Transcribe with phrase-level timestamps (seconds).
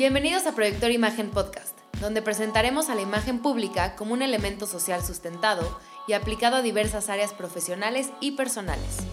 [0.00, 5.02] Bienvenidos a Proyector Imagen Podcast, donde presentaremos a la imagen pública como un elemento social
[5.02, 9.06] sustentado y aplicado a diversas áreas profesionales y personales.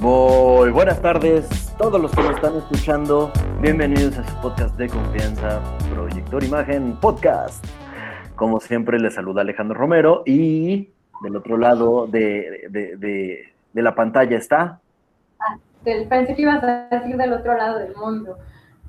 [0.00, 1.46] Muy buenas tardes,
[1.78, 3.30] todos los que nos están escuchando.
[3.60, 5.62] Bienvenidos a su podcast de confianza,
[5.94, 7.64] Proyector Imagen Podcast.
[8.34, 10.90] Como siempre, les saluda Alejandro Romero y
[11.22, 14.80] del otro lado de, de, de, de la pantalla está.
[15.38, 18.38] Ah, pensé que ibas a decir del otro lado del mundo.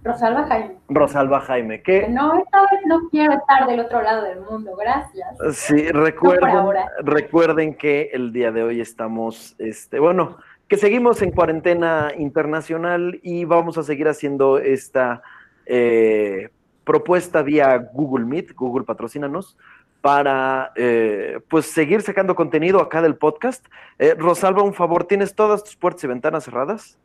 [0.03, 0.75] Rosalba Jaime.
[0.87, 2.07] Rosalba Jaime, ¿qué?
[2.07, 5.27] No, esta vez no quiero estar del otro lado del mundo, gracias.
[5.53, 10.37] Sí, recuerden, no recuerden que el día de hoy estamos, este, bueno,
[10.67, 15.21] que seguimos en cuarentena internacional y vamos a seguir haciendo esta
[15.65, 16.49] eh,
[16.83, 19.57] propuesta vía Google Meet, Google patrocínanos,
[20.01, 23.65] para eh, pues seguir sacando contenido acá del podcast.
[23.97, 26.97] Eh, Rosalba, un favor, ¿tienes todas tus puertas y ventanas cerradas?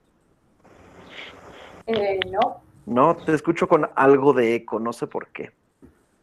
[1.87, 2.63] Eh, no.
[2.87, 5.52] No, te escucho con algo de eco, no sé por qué.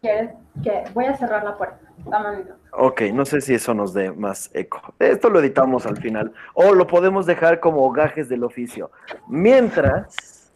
[0.01, 0.31] ¿Quieres
[0.63, 1.79] que voy a cerrar la puerta?
[2.05, 4.81] Dame Ok, no sé si eso nos dé más eco.
[4.97, 6.33] Esto lo editamos al final.
[6.53, 8.91] O lo podemos dejar como gajes del oficio.
[9.27, 10.51] Mientras,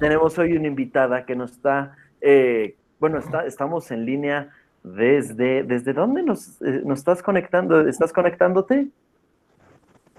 [0.00, 4.50] tenemos hoy una invitada que nos está, eh, bueno, está, estamos en línea
[4.82, 7.86] desde, ¿desde dónde nos, eh, nos estás conectando?
[7.86, 8.88] ¿Estás conectándote?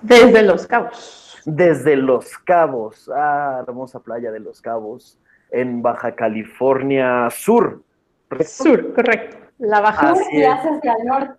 [0.01, 5.19] Desde Los Cabos desde Los Cabos, ah, hermosa playa de Los Cabos,
[5.51, 7.81] en Baja California Sur.
[8.41, 9.37] Sur, correcto.
[9.59, 11.33] La Baja Sur y hacia el norte.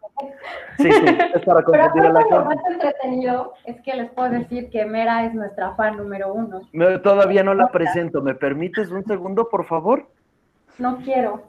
[0.78, 4.70] Sí, sí, es para confundir a la Lo más entretenido es que les puedo decir
[4.70, 6.62] que Mera es nuestra fan número uno.
[7.02, 8.22] todavía no la presento.
[8.22, 10.06] ¿Me permites un segundo, por favor?
[10.78, 11.42] No quiero.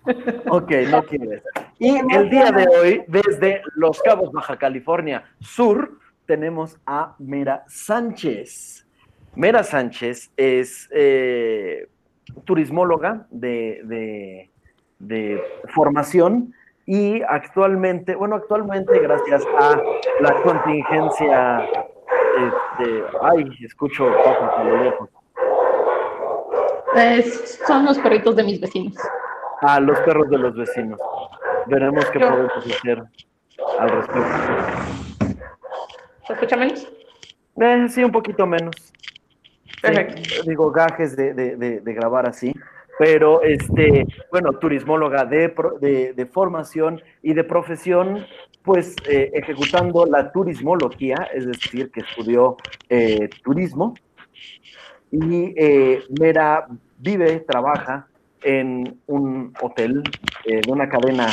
[0.49, 1.43] Ok, no quieres.
[1.79, 5.91] Y el día de hoy, desde Los Cabos, Baja California Sur,
[6.27, 8.85] tenemos a Mera Sánchez.
[9.35, 11.87] Mera Sánchez es eh,
[12.45, 14.49] turismóloga de,
[15.73, 16.53] formación
[16.85, 19.81] y actualmente, bueno, actualmente gracias a
[20.21, 25.09] la contingencia, este, ay, escucho cosas a lo lejos.
[27.67, 28.95] son los perritos de mis vecinos.
[29.61, 30.99] Ah, los perros de los vecinos.
[31.65, 33.03] Veremos qué podemos hacer
[33.79, 35.16] al respecto.
[36.27, 36.85] ¿Se escucha menos?
[37.61, 38.75] Eh, sí, un poquito menos.
[39.81, 40.43] Perfecto.
[40.45, 42.53] digo, gajes de, grabar así.
[42.99, 45.53] Pero, este, bueno, turismóloga de,
[46.13, 48.25] de, formación y de profesión,
[48.63, 52.57] pues eh, ejecutando la turismología, es decir, que estudió
[52.89, 53.93] eh, turismo.
[55.11, 55.55] Y
[56.19, 56.67] Mera
[56.97, 58.07] vive, trabaja
[58.41, 60.03] en un hotel,
[60.43, 61.27] en una cadena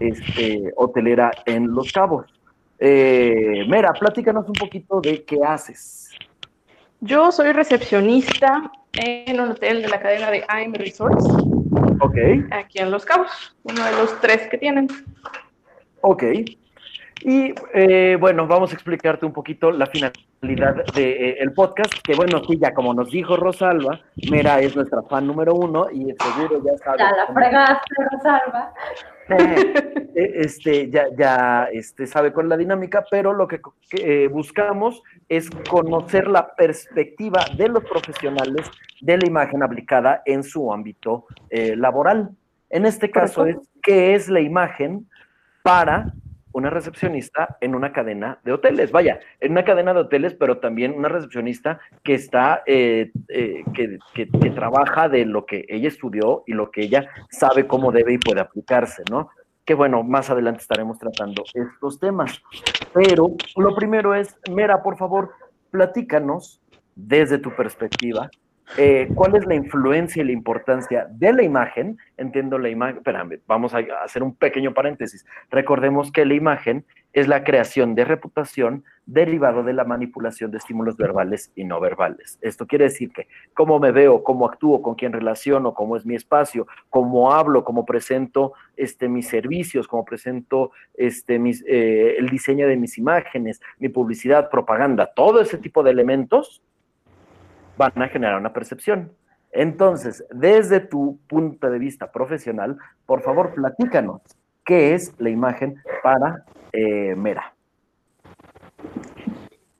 [0.00, 2.33] este, hotelera en Los Cabos.
[2.78, 6.10] Eh, Mera, platícanos un poquito de qué haces.
[7.00, 11.24] Yo soy recepcionista en un hotel de la cadena de AM Resorts.
[12.00, 12.16] Ok.
[12.50, 14.88] Aquí en Los Cabos, uno de los tres que tienen.
[16.00, 16.24] Ok.
[17.22, 22.14] Y eh, bueno, vamos a explicarte un poquito la finalidad del de, eh, podcast, que
[22.14, 26.62] bueno, sí, ya como nos dijo Rosalba, Mera es nuestra fan número uno y seguro
[26.64, 27.00] ya sabes.
[27.00, 28.74] Ya la fregaste, Rosalba.
[29.30, 33.60] Eh, este, ya, ya este, sabe con la dinámica, pero lo que,
[34.30, 38.70] buscamos es conocer la perspectiva de los profesionales
[39.00, 42.30] de la imagen aplicada en su ámbito laboral.
[42.68, 45.08] En este caso es qué es la imagen
[45.62, 46.12] para
[46.54, 48.92] una recepcionista en una cadena de hoteles.
[48.92, 53.98] Vaya, en una cadena de hoteles, pero también una recepcionista que está, eh, eh, que,
[54.14, 58.18] que, trabaja de lo que ella estudió y lo que ella sabe cómo debe y
[58.18, 59.30] puede aplicarse, ¿no?
[59.64, 62.40] Que bueno, más adelante estaremos tratando estos temas.
[62.92, 65.32] Pero lo primero es, Mera, por favor,
[65.72, 66.60] platícanos
[66.94, 68.30] desde tu perspectiva,
[68.76, 71.98] eh, ¿Cuál es la influencia y la importancia de la imagen?
[72.16, 75.24] Entiendo la imagen, espérame, vamos a hacer un pequeño paréntesis.
[75.50, 80.96] Recordemos que la imagen es la creación de reputación derivado de la manipulación de estímulos
[80.96, 82.38] verbales y no verbales.
[82.40, 86.16] Esto quiere decir que cómo me veo, cómo actúo, con quién relaciono, cómo es mi
[86.16, 91.36] espacio, cómo hablo, cómo presento este, mis servicios, cómo presento este,
[91.68, 96.62] eh, el diseño de mis imágenes, mi publicidad, propaganda, todo ese tipo de elementos
[97.76, 99.12] van a generar una percepción.
[99.52, 102.76] Entonces, desde tu punto de vista profesional,
[103.06, 104.20] por favor, platícanos
[104.64, 107.54] qué es la imagen para eh, Mera.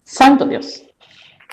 [0.05, 0.89] Santo Dios.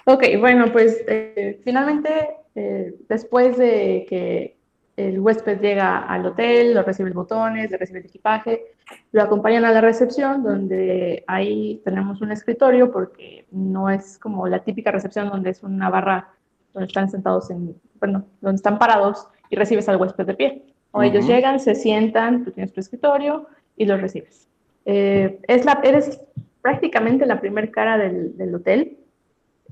[0.06, 2.10] Ok, bueno, pues eh, finalmente,
[2.56, 4.58] eh, después de que
[4.98, 8.66] el huésped llega al hotel, lo recibe el botones, le recibe el equipaje,
[9.12, 14.64] lo acompañan a la recepción, donde ahí tenemos un escritorio, porque no es como la
[14.64, 16.30] típica recepción donde es una barra
[16.74, 20.64] donde están sentados en, bueno, donde están parados y recibes al huésped de pie.
[20.92, 23.48] O ellos llegan, se sientan, tú tienes tu escritorio
[23.78, 24.50] y los recibes.
[24.86, 26.22] Eh, es la, eres
[26.62, 28.98] prácticamente la primer cara del, del hotel.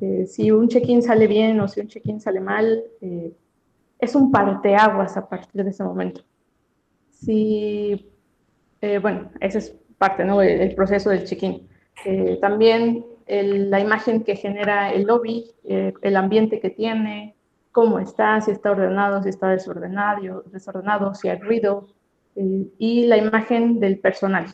[0.01, 3.33] Eh, si un check-in sale bien o si un check-in sale mal, eh,
[3.99, 6.21] es un parteaguas a partir de ese momento.
[7.11, 8.09] Si,
[8.81, 10.41] eh, bueno, ese es parte, ¿no?
[10.41, 11.67] El, proceso del check-in.
[12.05, 17.35] Eh, también la imagen que genera el lobby, eh, el ambiente que tiene,
[17.71, 21.89] cómo está, si está ordenado, si está desordenado, desordenado si hay ruido,
[22.35, 24.45] y la imagen del personal,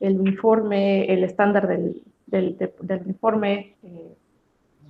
[0.00, 3.76] el uniforme, el estándar del, del, de- del uniforme,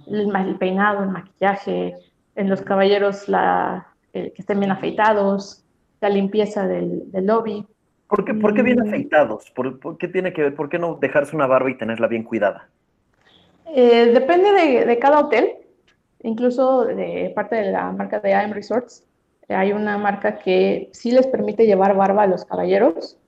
[0.06, 1.94] el, el peinado, el maquillaje,
[2.37, 5.65] en los caballeros la, el que estén bien afeitados,
[6.01, 7.67] la limpieza del, del lobby.
[8.09, 8.89] ¿Por qué, por qué bien Mm.
[8.89, 9.51] afeitados?
[9.51, 10.55] ¿Por, por qué tiene que ver?
[10.55, 12.69] ¿Por qué no dejarse una barba y tenerla bien cuidada?
[13.75, 15.55] Eh, depende de, de cada hotel,
[16.23, 19.05] incluso de parte de la marca de AM Resorts.
[19.49, 23.19] eh, Hay una marca que sí les permite llevar barba a los caballeros,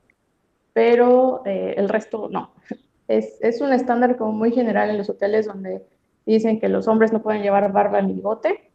[0.73, 2.53] pero eh, el resto no.
[3.09, 5.83] Es, es un estándar como muy general en los hoteles donde
[6.27, 8.68] dicen que los hombres no pueden llevar barba ni bigote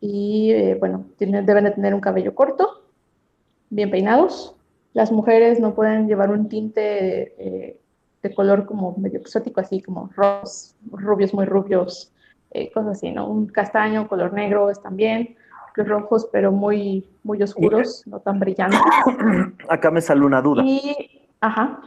[0.00, 2.82] y eh, bueno, tienen- deben de tener un cabello corto,
[3.70, 4.54] bien peinados.
[4.92, 7.80] Las mujeres no pueden llevar un tinte eh,
[8.22, 12.12] de color como medio exótico, así como rojos, rubios muy rubios,
[12.50, 13.28] eh, cosas así, ¿no?
[13.28, 15.36] Un castaño, color negro están bien,
[15.76, 18.80] los rojos pero muy, muy oscuros, no tan brillantes.
[19.68, 20.62] Acá me sale una duda.
[20.64, 21.80] Y, ajá,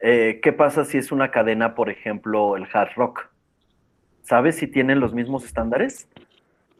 [0.00, 3.28] Eh, ¿Qué pasa si es una cadena, por ejemplo, el Hard Rock?
[4.22, 6.08] ¿Sabes si tienen los mismos estándares?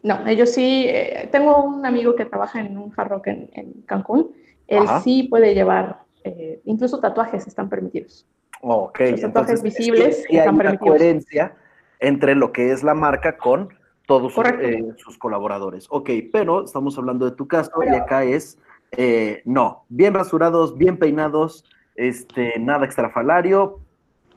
[0.02, 3.72] No, ellos sí, eh, tengo un amigo que trabaja en un hard rock en, en
[3.86, 4.30] Cancún,
[4.66, 5.00] él Ajá.
[5.00, 8.26] sí puede llevar, eh, incluso tatuajes están permitidos.
[8.60, 10.88] Ok, Los tatuajes entonces visibles sí, sí hay están una permitidos.
[10.98, 11.54] coherencia
[12.00, 13.68] entre lo que es la marca con
[14.06, 15.86] todos sus, eh, sus colaboradores.
[15.90, 18.58] Ok, pero estamos hablando de tu caso y acá es,
[18.96, 21.64] eh, no, bien rasurados, bien peinados,
[21.94, 23.80] este, nada extrafalario,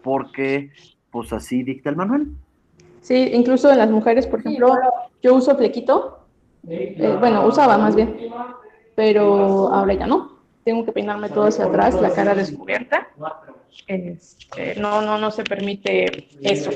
[0.04, 0.72] porque
[1.12, 2.28] pues así dicta el manual.
[3.02, 6.28] Sí, incluso en las mujeres, por Sí, ejemplo, pero- yo uso flequito,
[6.68, 8.30] eh, bueno, usaba más bien,
[8.96, 10.40] pero ahora ya no.
[10.64, 13.08] Tengo que peinarme todo hacia atrás, la cara descubierta.
[13.88, 16.72] Este, no, no, no se permite eso.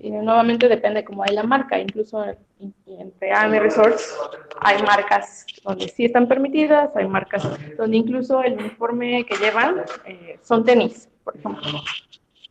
[0.00, 4.16] Y nuevamente depende como hay la marca, incluso en- entre AM Resorts
[4.60, 7.42] hay marcas donde sí están permitidas, hay marcas
[7.76, 11.62] donde incluso el uniforme que llevan eh, son tenis, por ejemplo.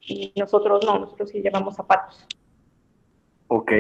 [0.06, 2.28] Y nosotros no, nosotros sí llevamos zapatos.
[3.48, 3.72] Ok,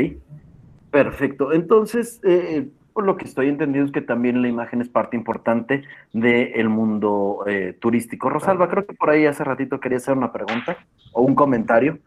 [0.94, 1.51] perfecto.
[1.51, 5.84] Entonces, eh, por lo que estoy entendiendo es que también la imagen es parte importante
[6.13, 8.30] del mundo eh, turístico.
[8.30, 10.78] Rosalba, creo que por ahí hace ratito quería hacer una pregunta
[11.12, 11.98] o un comentario.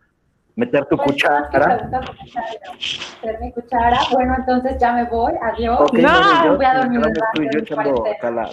[0.55, 1.51] Meter tu Pues, cuchara.
[1.51, 3.99] Hacer mi cuchara.
[4.13, 5.33] Bueno, entonces ya me voy.
[5.43, 5.93] Adiós.
[5.93, 8.51] No, yo- voy a dormir rato estoy yo echando acá la-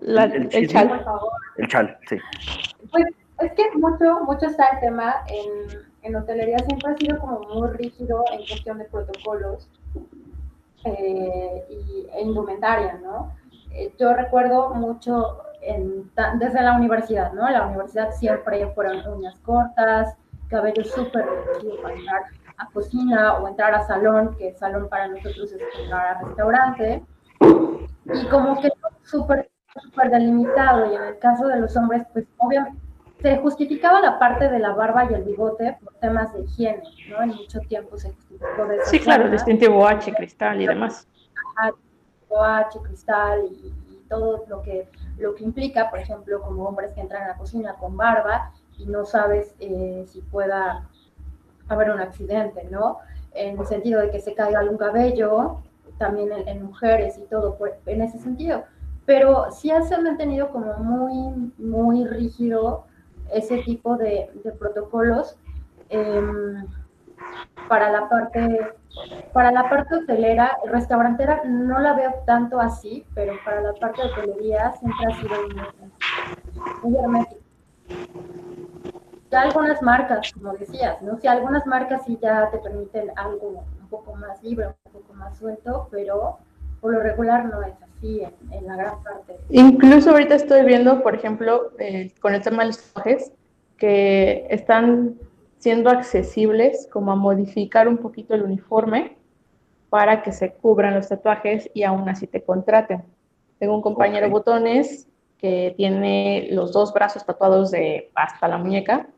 [0.00, 0.88] La- El- el el, chal.
[0.88, 1.32] Por favor.
[1.58, 2.16] el chal, sí.
[2.90, 3.04] Pues
[3.40, 7.68] es que mucho, mucho está el tema en, en hotelería siempre ha sido como muy
[7.70, 9.68] rígido en cuestión de protocolos
[10.84, 13.32] eh, y, e indumentaria, ¿no?
[13.72, 17.48] Eh, yo recuerdo mucho en desde la universidad, ¿no?
[17.48, 20.16] La universidad siempre fueron uñas cortas,
[20.48, 22.22] cabello súper reducido para entrar
[22.58, 27.02] a cocina o entrar a salón, que salón para nosotros es entrar a restaurante,
[27.40, 28.70] y como que
[29.04, 29.48] súper
[29.80, 32.81] súper delimitado y en el caso de los hombres pues obviamente
[33.22, 37.22] se justificaba la parte de la barba y el bigote por temas de higiene, ¿no?
[37.22, 41.06] En mucho tiempo se justificó de Sí, claro, el distintivo H, cristal y demás.
[42.28, 44.88] OH, cristal y, y todo lo que,
[45.18, 48.86] lo que implica, por ejemplo, como hombres que entran a la cocina con barba y
[48.86, 50.88] no sabes eh, si pueda
[51.68, 52.98] haber un accidente, ¿no?
[53.34, 55.58] En el sentido de que se caiga algún cabello,
[55.98, 58.64] también en, en mujeres y todo, por- en ese sentido.
[59.04, 62.86] Pero sí se ha mantenido como muy, muy rígido
[63.32, 65.36] ese tipo de, protocolos
[65.88, 66.66] em,
[67.68, 68.74] para la parte
[69.32, 74.08] para la parte hotelera, restaurantera no la veo tanto así, pero para la parte de
[74.08, 75.34] hotelería siempre ha sido
[76.82, 77.40] muy hermético.
[79.30, 81.18] Ya algunas marcas, como decías, ¿no?
[81.18, 85.38] Si algunas marcas sí ya te permiten algo un poco más libre, un poco más
[85.38, 86.38] suelto, pero
[86.82, 89.36] por lo regular no es así en, en la gran parte.
[89.50, 93.32] Incluso ahorita estoy viendo, por ejemplo, eh, con el tema de los tatuajes,
[93.76, 95.14] que están
[95.58, 99.16] siendo accesibles como a modificar un poquito el uniforme
[99.90, 103.02] para que se cubran los tatuajes y aún así te contraten.
[103.58, 104.32] Tengo un compañero Ok.
[104.32, 109.08] botones que tiene los dos brazos tatuados de hasta la muñeca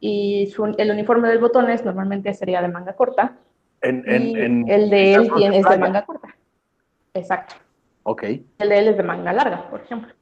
[0.00, 3.36] y su- el uniforme del botones normalmente sería de manga corta
[3.82, 6.34] En, en- y en- el de él tiene, es de manga corta.
[7.14, 7.54] Exacto.
[8.02, 8.22] Ok.
[8.58, 10.12] El de él es de manga larga, por ejemplo.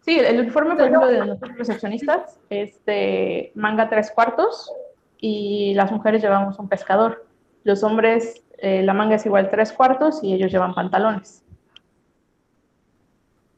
[0.00, 4.72] Sí, el uniforme, por ejemplo, de nosotros recepcionistas es de manga tres cuartos
[5.18, 7.26] y las mujeres llevamos un pescador.
[7.64, 11.44] Los hombres, eh, la manga es igual tres cuartos y ellos llevan pantalones.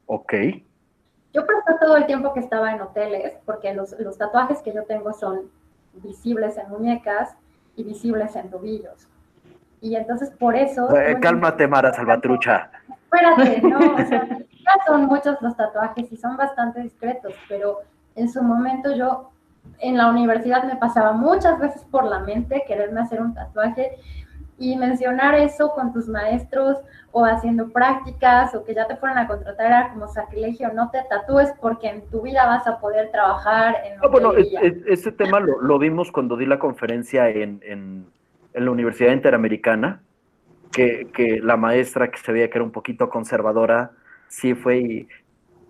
[0.06, 0.32] Ok.
[1.32, 4.82] Yo presté todo el tiempo que estaba en hoteles, porque los, los tatuajes que yo
[4.84, 5.50] tengo son
[6.02, 7.36] visibles en muñecas
[7.76, 9.06] y visibles en tobillos.
[9.80, 10.94] Y entonces por eso...
[10.96, 12.70] Eh, cálmate, Mara Salvatrucha.
[13.12, 17.78] Espérate, no, o sea, ya son muchos los tatuajes y son bastante discretos, pero
[18.14, 19.30] en su momento yo
[19.80, 23.98] en la universidad me pasaba muchas veces por la mente quererme hacer un tatuaje
[24.58, 26.76] y mencionar eso con tus maestros
[27.12, 31.02] o haciendo prácticas o que ya te fueran a contratar era como sacrilegio, no te
[31.08, 35.60] tatúes porque en tu vida vas a poder trabajar en ah, bueno, ese tema lo,
[35.60, 38.06] lo, vimos cuando di la conferencia en, en,
[38.52, 40.02] en la Universidad Interamericana,
[40.72, 43.92] que, que, la maestra que se veía que era un poquito conservadora,
[44.28, 45.08] sí fue y...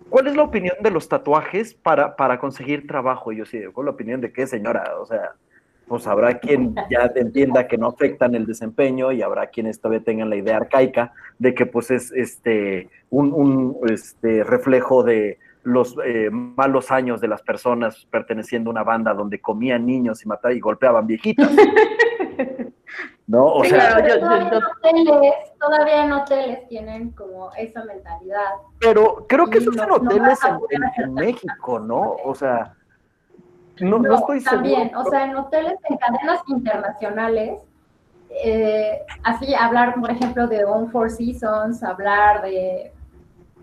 [0.09, 3.31] ¿Cuál es la opinión de los tatuajes para, para conseguir trabajo?
[3.31, 4.95] Y yo sí, ¿cuál es la opinión de qué, señora?
[4.99, 5.35] O sea,
[5.91, 10.29] pues habrá quien ya entienda que no afectan el desempeño y habrá quienes todavía tengan
[10.29, 16.91] la idea arcaica de que pues es este un, este, reflejo de los eh, malos
[16.91, 21.07] años de las personas perteneciendo a una banda donde comían niños y mataban y golpeaban
[21.07, 21.49] viejitos.
[23.31, 23.45] ¿No?
[23.45, 23.95] O sea,
[25.57, 28.55] todavía, en hoteles, tienen como esa mentalidad.
[28.77, 30.39] Pero creo que eso es en hoteles
[30.97, 32.17] en México, ¿no?
[32.25, 32.73] O sea,
[33.79, 37.61] no, no, estoy también, o sea, en hoteles, en cadenas internacionales,
[38.43, 42.91] eh, así hablar, por ejemplo, de On Four Seasons, hablar de,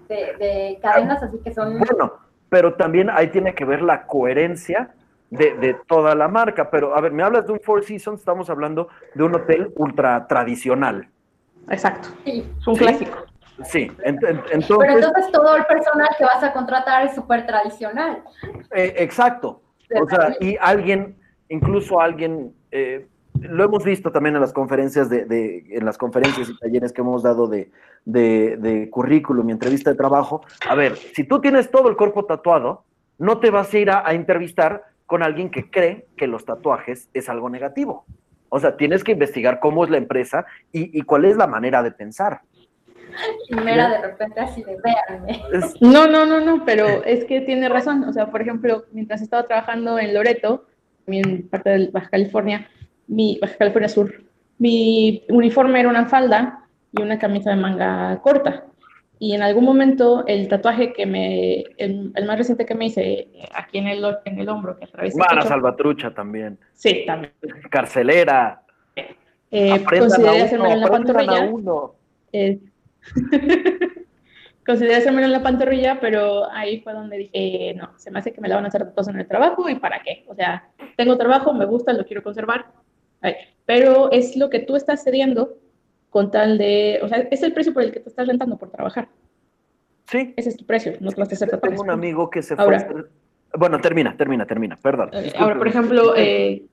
[0.08, 1.78] de, cadenas así que son...
[1.78, 2.14] Bueno,
[2.48, 4.94] pero también ahí tiene que ver la coherencia
[5.30, 6.70] de, de, toda la marca.
[6.70, 10.26] Pero, a ver, me hablas de un Four Seasons, estamos hablando de un hotel ultra
[10.26, 11.08] tradicional.
[11.70, 12.08] Exacto.
[12.25, 12.50] Sí.
[12.58, 13.18] Es un clásico.
[13.64, 14.66] Sí, entonces...
[14.68, 18.23] Pero entonces todo el personal que vas a contratar es súper tradicional.
[18.73, 19.62] Eh, exacto.
[20.00, 21.16] O sea, y alguien,
[21.49, 23.06] incluso alguien, eh,
[23.40, 27.23] lo hemos visto también en las conferencias de, en las conferencias y talleres que hemos
[27.23, 27.70] dado de,
[28.04, 30.42] de, currículum y entrevista de trabajo.
[30.68, 32.85] A ver, si tú tienes todo el cuerpo tatuado,
[33.18, 37.30] no te vas a ir a, entrevistar con alguien que cree que los tatuajes es
[37.30, 38.04] algo negativo.
[38.50, 41.82] O sea, tienes que investigar cómo es la empresa y, y cuál es la manera
[41.82, 42.42] de pensar.
[43.48, 45.42] Y mera de repente así de véanme.
[45.80, 48.04] No, no, no, no, pero es que tiene razón.
[48.04, 50.66] O sea, por ejemplo, mientras estaba trabajando en Loreto,
[51.06, 52.68] en parte de Baja California,
[53.06, 54.22] mi Baja California Sur,
[54.58, 58.66] mi uniforme era una falda y una camisa de manga corta.
[59.20, 63.78] Y en algún momento el tatuaje que me, el, más reciente que me hice aquí
[63.78, 65.18] en el, en el hombro, que atraviesa.
[65.18, 66.58] Mara Salvatrucha también.
[66.75, 67.32] Sí, también.
[67.70, 68.62] Carcelera.
[69.50, 71.50] Eh, consideré hacerme en la pantorrilla.
[72.32, 72.60] Eh,
[74.68, 78.40] Consideré hacerme en la pantorrilla, pero ahí fue donde dije, no, se me hace que
[78.42, 80.26] me la van a hacer todos en el trabajo y para qué.
[80.28, 82.66] O sea, tengo trabajo, me gusta, lo quiero conservar.
[83.64, 85.56] pero es lo que tú estás cediendo
[86.18, 88.72] con tal de, o sea, es el precio por el que te estás rentando por
[88.72, 89.06] trabajar.
[90.10, 90.34] Sí.
[90.37, 92.76] Ese es tu precio, no te vas a hacer Tengo un amigo que se fue.
[93.54, 95.10] Bueno, termina, termina, termina, perdón.
[95.12, 96.64] Eh, ahora, por ejemplo, eh,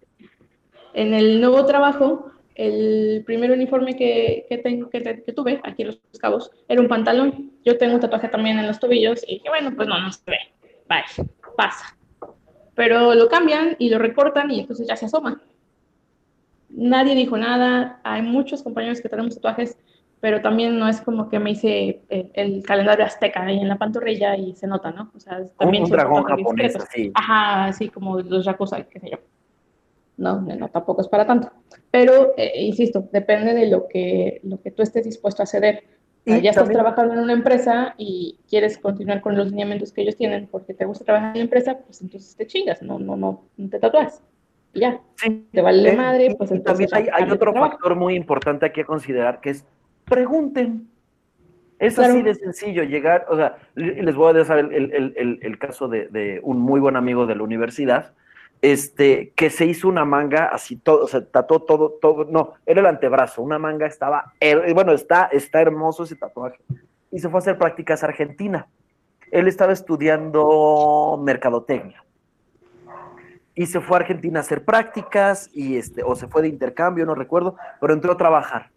[0.96, 5.00] en el nuevo trabajo, el primer uniforme que, que, tengo, que,
[5.36, 7.52] tuve aquí en Los Cabos era un pantalón.
[7.64, 10.24] Yo tengo un tatuaje también en los tobillos y dije, bueno, pues no, no se
[10.26, 10.40] ve.
[10.90, 11.96] Bye, pasa.
[12.74, 15.40] Pero lo cambian y lo recortan y entonces ya se asoma.
[16.76, 18.00] Nadie dijo nada.
[18.04, 19.78] Hay muchos compañeros que tenemos tatuajes,
[20.20, 24.36] pero también no es como que me hice el, calendario azteca ahí en la pantorrilla
[24.36, 25.12] y se nota, ¿no?
[25.16, 27.12] O sea, también un dragón japonés, así.
[27.14, 29.18] Ajá, así como los yakuza, qué sé yo.
[30.18, 31.52] No, no, tampoco es para tanto.
[31.92, 35.84] Pero, eh, insisto, depende de lo que, lo que tú estés dispuesto a ceder.
[36.26, 40.48] ya estás trabajando en una empresa y quieres continuar con los lineamientos que ellos tienen
[40.48, 43.80] porque te gusta trabajar en la empresa, pues entonces te chingas, no, no, no, te
[43.80, 44.22] tatuas.
[44.76, 45.00] Ya,
[45.52, 46.90] te vale eh, madre, pues entonces...
[46.90, 49.66] También hay, otro factor muy importante aquí a considerar que es
[50.06, 50.90] pregunten.
[51.80, 56.08] Es así de sencillo llegar, o sea, les voy a decir el, el, caso de,
[56.08, 58.14] de, un muy buen amigo de la universidad,
[58.62, 62.80] este, que se hizo una manga así, todo, o sea, tatuó todo, todo, no, era
[62.80, 64.34] el antebrazo, una manga estaba,
[64.74, 66.60] bueno, está, está hermoso ese tatuaje.
[67.12, 68.68] Y se fue a hacer prácticas a Argentina.
[69.32, 72.04] Él estaba estudiando mercadotecnia.
[73.56, 77.06] Y se fue a Argentina a hacer prácticas, y este, o se fue de intercambio,
[77.06, 78.70] no recuerdo, pero entró a trabajar.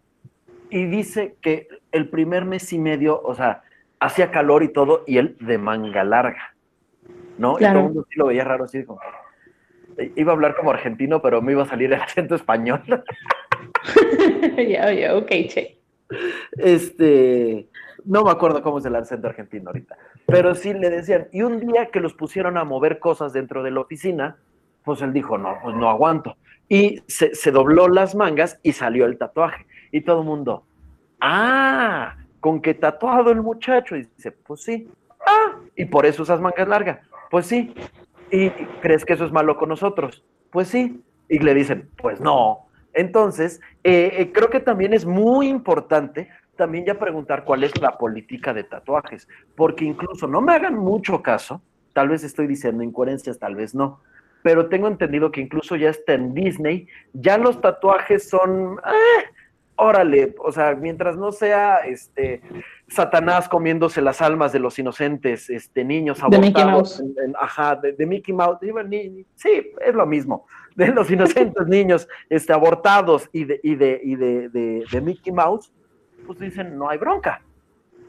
[0.69, 3.63] Y dice que el primer mes y medio, o sea,
[3.99, 6.55] hacía calor y todo, y él de manga larga,
[7.37, 7.57] ¿no?
[7.59, 9.01] Y todo el mundo sí lo veía raro, así como,
[10.15, 12.81] iba a hablar como argentino, pero me iba a salir el acento español.
[14.57, 15.79] Ya, ya, ok, che.
[16.57, 17.67] Este,
[18.05, 21.59] no me acuerdo cómo es el acento argentino ahorita, pero sí le decían, y un
[21.59, 24.37] día que los pusieron a mover cosas dentro de la oficina,
[24.89, 26.35] pues él dijo, no, pues no aguanto.
[26.67, 29.67] Y se, se dobló las mangas y salió el tatuaje.
[29.91, 30.63] Y todo el mundo,
[31.21, 33.95] ah, con qué tatuado el muchacho.
[33.95, 34.89] Y dice, pues sí.
[35.23, 36.99] Ah, y por eso esas mangas largas.
[37.29, 37.71] Pues sí.
[38.31, 38.49] ¿Y
[38.81, 40.23] crees que eso es malo con nosotros?
[40.49, 41.03] Pues sí.
[41.27, 42.65] Y le dicen, pues no.
[42.93, 47.95] Entonces, eh, eh, creo que también es muy importante también ya preguntar cuál es la
[47.95, 51.61] política de tatuajes, porque incluso no me hagan mucho caso,
[51.93, 54.01] tal vez estoy diciendo incoherencias, tal vez no,
[54.41, 59.25] pero tengo entendido que incluso ya está en Disney, ya los tatuajes son, eh,
[59.75, 62.41] órale, o sea, mientras no sea este
[62.87, 67.03] Satanás comiéndose las almas de los inocentes, este niños abortados, de Mickey Mouse.
[67.39, 68.59] ajá, de, Mickey Mouse,
[69.35, 74.15] sí, es lo mismo, de los inocentes niños este, abortados y de, y de, y
[74.15, 75.71] de, de Mickey Mouse,
[76.25, 77.41] pues dicen, no hay bronca,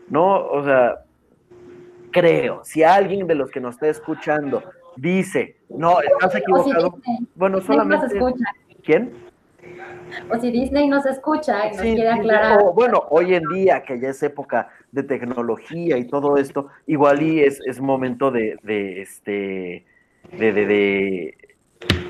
[0.09, 0.47] ¿no?
[0.47, 1.05] O sea,
[2.11, 4.63] creo, si alguien de los que nos está escuchando
[4.97, 6.99] dice, no, estás equivocado,
[7.35, 8.19] bueno, solamente...
[8.83, 9.13] ¿Quién?
[10.31, 12.59] O si Disney nos escucha y nos quiere aclarar.
[12.75, 17.41] bueno, hoy en día, que ya es época de tecnología y todo esto, igual y
[17.41, 19.85] es, es momento de, de este
[20.33, 21.35] de, de,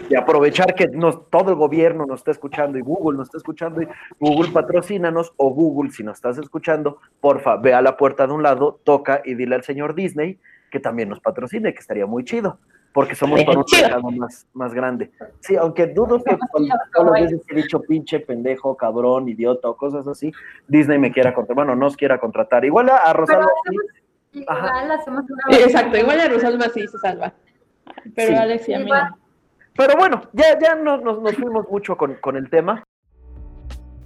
[0.09, 3.83] de aprovechar que nos, todo el gobierno nos está escuchando y Google nos está escuchando
[3.83, 8.33] y Google patrocínanos o Google, si nos estás escuchando, porfa, ve a la puerta de
[8.33, 10.39] un lado, toca y dile al señor Disney
[10.71, 12.59] que también nos patrocine, que estaría muy chido,
[12.93, 15.11] porque somos para un mercado más, más grande.
[15.41, 19.77] Sí, aunque dudo que cuando todas las veces he dicho pinche, pendejo, cabrón, idiota o
[19.77, 20.33] cosas así,
[20.69, 22.65] Disney me quiera contratar, bueno, nos quiera contratar.
[22.65, 23.49] Igual a, Rosalba.
[24.33, 25.57] Igual hacemos una.
[25.59, 27.33] Exacto, igual a Rosalba sí se salva.
[28.15, 28.91] Pero Alex y a mí
[29.77, 32.83] pero bueno, ya, ya nos, nos, fuimos mucho con, con el tema.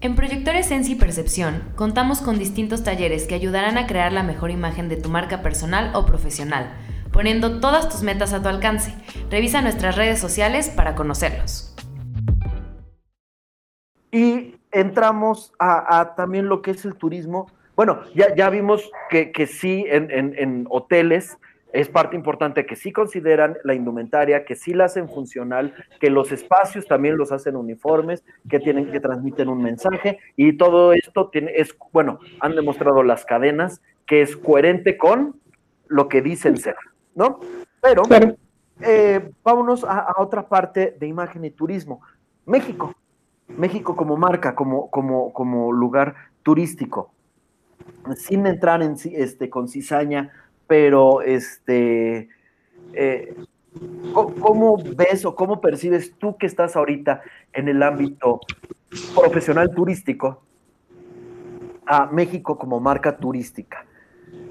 [0.05, 4.91] En Proyectores Sensi Percepción contamos con distintos talleres que ayudarán a crear la mejor imagen
[4.91, 6.75] de tu marca personal o profesional,
[7.11, 8.95] poniendo todas tus metas a tu alcance.
[9.31, 11.75] Revisa nuestras redes sociales para conocerlos.
[14.13, 17.51] Y entramos a, también lo que es el turismo.
[17.75, 21.39] Bueno, ya, ya vimos que, que sí, en, en, en hoteles
[21.75, 26.31] es parte importante que sí consideran la indumentaria, que sí la hacen funcional, que los
[26.31, 31.51] espacios también los hacen uniformes, que tienen que transmiten un mensaje y todo esto tiene,
[31.57, 35.41] es, bueno, han demostrado las cadenas que es coherente con
[35.89, 36.77] lo que dicen ser,
[37.17, 37.41] ¿no?
[37.83, 38.03] Pero
[38.81, 42.03] eh, vámonos a, a, otra parte de imagen y turismo.
[42.47, 42.95] México,
[43.49, 47.13] México como marca, como, como, como lugar turístico,
[48.15, 50.31] sin entrar en este, con cizaña
[50.67, 52.29] pero este,
[52.93, 53.35] eh,
[54.13, 57.23] ¿cómo ves o cómo percibes tú que estás ahorita
[57.53, 58.41] en el ámbito
[59.15, 60.43] profesional turístico
[61.87, 63.85] a México como marca turística?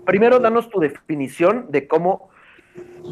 [0.06, 2.30] Primero, danos tu definición de cómo,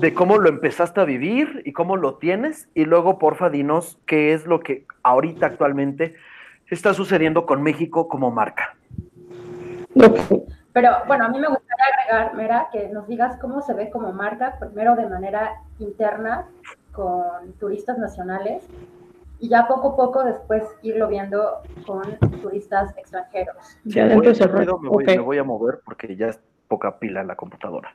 [0.02, 4.34] de cómo lo empezaste a vivir y cómo lo tienes, y luego, porfa, dinos qué
[4.34, 6.16] es lo que ahorita actualmente
[6.68, 8.76] está sucediendo con México como marca.
[10.74, 14.14] Pero bueno, a mí me gustaría agregar, Mera, que nos digas cómo se ve como
[14.14, 16.48] marca, primero de manera interna
[16.92, 18.64] con turistas nacionales
[19.40, 22.04] y ya poco a poco después irlo viendo con
[22.42, 23.56] turistas extranjeros.
[23.86, 27.28] Ya dentro de me, voy, me voy a mover porque ya es poca pila en
[27.28, 27.94] la computadora.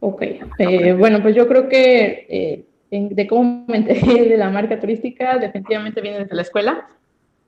[0.00, 0.22] Ok,
[0.58, 5.38] eh, bueno, pues yo creo que eh, de cómo me enteré de la marca turística
[5.38, 6.88] definitivamente viene desde la escuela,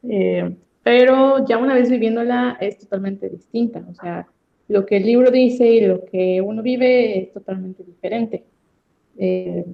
[0.02, 4.26] eh, pero ya una vez viviéndola es totalmente distinta, o sea,
[4.70, 8.44] lo que el libro dice y lo que uno vive es totalmente diferente.
[9.18, 9.64] Eh,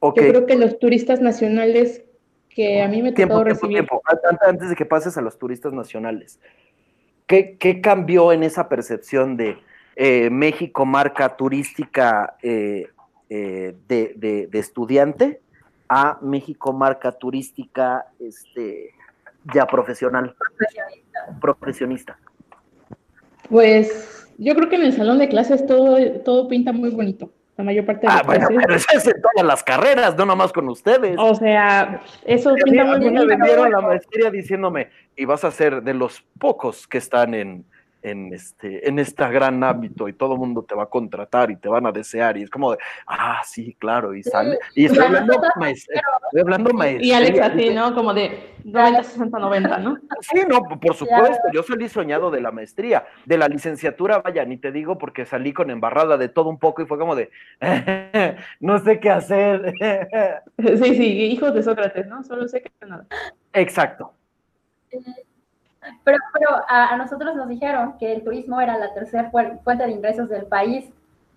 [0.00, 2.04] Yo creo que los turistas nacionales
[2.48, 4.02] que a mí me tiempo, tiempo, Tiempo.
[4.40, 6.38] Antes de que pases a los turistas nacionales,
[7.26, 9.58] ¿qué, qué cambió en esa percepción de
[9.96, 12.88] eh, México marca turística eh,
[13.28, 15.40] de, de, de, estudiante
[15.88, 18.90] a México marca turística este,
[19.52, 20.36] ya profesional?
[20.38, 21.38] Profesionista.
[21.40, 22.18] Profesionista.
[23.50, 27.30] Pues yo creo que en el salón de clases todo, todo pinta muy bonito.
[27.56, 30.50] La mayor parte de Ah, bueno, pero eso es en todas las carreras, no nomás
[30.50, 31.16] con ustedes.
[31.18, 33.26] O sea, eso pinta muy bonito.
[33.26, 37.66] me vendieron la maestría diciéndome, y vas a ser de los pocos que están en,
[38.02, 41.56] en este, en este gran ámbito y todo el mundo te va a contratar y
[41.56, 45.04] te van a desear y es como de, ah, sí, claro, y sale, y estoy
[45.04, 47.06] hablando, maestría, estoy hablando maestría.
[47.06, 47.94] Y Alex así, ¿no?
[47.94, 49.98] Como de 90, 60, 90, ¿no?
[50.20, 54.56] Sí, no, por supuesto, yo salí soñado de la maestría, de la licenciatura, vaya, ni
[54.56, 57.30] te digo porque salí con embarrada de todo un poco y fue como de,
[58.60, 59.72] no sé qué hacer.
[60.58, 62.22] sí, sí, hijos de Sócrates, ¿no?
[62.22, 63.06] Solo sé que nada.
[63.52, 64.14] Exacto.
[66.04, 70.28] Pero, pero a, nosotros nos dijeron que el turismo era la tercera fuente de ingresos
[70.28, 70.90] del país,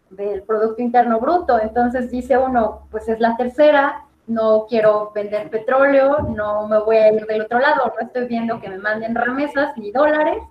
[0.10, 1.60] del Producto Interno Bruto.
[1.60, 7.12] Entonces dice uno, pues es la tercera, no quiero vender petróleo, no me voy a
[7.12, 10.44] ir del otro lado, no estoy viendo que me manden remesas ni dólares.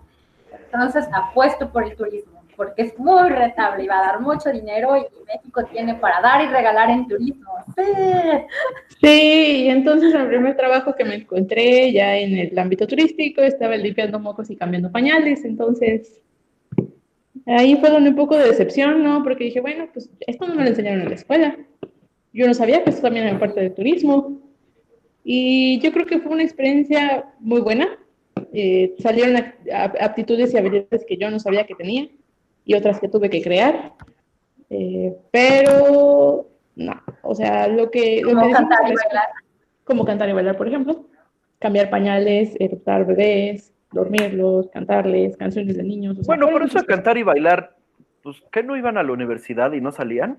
[0.50, 2.31] Entonces apuesto por el turismo
[2.62, 6.44] porque es muy rentable y va a dar mucho dinero y México tiene para dar
[6.44, 7.50] y regalar en turismo.
[9.00, 9.66] Sí.
[9.68, 14.48] entonces el primer trabajo que me encontré ya en el ámbito turístico estaba limpiando mocos
[14.48, 16.22] y cambiando pañales, entonces
[17.46, 19.24] ahí fue donde un poco de decepción, ¿no?
[19.24, 21.56] Porque dije, bueno, pues esto no me lo enseñaron en la escuela.
[22.32, 24.40] Yo no sabía que esto también era parte del turismo.
[25.24, 27.98] Y yo creo que fue una experiencia muy buena.
[28.52, 29.42] Eh, salieron
[30.00, 32.08] aptitudes y habilidades que yo no sabía que tenía
[32.64, 33.92] y otras que tuve que crear.
[34.70, 38.22] Eh, pero no, o sea, lo que...
[38.22, 39.28] como cantar y bailar.
[39.84, 41.06] Como cantar y bailar, por ejemplo.
[41.58, 46.18] Cambiar pañales, adoptar bebés, dormirlos, cantarles, canciones de niños.
[46.26, 47.76] bueno, por eso cantar y bailar,
[48.22, 50.38] pues, ¿qué no iban a la universidad y no salían?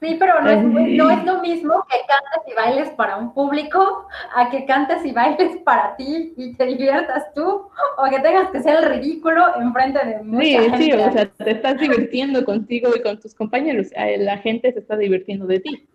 [0.00, 4.06] Sí, pero no es, no es, lo mismo que cantes y bailes para un público
[4.34, 8.60] a que cantes y bailes para ti y te diviertas tú o que tengas que
[8.60, 10.78] ser el ridículo enfrente de mucha sí, gente.
[10.78, 13.88] Sí, o sea, te estás divirtiendo contigo y con tus compañeros.
[14.18, 15.88] La gente se está divirtiendo de ti.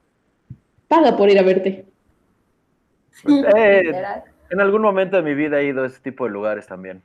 [0.88, 1.86] Paga por ir a verte.
[3.12, 3.92] Sí, eh,
[4.50, 7.04] en algún momento de mi vida he ido a ese tipo de lugares también.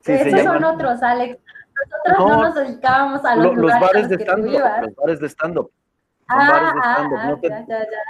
[0.00, 1.38] Sí, Esos son otros, Alex.
[2.08, 5.70] Nosotros no, nos dedicábamos a los, lugares bares de stand Los bares de stand-up.
[6.28, 7.08] Ah,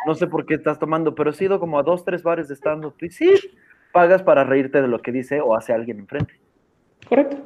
[0.07, 2.55] no, sé por qué estás tomando, pero he sido como a dos, tres bares de
[2.55, 2.95] stand-up.
[3.01, 3.35] Y sí,
[3.93, 6.35] pagas para reírte de lo que dice o hace alguien enfrente.
[7.09, 7.37] Correcto.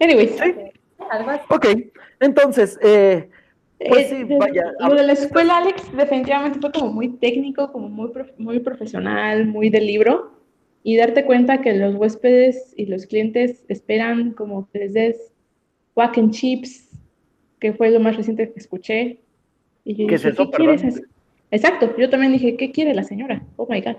[0.00, 0.38] Anyways.
[0.38, 0.54] Sí.
[1.48, 1.66] Ok,
[2.20, 3.28] entonces, eh,
[3.88, 4.72] pues sí, eh, vaya.
[4.80, 9.70] Lo de la escuela, Alex, definitivamente fue como muy técnico, como muy, muy profesional, muy
[9.70, 10.32] de libro.
[10.84, 15.31] Y darte cuenta que los huéspedes y los clientes esperan como que les des
[15.94, 16.88] Wack and Chips,
[17.60, 19.20] que fue lo más reciente que escuché.
[19.84, 21.02] Y yo ¿Qué dije, es eso, ¿qué quieres?
[21.50, 23.42] Exacto, yo también dije, ¿qué quiere la señora?
[23.56, 23.96] Oh my God.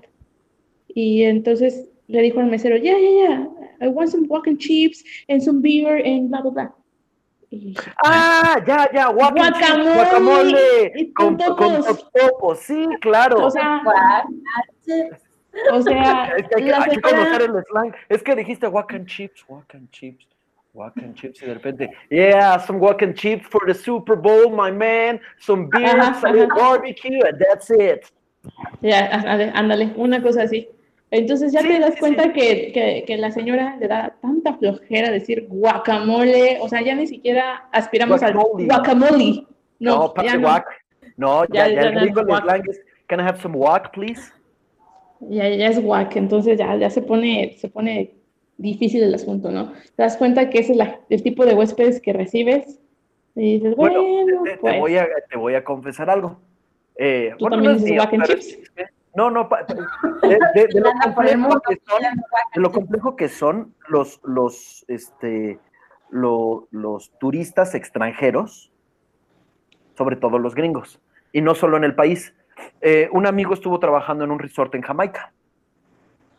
[0.88, 3.48] Y entonces le dijo al mesero, ya, ya, ya,
[3.80, 6.74] I want some Wack and Chips and some beer and bla, bla, bla.
[8.04, 11.82] ah, ya, ya, guacamole, guacamole con, con,
[12.40, 13.46] con sí, claro.
[13.46, 13.82] O sea,
[15.72, 17.94] o sea es que hay, que, conocer el slang.
[18.08, 20.26] Es que dijiste and chips, and chips.
[20.74, 24.50] Wack and chips y de repente, yeah, some wack and chips for the Super Bowl,
[24.50, 28.10] my man, some beer, some barbecue, and that's it.
[28.82, 29.08] Ya,
[29.54, 30.68] ándale, una cosa así.
[31.12, 35.46] Entonces ya te das cuenta que, que, que, la señora le da tanta flojera decir
[35.48, 39.46] guacamole, o sea, ya ni siquiera aspiramos al guacamole.
[39.78, 40.40] No, no ya no.
[40.40, 40.66] Guac.
[41.16, 42.22] No, ya, ya, ya, el gringo
[42.68, 44.32] es, can I have some guac, please?
[45.20, 48.16] Ya, ya es guac, entonces ya, ya se pone, se pone
[48.56, 49.72] difícil el asunto, ¿no?
[49.96, 52.80] Te das cuenta que ese es el tipo de huéspedes que recibes
[53.34, 54.00] y dices, bueno,
[54.44, 54.78] te, pues".
[54.78, 56.38] voy a, te, voy a, confesar algo.
[56.96, 58.58] Eh, ¿Tú bueno, también dices wack chips?
[59.16, 59.48] No, no,
[60.22, 62.02] de, de, lo complejo que son,
[62.54, 65.60] de lo complejo que son los, los, este,
[66.10, 68.72] lo, los turistas extranjeros,
[69.96, 71.00] sobre todo los gringos,
[71.32, 72.34] y no solo en el país.
[72.80, 75.32] Eh, un amigo estuvo trabajando en un resort en Jamaica,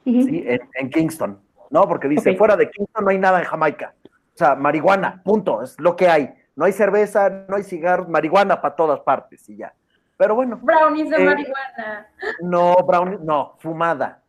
[0.04, 0.44] ¿sí?
[0.46, 1.40] en, en, Kingston.
[1.70, 1.88] ¿No?
[1.88, 3.94] Porque dice, fuera de Kingston no hay nada en Jamaica.
[4.06, 6.34] O sea, marihuana, punto, es lo que hay.
[6.56, 9.74] No hay cerveza, no hay cigarros, marihuana para todas partes y ya.
[10.18, 10.60] Pero bueno.
[10.62, 12.08] Brownies de eh, marihuana.
[12.42, 14.22] No, brownies, no, fumada,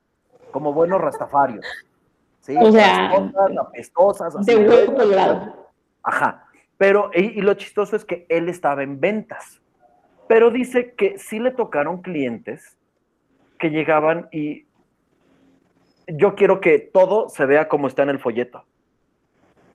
[0.51, 1.65] como buenos rastafarios.
[2.41, 2.57] ¿sí?
[2.57, 3.13] O sea,
[3.61, 5.71] apestosas, así, de huevo colorado.
[6.03, 6.45] Ajá.
[6.79, 9.61] Pero, y, y lo chistoso es que él estaba en ventas.
[10.29, 12.77] Pero dice que sí le tocaron clientes
[13.59, 14.66] que llegaban y
[16.07, 18.65] yo quiero que todo se vea como está en el folleto.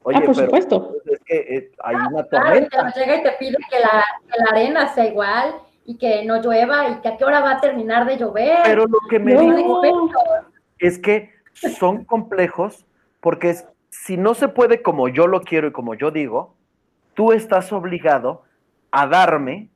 [0.03, 0.95] Oye, ah, por supuesto.
[1.05, 2.93] Es que eh, hay una tormenta.
[2.95, 4.03] llega y te pide que la,
[4.49, 8.05] arena sea igual y que no llueva y que a qué hora va a terminar
[8.05, 8.59] de llover.
[8.63, 9.81] Pero lo que me dijo
[10.79, 12.85] es que son complejos
[13.19, 13.55] porque
[13.89, 16.55] si no se puede como yo lo quiero y como yo digo,
[17.13, 18.43] tú estás obligado
[18.89, 19.69] a darme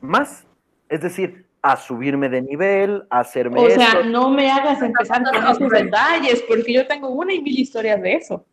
[0.00, 0.46] más.
[0.88, 3.60] Es decir, a subirme de nivel, a hacerme.
[3.60, 7.56] O sea, no me hagas empezar con esos detalles, porque yo tengo una y mil
[7.56, 8.44] historias de eso.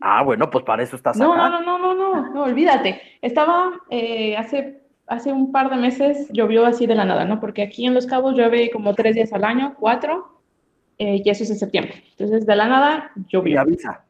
[0.00, 1.50] Ah, bueno, pues para eso estás no, acá.
[1.50, 3.00] No, no, no, no, no, no, olvídate.
[3.20, 7.38] Estaba eh, hace, hace un par de meses, llovió así de la nada, ¿no?
[7.38, 10.40] Porque aquí en Los Cabos llueve como tres días al año, cuatro,
[10.98, 12.02] eh, y eso es en septiembre.
[12.12, 13.54] Entonces, de la nada, llovió.
[13.54, 14.04] Y avisa.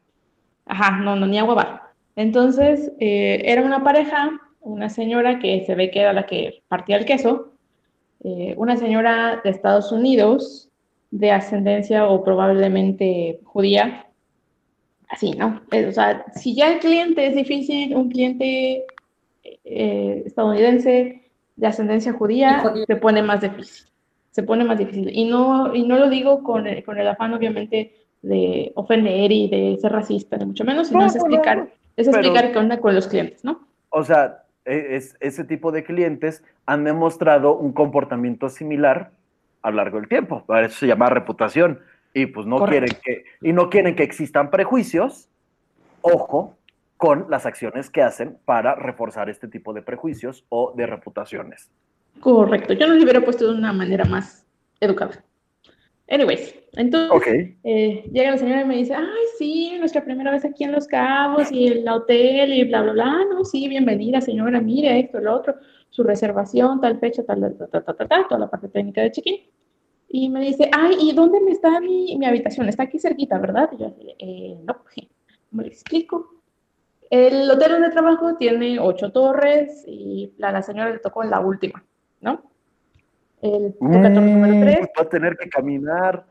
[0.65, 1.91] Ajá, no, no, ni agua va.
[2.15, 6.95] Entonces, eh, era una pareja, una señora que se ve que era la que partía
[6.97, 7.54] el queso,
[8.23, 10.69] eh, una señora de Estados Unidos
[11.11, 14.07] de ascendencia o probablemente judía.
[15.07, 15.61] Así, ¿no?
[15.71, 18.85] Eh, o sea, si ya el cliente es difícil, un cliente
[19.43, 21.21] eh, estadounidense
[21.55, 23.87] de ascendencia judía se pone más difícil.
[24.31, 25.09] Se pone más difícil.
[25.13, 29.47] Y no, y no lo digo con el, con el afán, obviamente, de ofender y
[29.47, 33.07] de ser racista, ni mucho menos, sino es explicar, es explicar qué onda con los
[33.07, 33.67] clientes, ¿no?
[33.89, 39.11] O sea, es, ese tipo de clientes han demostrado un comportamiento similar
[39.61, 40.43] a lo largo del tiempo.
[40.49, 41.79] Eso se llama reputación.
[42.13, 45.29] Y pues no quieren que, y no quieren que existan prejuicios.
[46.01, 46.55] Ojo,
[46.97, 51.69] con las acciones que hacen para reforzar este tipo de prejuicios o de reputaciones.
[52.19, 54.45] Correcto, yo no lo hubiera puesto de una manera más
[54.79, 55.23] educada.
[56.07, 60.63] Anyways, entonces eh, llega la señora y me dice, ay, sí, nuestra primera vez aquí
[60.63, 64.99] en Los Cabos y el hotel y bla, bla, bla, no, sí, bienvenida señora, mire
[64.99, 65.55] esto, lo otro,
[65.89, 69.37] su reservación, tal fecha, tal, tal, tal, tal, tal, toda la parte técnica de check-in.
[70.07, 72.69] Y me dice, ay, ¿y dónde me está mi, mi habitación?
[72.69, 73.69] Está aquí cerquita, ¿verdad?
[73.73, 74.77] Y yo, eh, no,
[75.51, 76.35] me explico.
[77.09, 81.39] El hotel donde trabajo tiene ocho torres y a la señora le tocó en la
[81.39, 81.83] última,
[82.21, 82.43] ¿no?
[83.41, 84.79] El torre número mm, tres.
[84.97, 86.25] Va a tener que caminar.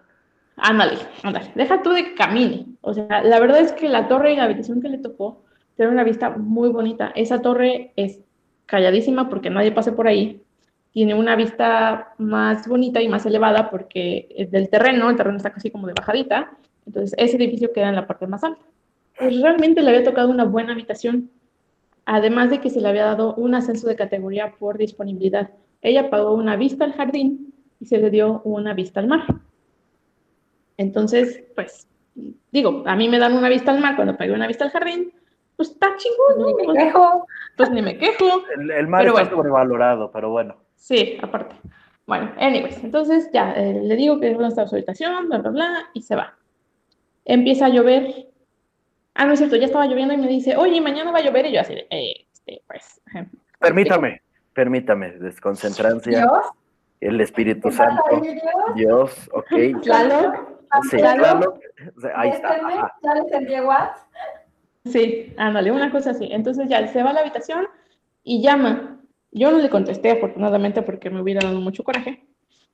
[0.57, 1.51] Ándale, ándale.
[1.55, 2.67] Deja tú de que camine.
[2.81, 5.43] O sea, la verdad es que la torre y la habitación que le tocó
[5.77, 7.13] tiene una vista muy bonita.
[7.15, 8.21] Esa torre es
[8.67, 10.43] calladísima porque nadie pase por ahí.
[10.93, 15.51] Tiene una vista más bonita y más elevada porque es del terreno, el terreno está
[15.51, 16.53] casi como de bajadita.
[16.87, 18.65] Entonces, ese edificio queda en la parte más alta
[19.19, 21.31] pues realmente le había tocado una buena habitación,
[22.05, 25.51] además de que se le había dado un ascenso de categoría por disponibilidad.
[25.85, 29.23] Ella pagó una vista al jardín y se le dio una vista al mar.
[30.77, 31.87] Entonces, pues,
[32.51, 35.13] digo, a mí me dan una vista al mar cuando pagué una vista al jardín,
[35.55, 36.59] pues está chingón, ¿no?
[36.59, 37.27] Ni me quejo.
[37.57, 38.43] Pues ni me quejo.
[38.59, 40.57] El, mar está sobrevalorado, pero bueno.
[40.75, 41.55] Sí, aparte.
[42.07, 45.91] Bueno, anyways, entonces ya eh, le digo que dónde está su habitación, bla, bla, bla,
[45.95, 46.35] y se va.
[47.25, 48.35] Empieza a llover
[49.15, 51.47] Ah, no es cierto, ya estaba lloviendo y me dice, oye, mañana va a llover.
[51.47, 53.01] Y yo así, eh, este, pues.
[53.61, 54.21] Permítame,
[54.55, 56.21] permítame, desconcentrancia.
[56.21, 56.47] ¿Dios?
[57.01, 58.03] El Espíritu Santo.
[58.75, 59.83] Dios, ok.
[59.83, 60.57] Claro.
[60.91, 61.55] Sí, claro.
[62.15, 62.61] Ahí está.
[63.03, 64.09] ¿Ya les envié WhatsApp?
[64.87, 66.29] Sí, ándale, una cosa así.
[66.31, 67.67] Entonces ya se va a la habitación
[68.23, 69.01] y llama.
[69.33, 72.25] Yo no le contesté, afortunadamente, porque me hubiera dado mucho coraje.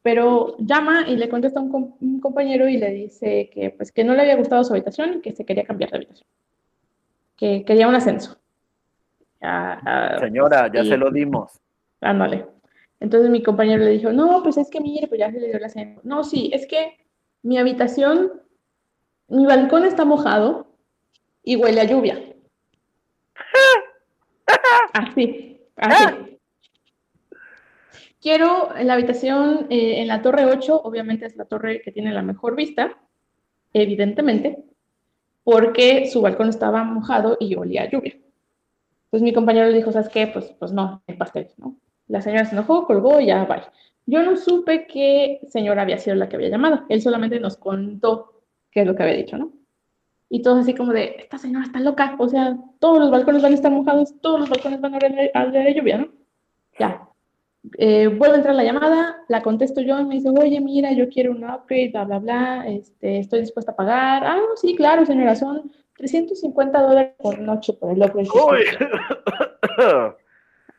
[0.02, 4.14] Pero llama y le contesta a un, compañero y le dice que, pues, que no
[4.14, 6.28] le había gustado su habitación y que se quería cambiar de habitación.
[7.36, 8.38] Que quería un ascenso.
[10.20, 11.60] Señora, ya se lo dimos.
[12.00, 12.46] Ándale.
[13.00, 15.56] Entonces mi compañero le dijo, no, pues es que mire, pues ya se le dio
[15.56, 16.00] el ascenso.
[16.04, 16.98] No, sí, es que
[17.42, 18.42] mi habitación,
[19.28, 20.76] mi balcón está mojado
[21.42, 22.22] y huele a lluvia.
[24.92, 26.38] Así, así.
[28.20, 32.12] Quiero en la habitación, eh, en la torre 8, obviamente es la torre que tiene
[32.12, 32.98] la mejor vista,
[33.72, 34.62] evidentemente,
[35.42, 38.18] porque su balcón estaba mojado y olía a lluvia.
[39.04, 40.26] Entonces mi compañero le dijo, ¿sabes qué?
[40.26, 41.76] Pues, pues no, hay pastel, ¿no?
[42.10, 43.62] La señora se enojó, colgó y ya, bye.
[44.06, 46.84] Yo no supe qué señora había sido la que había llamado.
[46.88, 49.52] Él solamente nos contó qué es lo que había dicho, ¿no?
[50.28, 53.52] Y todos así como de, esta señora está loca, o sea, todos los balcones van
[53.52, 56.08] a estar mojados, todos los balcones van a oler a lluvia, ¿no?
[56.78, 57.10] Ya,
[57.76, 61.08] eh, vuelve a entrar la llamada, la contesto yo y me dice, oye, mira, yo
[61.08, 64.24] quiero un upgrade, bla, bla, bla, este, estoy dispuesta a pagar.
[64.24, 68.28] Ah, sí, claro, señora, son 350 dólares por noche por el upgrade.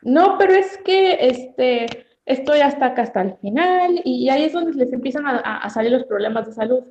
[0.02, 1.86] no, pero es que este,
[2.26, 6.04] estoy hasta acá hasta el final y ahí es donde les empiezan a, salir los
[6.04, 6.84] problemas de salud.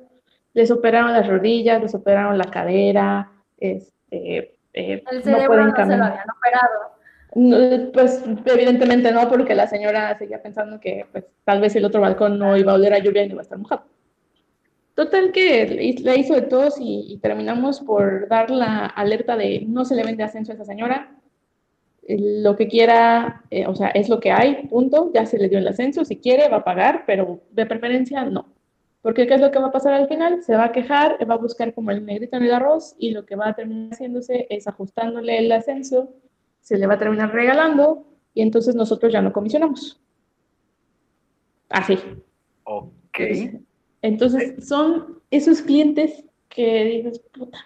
[0.54, 6.04] Les operaron las rodillas, les operaron la cadera, este, eh, no pueden no se lo
[6.04, 7.92] habían operado.
[7.92, 12.38] Pues evidentemente no, porque la señora seguía pensando que pues, tal vez el otro balcón
[12.38, 13.84] no iba a oler a lluvia y no iba a estar mojado.
[14.94, 19.94] Total que le hizo de todos y, terminamos por dar la alerta de no se
[19.94, 21.10] le vende ascenso a esa señora.
[22.08, 25.10] Lo que quiera, eh, o sea, es lo que hay, punto.
[25.14, 28.46] Ya se le dio el ascenso, si quiere va a pagar, pero de preferencia no.
[29.02, 30.42] Porque ¿qué es lo que va a pasar al final?
[30.42, 33.24] Se va a quejar, va a buscar como el negrito en el arroz y lo
[33.24, 36.14] que va a terminar haciéndose es ajustándole el ascenso
[36.62, 40.00] se le va a terminar regalando y entonces nosotros ya no comisionamos.
[41.68, 41.98] Así.
[42.64, 43.18] Ok.
[44.00, 47.58] Entonces, son esos clientes que dices, puta,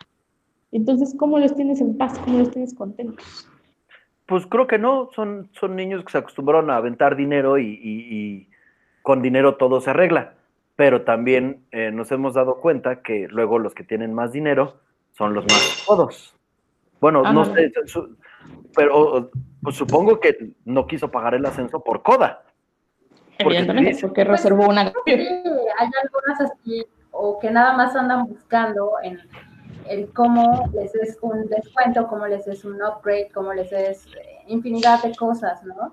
[0.73, 2.19] entonces, ¿cómo los tienes en paz?
[2.19, 3.49] ¿Cómo los tienes contentos?
[4.27, 8.49] Pues creo que no, son, son niños que se acostumbraron a aventar dinero y,
[9.03, 10.35] con dinero todo se arregla.
[10.75, 14.81] Pero también eh, nos hemos dado cuenta que luego los que tienen más dinero
[15.13, 16.35] son los más todos.
[17.01, 17.73] Bueno, no sé,
[18.75, 19.31] pero
[19.63, 22.43] pues, supongo que no quiso pagar el ascenso por coda.
[23.39, 24.83] Evidentemente, porque, reservó una.
[24.83, 24.93] hay
[26.03, 29.19] algunas así, o que nada más andan buscando en
[29.89, 34.45] el cómo les es un descuento, cómo les es un upgrade, cómo les es eh,
[34.49, 35.93] infinidad de cosas, ¿no?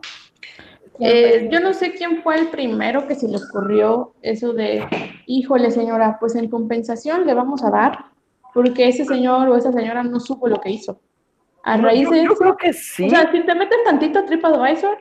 [1.00, 4.86] Eh, yo no sé quién fue el primero que se le ocurrió eso de,
[5.26, 8.06] híjole señora, pues en compensación le vamos a dar,
[8.54, 11.00] porque ese señor o esa señora no supo lo que hizo.
[11.64, 13.08] A raíz de eso, creo que sí.
[13.08, 14.98] O sea, si te metes tantito a TripAdvisor,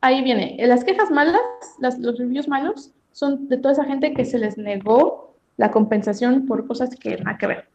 [0.00, 0.56] ahí viene.
[0.66, 1.40] Las quejas malas,
[1.78, 6.46] las, los reviews malos, son de toda esa gente que se les negó la compensación
[6.46, 7.68] por cosas que nada que ver.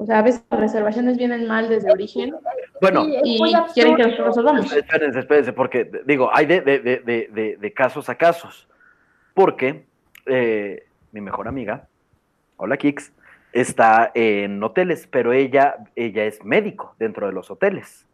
[0.00, 2.34] O sea, a veces las reservaciones vienen mal desde origen.
[2.80, 3.38] Bueno, y
[3.74, 4.72] quieren que nosotros resolvamos.
[4.72, 8.66] Espérense, espérense, porque digo, hay de, de, de, de casos a casos.
[9.34, 9.84] Porque
[10.24, 11.86] eh, mi mejor amiga,
[12.56, 13.12] hola Kix,
[13.52, 18.06] está en hoteles, pero ella, ella es médico dentro de los hoteles.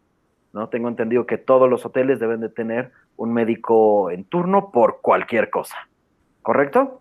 [0.53, 0.69] ¿no?
[0.69, 5.51] Tengo entendido que todos los hoteles deben de tener un médico en turno por cualquier
[5.51, 5.89] cosa.
[6.43, 7.01] ¿Correcto?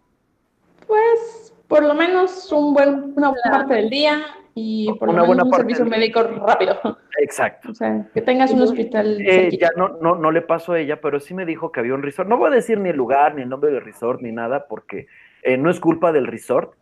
[0.85, 4.21] Pues por lo menos un buen, una buena parte del día
[4.57, 6.97] y por una lo menos buena un servicio médico rápido.
[7.19, 7.71] Exacto.
[7.71, 9.19] O sea, que tengas un hospital.
[9.19, 11.93] Eh, ya no, no, no le pasó a ella, pero sí me dijo que había
[11.93, 12.29] un resort.
[12.29, 15.07] No voy a decir ni el lugar, ni el nombre del resort, ni nada, porque
[15.43, 16.73] eh, no es culpa del resort,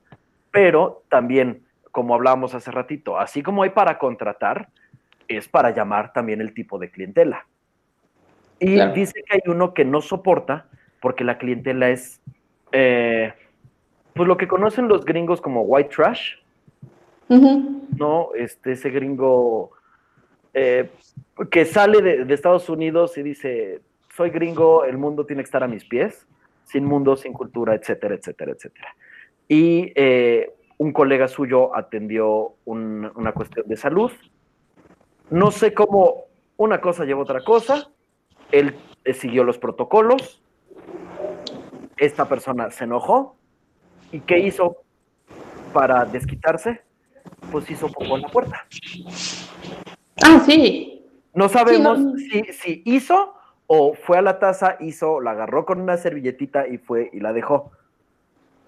[0.52, 4.70] pero también, como hablábamos hace ratito, así como hay para contratar,
[5.28, 7.48] es para llamar también el tipo de clientela.
[8.60, 10.68] Y dice que hay uno que no soporta
[11.02, 12.22] porque la clientela es,
[12.72, 13.34] eh,
[14.14, 16.36] pues lo que conocen los gringos como white trash,
[17.98, 18.30] ¿no?
[18.36, 19.72] Este, ese gringo
[20.54, 20.90] eh,
[21.50, 23.82] que sale de, Estados Unidos y dice,
[24.16, 26.28] soy gringo, el mundo tiene que estar a mis pies,
[26.64, 28.96] sin mundo, sin cultura, etcétera, etcétera, etcétera.
[29.48, 34.12] Y eh, un colega suyo atendió una cuestión de salud.
[35.30, 36.26] No sé cómo
[36.58, 37.90] una cosa lleva otra cosa.
[38.52, 40.42] Él eh, siguió los protocolos.
[41.98, 43.36] Esta persona se enojó.
[44.12, 44.78] ¿Y qué hizo
[45.74, 46.82] para desquitarse?
[47.54, 48.66] Pues hizo poco en la puerta.
[50.24, 51.06] Ah, sí.
[51.36, 52.00] No sabemos
[52.52, 53.36] Si, hizo
[53.68, 57.32] o fue a la taza, hizo, la agarró con una servilletita y fue y la
[57.32, 57.72] dejó.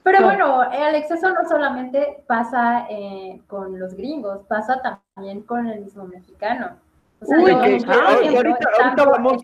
[0.03, 4.79] Pero bueno, el exceso no solamente pasa eh, con los gringos, pasa
[5.15, 6.77] también con el mismo mexicano.
[7.21, 9.43] Uy, ahorita, vamos,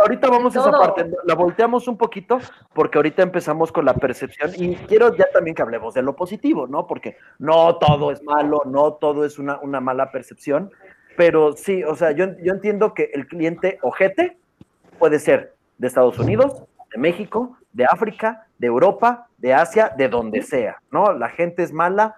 [0.00, 2.38] ahorita vamos a esa parte, la volteamos un poquito
[2.74, 6.66] porque ahorita empezamos con la percepción y quiero ya también que hablemos de lo positivo,
[6.66, 6.86] ¿no?
[6.86, 10.70] Porque no todo es malo, no todo es una, una mala percepción,
[11.16, 14.36] pero sí, o sea, yo, yo entiendo que el cliente ojete
[14.98, 20.42] puede ser de Estados Unidos, de México, de África, de Europa, de Asia, de donde
[20.42, 21.12] sea, ¿no?
[21.12, 22.16] La gente es mala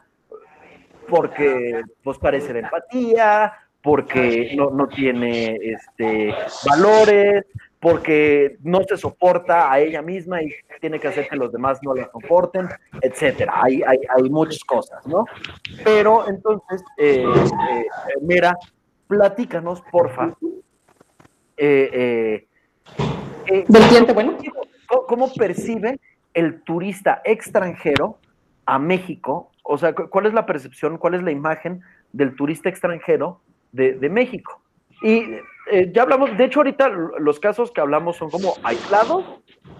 [1.10, 6.34] porque pues parece de empatía, porque no, no tiene este,
[6.68, 7.44] valores,
[7.80, 11.94] porque no se soporta a ella misma y tiene que hacer que los demás no
[11.94, 12.68] la soporten,
[13.00, 13.54] etcétera.
[13.56, 15.24] Hay, hay, hay muchas cosas, ¿no?
[15.82, 17.84] Pero entonces, eh, eh,
[18.20, 18.56] mira,
[19.06, 20.34] platícanos, porfa.
[21.56, 22.46] Eh,
[23.46, 24.36] ¿Del cliente bueno?
[25.08, 25.98] ¿Cómo percibe
[26.34, 28.18] el turista extranjero
[28.66, 33.40] a México o sea, ¿cuál es la percepción, cuál es la imagen del turista extranjero
[33.72, 34.60] de, México?
[35.02, 35.24] Y
[35.70, 39.24] eh, ya hablamos, de hecho ahorita los casos que hablamos son como aislados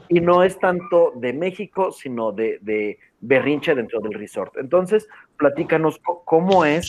[0.08, 4.56] y no es tanto de México, sino de, berrinche dentro del resort.
[4.56, 6.88] Entonces, platícanos cómo es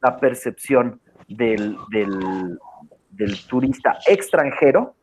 [0.00, 1.76] la percepción del,
[3.48, 4.94] turista extranjero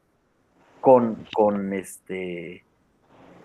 [0.81, 2.63] con, este,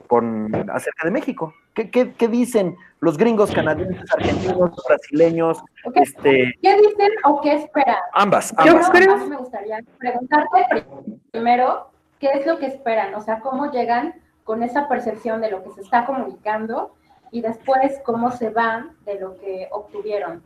[0.06, 1.54] con acerca de México.
[1.74, 5.58] ¿Qué, dicen los gringos, canadienses, argentinos, brasileños?
[5.94, 6.54] Este...
[6.62, 7.96] ¿Qué dicen o qué esperan?
[8.12, 8.92] Ambas, ambas.
[8.92, 10.86] Yo me gustaría preguntarte
[11.32, 13.14] primero, ¿qué es lo que esperan?
[13.16, 16.94] O sea, ¿cómo llegan con esa percepción de lo que se está comunicando?
[17.32, 20.42] Y después, ¿cómo se van de lo que obtuvieron?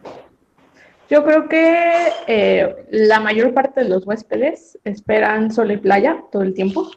[1.11, 6.43] Yo creo que eh, la mayor parte de los huéspedes esperan sol y playa todo
[6.43, 6.91] el tiempo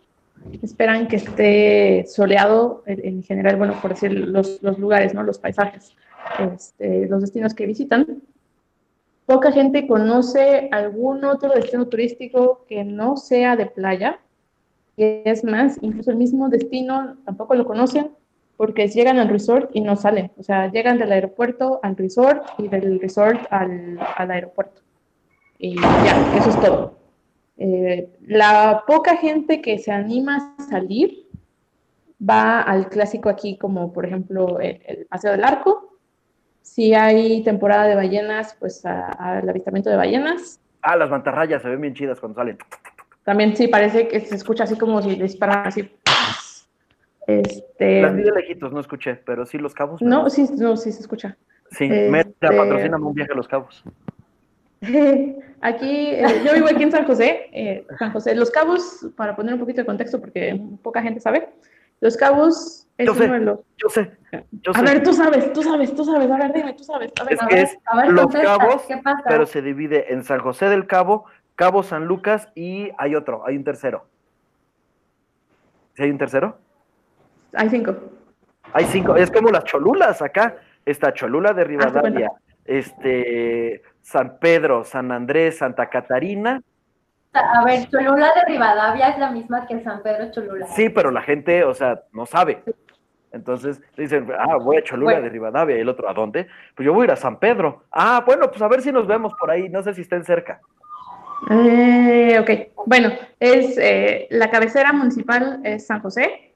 [0.61, 5.23] esperan que esté soleado en, general, bueno, por decir los, los lugares, ¿no?
[5.23, 5.95] Los paisajes,
[6.39, 8.21] este, los destinos que visitan.
[9.25, 14.19] Poca gente conoce algún otro destino turístico que no sea de playa.
[14.97, 18.11] Y es más, incluso el mismo destino tampoco lo conocen
[18.57, 20.31] porque llegan al resort y no salen.
[20.37, 24.81] O sea, llegan del aeropuerto al resort y del resort al, al aeropuerto.
[25.57, 27.00] Y ya, eso es todo.
[27.63, 31.27] Eh, la poca gente que se anima a salir
[32.19, 35.99] va al clásico aquí, como por ejemplo el, Paseo del Arco.
[36.63, 40.59] Si hay temporada de ballenas, pues al avistamiento de ballenas.
[40.81, 42.57] Ah, las mantarrayas se ven bien chidas cuando salen.
[43.23, 45.87] También sí, parece que se escucha así como si disparan así.
[47.27, 50.01] Este, Las vi de lejitos, no escuché, pero sí Los Cabos.
[50.01, 51.37] no, sí, no, sí se escucha.
[51.69, 53.83] Sí, este- meta, patrocíname un viaje a Los Cabos.
[55.61, 58.33] Aquí, eh, yo vivo aquí en San José, eh, San José.
[58.33, 61.49] Los Cabos, para poner un poquito de contexto, porque poca gente sabe,
[61.99, 63.25] Los Cabos es Yo sé.
[63.25, 63.59] uno de los...
[63.77, 64.11] Yo sé,
[64.51, 64.83] yo A sé.
[64.83, 67.11] ver, tú sabes, tú sabes, tú sabes, a ver, dime, tú sabes.
[67.19, 67.63] A ver, Es a que ver.
[67.65, 69.23] es A ver, Los contesta, Cabos, ¿qué pasa?
[69.27, 71.25] pero se divide en San José del Cabo,
[71.55, 74.05] Cabo San Lucas y hay otro, hay un tercero.
[75.95, 76.57] ¿Sí hay un tercero?
[77.53, 77.95] Hay cinco.
[78.73, 80.55] Hay cinco, es como las Cholulas acá.
[80.85, 82.31] Está Cholula de Rivadavia,
[82.65, 86.61] este, San Pedro, San Andrés, Santa Catarina.
[87.33, 90.67] A ver, Cholula de Rivadavia es la misma que San Pedro Cholula.
[90.67, 92.63] Sí, pero la gente, o sea, no sabe.
[93.31, 95.23] Entonces dicen, ah, voy a Cholula Bueno.
[95.23, 95.77] de Rivadavia.
[95.77, 96.47] Y el otro, ¿a dónde?
[96.75, 97.85] Pues yo voy a ir a San Pedro.
[97.91, 99.69] Ah, bueno, pues a ver si nos vemos por ahí.
[99.69, 100.59] No sé si estén cerca.
[101.49, 106.53] Eh, ok, bueno, es eh, la cabecera municipal es San José,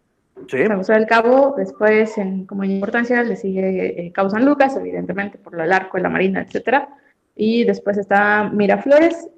[0.48, 0.64] Sí.
[0.68, 4.76] San José del Cabo, después en como en importancia le sigue eh, Cabo San Lucas,
[4.78, 6.90] evidentemente por el arco, la marina, etcétera,
[7.36, 9.30] y después está Miraflores,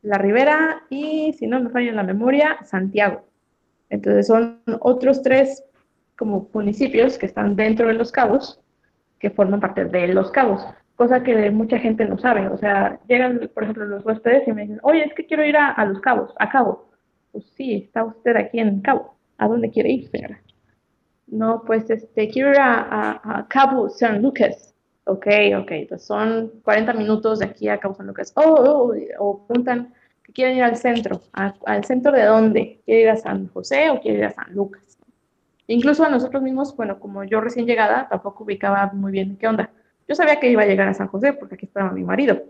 [0.00, 3.26] La Ribera y, si no me falla la memoria, Santiago.
[3.90, 5.62] Entonces son otros tres
[6.16, 8.60] como municipios que están dentro de los cabos,
[9.18, 10.64] que forman parte de los cabos,
[10.96, 12.48] cosa que mucha gente no sabe.
[12.48, 15.56] O sea, llegan, por ejemplo, los huéspedes y me dicen, oye, es que quiero ir
[15.56, 16.90] a, los cabos, a Cabo.
[17.32, 19.16] Pues sí, está usted aquí en Cabo.
[19.38, 20.40] ¿A dónde quiere ir, señora?
[21.26, 24.71] No, pues este, quiero ir a Cabo San Lucas.
[25.04, 25.26] Ok,
[25.58, 28.32] ok, pues son 40 minutos de aquí a Cabo San Lucas.
[28.36, 28.42] Oh,
[28.90, 29.92] oh, o preguntan
[30.22, 31.20] que quieren ir al centro.
[31.32, 32.80] ¿A- ¿Al centro de dónde?
[32.84, 34.98] ¿Quiere ir a San José o quiere ir a San Lucas?
[35.68, 39.70] Incluso a nosotros mismos, bueno, como yo recién llegada, tampoco ubicaba muy bien qué onda.
[40.08, 42.42] Yo sabía que iba a llegar a San José porque aquí estaba mi marido,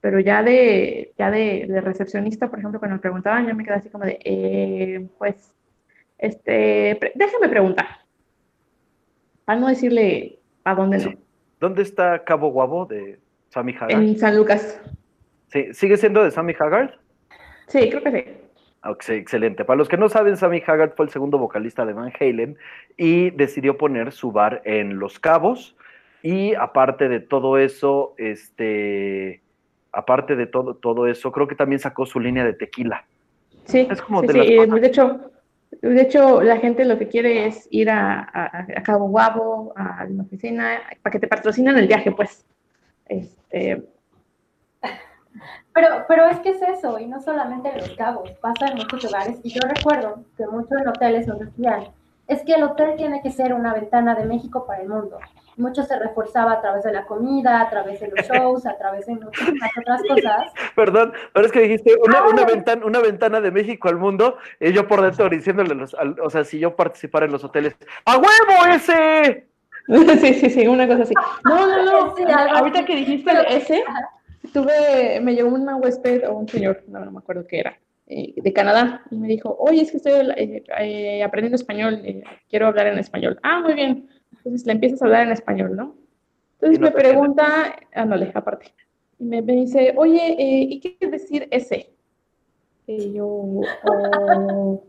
[0.00, 3.74] pero ya de, ya de, de recepcionista, por ejemplo, cuando me preguntaban, yo me quedé
[3.76, 5.52] así como de, eh, pues,
[6.18, 7.12] este, pre-
[7.48, 7.86] preguntar,
[9.44, 11.25] para no decirle a dónde no.
[11.60, 14.02] ¿Dónde está Cabo Guabo de Sammy Hagar?
[14.02, 14.80] en San Lucas.
[15.48, 16.98] Sí, ¿Sigue siendo de Sammy Hagar?
[17.68, 18.24] Sí, creo que sí.
[18.82, 19.64] Ah, ok, excelente.
[19.64, 22.56] Para los que no saben, Sammy Hagar fue el segundo vocalista de Van Halen
[22.96, 25.76] y decidió poner su bar en Los Cabos.
[26.22, 29.40] Y aparte de todo eso, este,
[29.92, 33.04] aparte de todo, todo eso, creo que también sacó su línea de tequila.
[33.64, 35.30] Sí, Es como sí, de sí, las eh, de hecho,
[35.70, 40.22] de hecho, la gente lo que quiere es ir a, a, Cabo Guabo, a la
[40.22, 42.44] oficina, para que te patrocinen el viaje, pues.
[43.06, 43.84] Este,
[45.74, 49.04] Pero, pero es que es eso, y no solamente en Los Cabos, pasa en muchos
[49.04, 49.38] lugares.
[49.42, 51.88] Y yo recuerdo que muchos en hoteles nos decían,
[52.26, 55.18] es que el hotel tiene que ser una ventana de México para el mundo.
[55.56, 59.06] Mucho se reforzaba a través de la comida, a través de los shows, a través
[59.06, 60.52] de muchísimas otras cosas.
[60.74, 62.28] Perdón, pero es que dijiste una, Ah.
[62.30, 66.20] una, ventana, una ventana de México al mundo, y yo por dentro diciéndole, los, al-
[66.20, 69.46] o sea, si yo participara en los hoteles, ¡a huevo ese!
[69.88, 71.14] Sí, sí, sí, una cosa así.
[71.44, 72.16] No, no, no.
[72.16, 73.84] Sí, algo Ahorita que dijiste el ese,
[74.52, 77.78] tuve, me llegó una huésped o un señor, no, no me acuerdo qué era,
[78.08, 82.24] eh, de Canadá, y me dijo, oye, es que estoy eh, eh, aprendiendo español, eh,
[82.50, 83.38] quiero hablar en español.
[83.44, 84.08] Ah, muy bien.
[84.32, 85.94] Entonces le empiezas a hablar en español, ¿no?
[86.54, 88.72] Entonces no me pregunta, ándale, aparte,
[89.18, 91.92] y me, me dice, oye, eh, ¿y qué quiere decir ese?
[92.86, 94.84] Y yo, "Oh,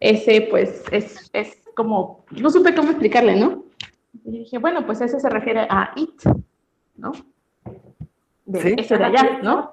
[0.00, 3.64] ese, pues, es, es como, no supe cómo explicarle, ¿no?
[4.24, 6.22] Y dije, bueno, pues ese se refiere a it,
[6.96, 7.12] ¿no?
[8.44, 8.74] De Sí.
[8.78, 9.72] ese de allá, ¿no?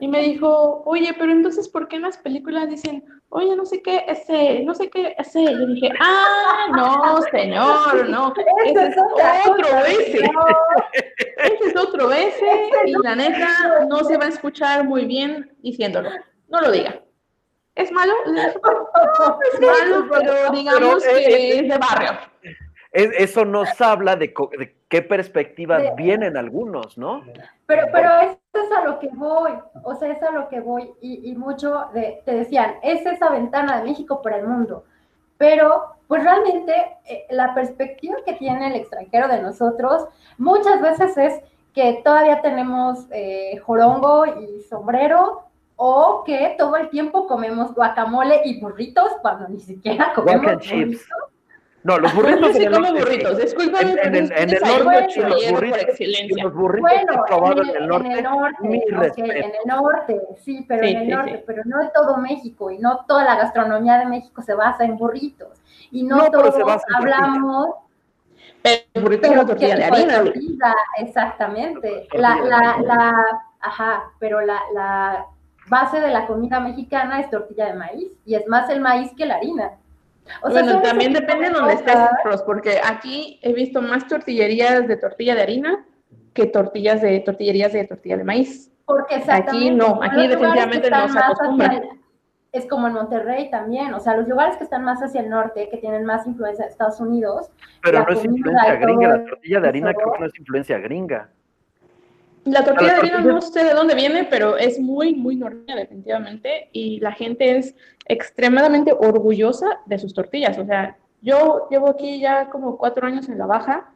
[0.00, 3.80] Y me dijo, oye, pero entonces, ¿por qué en las películas dicen, oye, no sé
[3.82, 5.42] qué, ese, no sé qué, ese?
[5.44, 8.32] Yo dije, ah, no, señor, no,
[8.66, 8.96] ese es
[9.46, 10.24] otro ese,
[11.36, 12.46] ese es otro ese,
[12.86, 16.10] y la neta no se va a escuchar muy bien diciéndolo,
[16.48, 17.00] no lo diga.
[17.76, 18.12] ¿Es malo?
[18.26, 18.40] No,
[19.52, 22.10] es malo, pero digamos eh, que es de barrio.
[22.92, 24.34] Es- eso nos habla de
[24.90, 27.22] qué perspectivas De- vienen algunos, ¿no?
[27.64, 29.52] Pero, pero eso es a lo que voy,
[29.84, 33.30] o sea, es a lo que voy, y, y mucho de, te decían, es esa
[33.30, 34.84] ventana de México para el mundo,
[35.38, 36.74] pero pues realmente
[37.06, 41.40] eh, la perspectiva que tiene el extranjero de nosotros muchas veces es
[41.72, 45.44] que todavía tenemos eh, jorongo y sombrero,
[45.82, 51.08] o que todo el tiempo comemos guacamole y burritos cuando ni siquiera comemos chips.
[51.82, 51.84] Burritos.
[51.84, 53.42] No, los Yo burritos sí en el como norte, burritos, sí.
[53.42, 56.44] discúlpame, En, el, en norte, sí, los burritos, excelencia.
[56.44, 59.46] los burritos Bueno, probados en el, en el en norte, el norte, mi ok, respeto.
[59.46, 61.44] en el norte, sí, pero Sí, en el sí, norte, sí.
[61.46, 64.96] pero no en todo México y no toda la gastronomía de México se basa en
[64.98, 66.54] burritos y no, todos
[66.94, 67.76] hablamos,
[68.62, 70.24] Pero el burrito es una tortilla ¿qué de harina.
[70.24, 70.74] tortilla?
[70.98, 75.26] exactamente, la, la, la, ajá, pero la, la
[75.68, 79.26] base de la comida mexicana es tortilla de maíz y es más el maíz que
[79.26, 79.72] la harina.
[80.42, 81.96] Bueno, también depende de donde estés,
[82.46, 85.86] porque aquí he visto más tortillerías de tortilla de harina
[86.32, 88.70] que tortillas de tortillerías de tortilla de maíz.
[88.84, 91.80] Porque Aquí no, aquí definitivamente no se acostumbra.
[92.52, 95.68] es como en Monterrey también, o sea, los lugares que están más hacia el norte,
[95.70, 97.50] que tienen más influencia de Estados Unidos.
[97.82, 101.30] Pero no es influencia gringa, la tortilla de harina creo que no es influencia gringa.
[102.44, 106.70] La tortilla de harina no sé de dónde viene, pero es muy, muy norteña definitivamente
[106.72, 107.74] y la gente es
[108.06, 110.58] extremadamente orgullosa de sus tortillas.
[110.58, 113.90] O sea, yo llevo aquí ya como cuatro años en la baja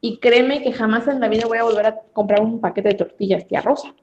[0.00, 2.94] y créeme que jamás en la vida voy a volver a comprar un paquete de
[2.94, 3.94] tortillas tía rosa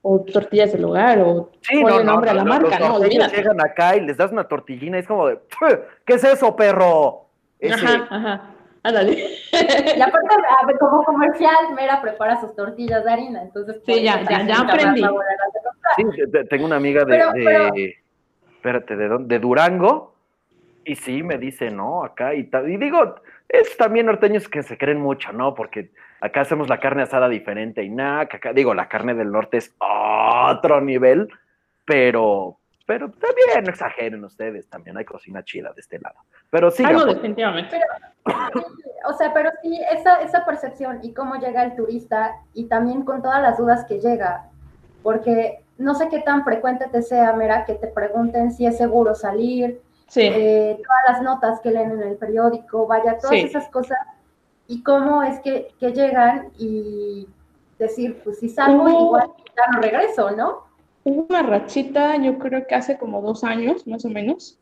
[0.00, 2.98] o tortillas del hogar o sí, no, nombre a la marca, ¿no?
[3.00, 5.38] llegan acá y les das una tortillina y es como de,
[6.06, 7.26] ¿qué es eso, perro?
[7.70, 8.54] Ajá, ajá.
[8.82, 9.12] Ándale.
[9.96, 13.80] Y aparte, como comercial, Mera prepara sus tortillas de harina, entonces...
[13.84, 15.02] Sí, ya, ya, ya aprendí.
[15.96, 16.04] Sí,
[16.48, 17.96] tengo una amiga de, de
[18.54, 19.34] espérate, ¿de dónde?
[19.34, 20.14] De Durango,
[20.84, 23.16] y sí, me dice, no, acá y tal, y digo,
[23.48, 25.54] es también norteños que se creen mucho, ¿no?
[25.54, 29.58] Porque acá hacemos la carne asada diferente y nada, acá, digo, la carne del norte
[29.58, 31.28] es otro nivel,
[31.84, 32.57] pero,
[32.88, 36.20] pero también no exageren ustedes, también hay cocina chida de este lado.
[36.48, 36.82] Pero sí.
[36.82, 37.78] Algo definitivamente.
[39.04, 43.20] o sea, pero sí, esa, esa percepción y cómo llega el turista y también con
[43.20, 44.48] todas las dudas que llega,
[45.02, 49.14] porque no sé qué tan frecuente te sea, Mera, que te pregunten si es seguro
[49.14, 49.82] salir,
[50.16, 53.98] eh, todas las notas que leen en el periódico, vaya, todas esas cosas,
[54.66, 57.28] y cómo es que, que, llegan y
[57.78, 60.67] decir, pues si salgo, igual ya no regreso, ¿no?
[61.08, 64.58] Una rachita, yo creo que hace como dos años, más o menos,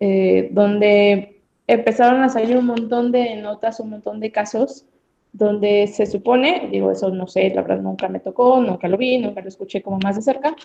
[0.00, 4.86] eh, donde empezaron a salir un montón de notas, un montón de casos,
[5.32, 9.18] donde se supone, digo eso no sé, la verdad nunca me tocó, nunca lo vi,
[9.18, 10.56] nunca lo escuché como más de cerca,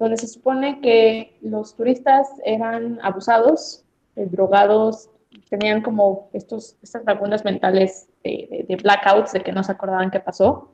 [0.00, 3.84] donde se supone que los turistas eran abusados,
[4.16, 5.10] eh, drogados,
[5.48, 10.18] tenían como estos, estas lagunas mentales de, de, blackouts, de que no se acordaban qué
[10.18, 10.71] pasó,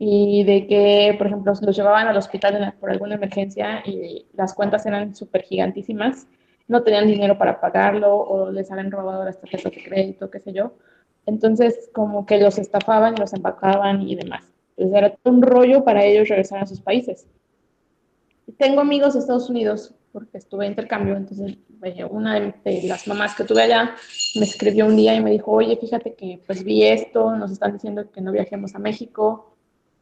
[0.00, 4.84] y de que, por ejemplo, los llevaban al hospital por alguna emergencia y las cuentas
[4.86, 6.26] eran súper gigantísimas
[6.70, 10.52] no tenían dinero para pagarlo o les habían robado las tarjetas de crédito, qué sé
[10.52, 10.74] yo.
[11.26, 14.44] Entonces, como que los estafaban, los empacaban y demás.
[14.76, 17.26] Entonces, era un rollo para ellos regresar a sus países.
[18.56, 21.58] Tengo amigos de Estados Unidos porque estuve en intercambio, entonces
[22.10, 23.94] una de, las mamás que tuve allá
[24.36, 27.72] me escribió un día y me dijo, oye, fíjate que pues vi esto, nos están
[27.72, 29.49] diciendo que no viajemos a México,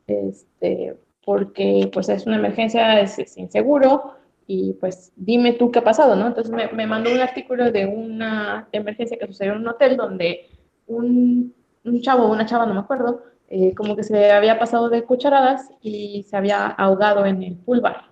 [0.08, 4.14] este, porque pues es una emergencia, es, es inseguro,
[4.50, 6.26] y pues dime tú qué ha pasado, ¿no?
[6.26, 10.48] Entonces me, mandó un artículo de una emergencia que sucedió en un hotel donde
[10.86, 11.54] un,
[11.84, 15.04] un chavo o una chava, no me acuerdo, eh, como que se había pasado de
[15.04, 18.04] cucharadas y se había ahogado en el pool bar.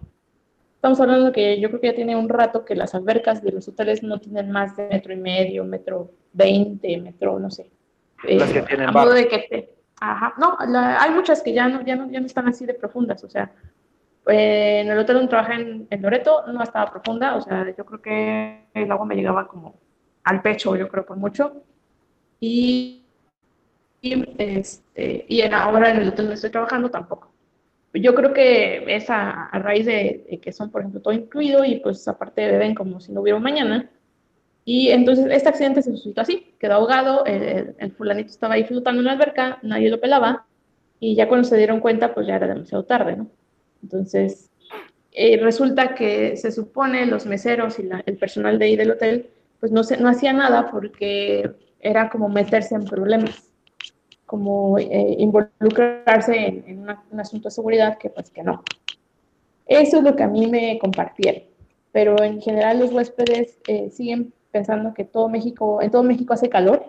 [0.74, 3.52] Estamos hablando de que yo creo que ya tiene un rato que las albercas de
[3.52, 7.70] los hoteles no tienen más de metro y medio, metro veinte, metro, no sé.
[8.24, 9.08] Las que eh, tienen bar.
[9.08, 12.66] de que ajá, no, hay muchas que ya no, ya, no, ya no están así
[12.66, 13.52] de profundas, o sea,
[14.28, 18.02] eh, en el hotel donde trabajé en, Loreto no estaba profunda, o sea, yo creo
[18.02, 19.76] que el agua me llegaba como
[20.24, 21.62] al pecho, yo creo por mucho.
[22.40, 23.04] Y,
[24.00, 27.32] y, este, y ahora en el hotel donde estoy trabajando tampoco.
[27.94, 32.06] Yo creo que es a, raíz de, que son, por ejemplo, todo incluido y pues
[32.08, 33.88] aparte beben como si no hubiera mañana.
[34.68, 39.00] Y entonces este accidente se suscitó así, quedó ahogado, el, el, fulanito estaba ahí flotando
[39.00, 40.44] en la alberca, nadie lo pelaba
[40.98, 43.28] y ya cuando se dieron cuenta pues ya era demasiado tarde, ¿no?
[43.80, 44.50] Entonces,
[45.12, 49.72] eh, resulta que se supone los meseros y el personal de ahí del hotel, pues
[49.72, 53.50] no, se, no hacía nada porque era como meterse en problemas,
[54.26, 58.64] como eh, involucrarse en, un asunto de seguridad que pues que no.
[59.66, 61.44] Eso es lo que a mí me compartieron,
[61.92, 66.48] pero en general los huéspedes eh, siguen pensando que todo México, en todo México hace
[66.48, 66.86] calor,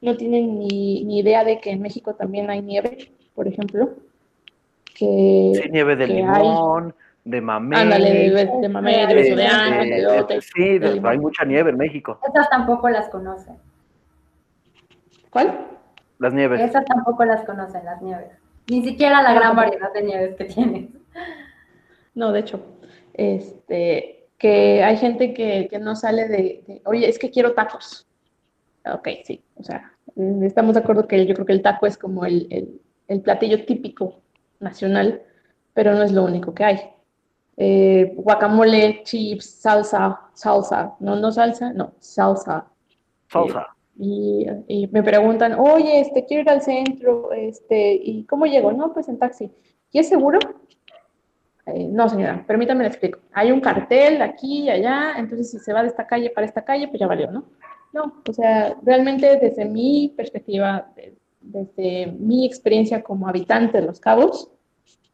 [0.00, 3.90] no tienen ni, ni idea de que en México también hay nieve, por ejemplo
[4.94, 5.52] que...
[5.54, 7.78] Sí, nieve de limón, de mamey.
[7.78, 12.18] Ándale, de, de mamey, de beso de ángel, de Sí, hay mucha nieve en México.
[12.26, 13.56] Esas tampoco las conocen.
[15.30, 15.66] ¿Cuál?
[16.18, 16.60] Las nieves.
[16.60, 18.30] Esas tampoco las conocen, las nieves.
[18.70, 20.98] Ni siquiera la gran variedad de nieves que tienen.
[22.14, 22.60] No, de hecho,
[23.12, 28.06] este, que hay gente que, que no sale de, de, oye, es que quiero tacos.
[28.86, 29.92] Ok, sí, o sea,
[30.42, 33.64] estamos de acuerdo que yo creo que el taco es como el, el, el platillo
[33.66, 34.22] típico
[34.60, 35.22] nacional,
[35.74, 36.80] pero no es lo único que hay.
[37.56, 42.66] Eh, guacamole, chips, salsa, salsa, no, no salsa, no, salsa.
[43.28, 43.66] Salsa.
[44.00, 48.72] Eh, y, me preguntan, oye, este, quiero ir al centro, este, ¿y cómo llego?
[48.72, 49.50] No, pues en taxi.
[49.90, 50.38] ¿Y es seguro?
[51.74, 53.20] Eh, no, señora, permítame le explico.
[53.32, 56.64] Hay un cartel aquí y allá, entonces si se va de esta calle para esta
[56.64, 57.44] calle, pues ya valió, ¿no?
[57.92, 60.92] No, o sea, realmente desde mi perspectiva,
[61.40, 64.50] desde mi experiencia como habitante de Los Cabos,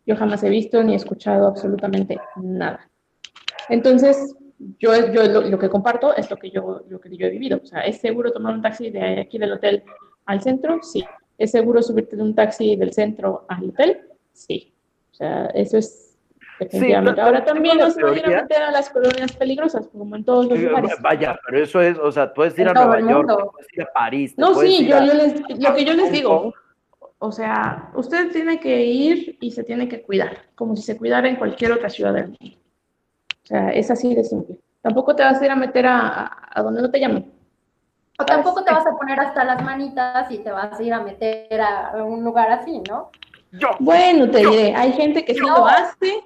[0.07, 2.89] yo jamás he visto ni escuchado absolutamente nada.
[3.69, 4.37] Entonces,
[4.79, 7.61] yo, yo lo, que comparto es lo que, yo, lo que yo he vivido.
[7.63, 9.83] O sea, ¿es seguro tomar un taxi de aquí del hotel
[10.27, 10.81] al centro?
[10.83, 11.05] Sí.
[11.39, 14.01] ¿Es seguro subirte de un taxi del centro al hotel?
[14.33, 14.75] Sí.
[15.13, 16.04] O sea, eso es
[16.61, 17.21] Definitivamente.
[17.21, 20.47] Ahora también nos van a ir a meter a las colonias peligrosas, como en todos
[20.47, 20.93] los lugares.
[21.01, 24.35] Vaya, pero eso es, o sea, puedes ir a Nueva York, puedes ir a París.
[24.37, 26.55] No, sí, yo, les, lo que yo les digo,
[27.19, 31.29] o sea, usted tiene que ir y se tiene que cuidar, como si se cuidara
[31.29, 32.57] en cualquier otra ciudad del mundo.
[33.43, 34.57] O sea, es así de simple.
[34.81, 37.27] Tampoco te vas a ir a meter a, a, donde no te llaman.
[38.19, 41.01] O tampoco te vas a poner hasta las manitas y te vas a ir a
[41.01, 43.11] meter a un lugar así, ¿no?
[43.79, 46.23] Bueno, te diré, hay gente que sí lo hace.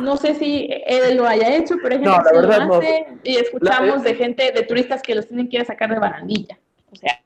[0.00, 3.06] No sé si él lo haya hecho, pero hay gente que sí lo hace.
[3.24, 6.58] Y escuchamos de gente, de turistas que los tienen que ir a sacar de barandilla.
[6.92, 7.20] O sea,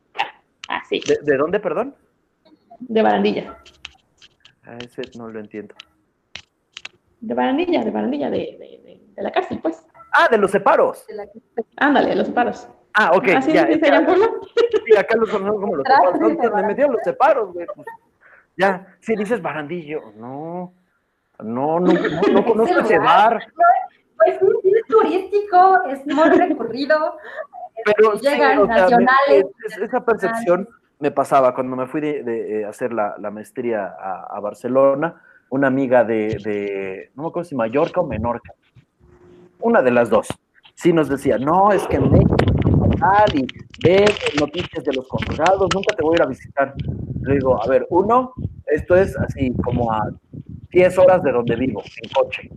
[0.68, 1.00] así.
[1.22, 1.94] ¿De, dónde, perdón?
[2.80, 3.58] De barandilla.
[4.64, 5.74] A ese no lo entiendo.
[7.20, 9.84] De barandilla, de barandilla, de, de, la cárcel, pues.
[10.12, 11.04] Ah, de los separos.
[11.76, 12.68] Ándale, de los separos.
[12.94, 13.28] Ah, ok.
[13.36, 14.14] ¿Así ya, se llama
[14.86, 16.54] Sí, acá los conocemos como los separos.
[16.54, 17.66] me metieron los separos, güey.
[17.74, 17.86] Pues.
[18.56, 20.74] Ya, si dices barandillo, no,
[21.42, 23.40] no, no, no, conozco ese bar.
[24.16, 27.16] Pues es turístico, es muy recurrido.
[27.84, 29.46] Pero llegan nacionales.
[29.80, 30.68] esa percepción
[31.00, 37.10] me pasaba cuando me fui de, eh, hacer la, maestría a, Barcelona, una amiga de,
[37.16, 38.54] no me acuerdo si Mallorca o Menorca,
[39.58, 40.28] una de las dos,
[40.74, 42.36] sí nos decía, no, es que en México
[43.34, 43.46] y
[43.82, 44.04] ve
[44.38, 46.74] noticias de los consulados, nunca te voy a ir a visitar.
[47.22, 48.32] Le digo, a ver, uno,
[48.66, 50.10] esto es así como a
[50.70, 52.50] 10 horas de donde vivo, en coche.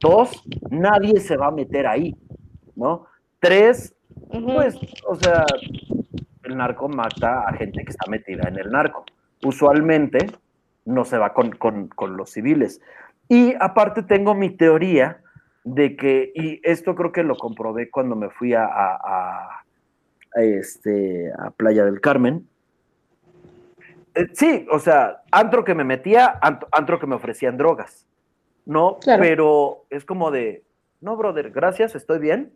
[0.00, 2.16] Dos, nadie se va a meter ahí,
[2.76, 3.06] ¿no?
[3.40, 3.94] Tres,
[4.30, 4.76] pues,
[5.06, 5.44] o sea,
[6.44, 9.04] el narco mata a gente que está metida en el narco.
[9.44, 10.26] Usualmente
[10.84, 12.80] no se va con, los civiles.
[13.28, 15.20] Y aparte tengo mi teoría
[15.64, 19.64] de que, y esto creo que lo comprobé cuando me fui a, a,
[20.34, 22.46] este, a Playa del Carmen,
[24.18, 28.06] eh, sí, o sea, antro que me metía, antro, que me ofrecían drogas,
[28.66, 28.98] ¿no?
[29.04, 30.64] Pero es como de,
[31.00, 32.52] no, brother, gracias, estoy bien.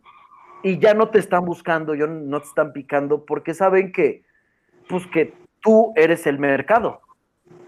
[0.65, 4.25] Y ya no te están buscando, yo no te están picando, porque saben que,
[4.89, 7.01] pues que tú eres el mercado.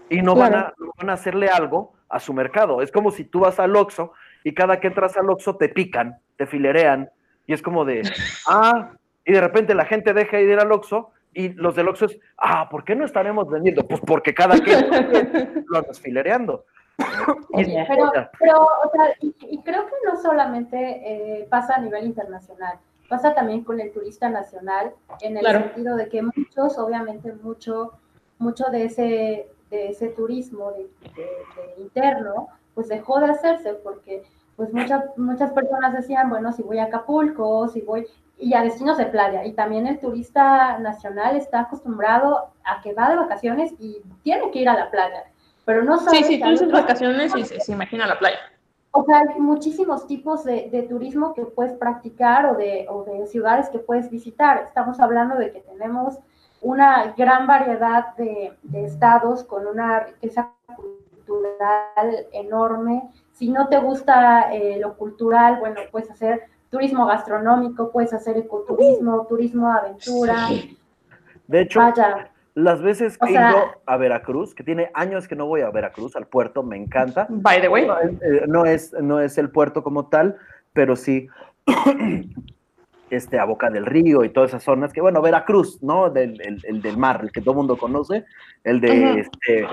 [0.09, 2.81] Y no, van a, van a hacerle algo a su mercado.
[2.81, 4.11] Es como si tú vas al Oxxo
[4.43, 7.09] y cada que entras al Oxxo te pican, te filerean,
[7.47, 8.01] y es como de,
[8.47, 8.91] ah,
[9.25, 12.19] y de repente la gente deja de ir al Oxxo y los del Oxxo es,
[12.37, 13.85] ah, ¿por qué no estaremos vendiendo?
[13.85, 14.79] Pues porque cada quien
[15.67, 16.65] lo andas filereando.
[16.97, 22.77] pero, pero, o sea, y, creo que no solamente eh, pasa a nivel internacional,
[23.09, 27.93] pasa también con el turista nacional, en el sentido de que muchos, obviamente mucho,
[28.37, 30.87] mucho de ese, de ese turismo de,
[31.77, 34.23] interno, pues dejó de hacerse porque
[34.55, 38.97] pues muchas, muchas personas decían, bueno, si voy a Acapulco, si voy, y a destinos
[38.97, 39.45] de playa.
[39.45, 44.59] Y también el turista nacional está acostumbrado a que va de vacaciones y tiene que
[44.59, 45.25] ir a la playa.
[45.65, 46.17] Pero no sabe.
[46.17, 48.39] Sí, sí, tú dices vacaciones y se, imagina la playa.
[48.91, 53.27] O sea, hay muchísimos tipos de, de, turismo que puedes practicar o de, o de
[53.27, 54.59] ciudades que puedes visitar.
[54.59, 56.17] Estamos hablando de que tenemos
[56.61, 63.11] una gran variedad de, de estados con una riqueza cultural enorme.
[63.35, 69.27] Si no te gusta eh, lo cultural, bueno, puedes hacer turismo gastronómico, puedes hacer ecoturismo,
[69.27, 70.47] turismo aventura.
[71.47, 71.81] De hecho,
[72.53, 76.15] las veces que he ido a Veracruz, que tiene años que no voy a Veracruz,
[76.15, 77.27] al puerto, me encanta.
[77.29, 77.87] By the way.
[78.47, 80.37] No, es, no es el puerto como tal,
[80.73, 81.27] pero sí
[83.09, 86.09] este, a Boca del Río y todas esas zonas, que bueno, Veracruz, ¿no?
[86.09, 88.25] Del, el, del mar, el que todo el mundo conoce,
[88.63, 89.67] el de, este,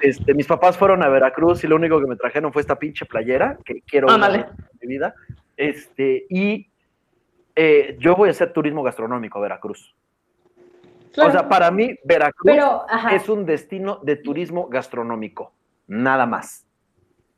[0.00, 3.06] este, mis papás fueron a Veracruz y lo único que me trajeron fue esta pinche
[3.06, 4.46] playera, que quiero en
[4.80, 5.14] mi vida,
[5.56, 6.68] este, y
[7.54, 9.94] eh, yo voy a hacer turismo gastronómico a Veracruz.
[11.16, 12.56] O sea, para mí, Veracruz
[13.10, 15.52] es un destino de turismo gastronómico,
[15.88, 16.64] nada más.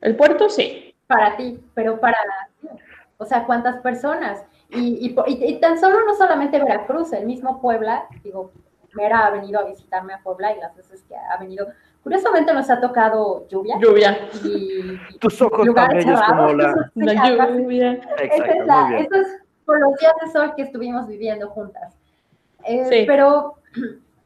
[0.01, 0.95] El puerto sí.
[1.07, 2.19] Para ti, pero para,
[3.19, 4.45] o sea, ¿cuántas personas?
[4.73, 8.53] Y, y, tan solo no solamente Veracruz, el mismo Puebla, digo,
[8.95, 11.67] Mera ha venido a visitarme a Puebla y las veces que ha venido,
[12.03, 13.79] curiosamente nos ha tocado lluvia.
[13.81, 14.29] Lluvia.
[14.45, 17.93] Y, Tus ojos tan bellos como la, lluvia.
[18.19, 21.95] Exacto, es es por los días de sol que estuvimos viviendo juntas.
[22.65, 23.57] Eh, pero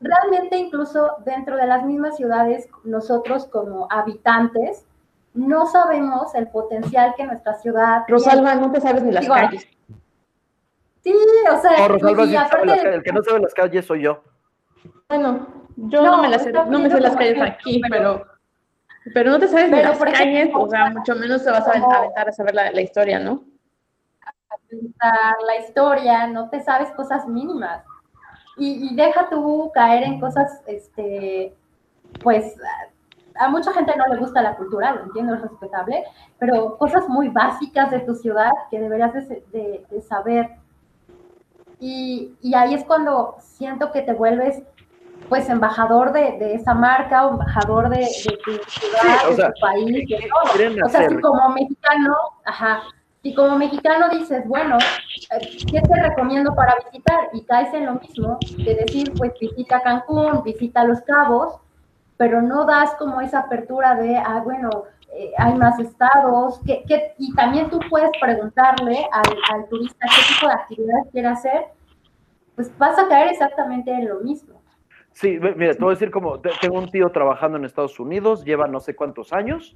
[0.01, 4.84] realmente incluso dentro de las mismas ciudades, nosotros como habitantes,
[5.34, 8.05] no sabemos el potencial que nuestra ciudad.
[8.09, 9.68] Rosalba, no te sabes ni las calles.
[11.05, 11.14] Sí,
[11.50, 12.34] o sea, Rosalba, sí
[12.86, 14.22] el que no sabe las calles soy yo.
[15.09, 15.46] Bueno,
[15.76, 18.24] yo no, me, las, no me sé las calles aquí, pero,
[19.12, 22.28] pero no te sabes ni las calles, o sea, mucho menos te vas a aventar
[22.28, 23.44] a saber la, la historia, ¿no?
[25.46, 27.84] la historia, no te sabes cosas mínimas.
[28.57, 31.55] Y, y, deja tú caer en cosas, este,
[32.22, 32.57] pues,
[33.36, 36.05] a mucha gente no le gusta la cultura, lo entiendo, es respetable,
[36.38, 40.50] pero cosas muy básicas de tu ciudad que deberías de, de, saber.
[41.81, 44.62] Y, y, ahí es cuando siento que te vuelves
[45.29, 48.07] pues embajador de, de esa marca o embajador de,
[48.45, 50.87] tu ciudad, de tu país, de todo.
[50.87, 52.14] O sea, si como mexicano,
[52.45, 52.83] ajá,
[53.22, 54.77] si como mexicano dices, bueno,
[55.70, 57.31] ¿qué te recomiendo para visitar?
[57.33, 61.55] Y caes en lo mismo, de decir, pues visita Cancún, visita Los Cabos,
[62.18, 64.85] pero no das como esa apertura de, ah, bueno,
[65.39, 66.85] hay más estados, que,
[67.19, 71.65] y también tú puedes preguntarle al, turista qué tipo de actividades quiere hacer,
[72.55, 74.61] pues vas a caer exactamente en lo mismo.
[75.12, 78.67] Sí, mira, te voy a decir como, tengo un tío trabajando en Estados Unidos, lleva
[78.67, 79.73] no sé cuántos años,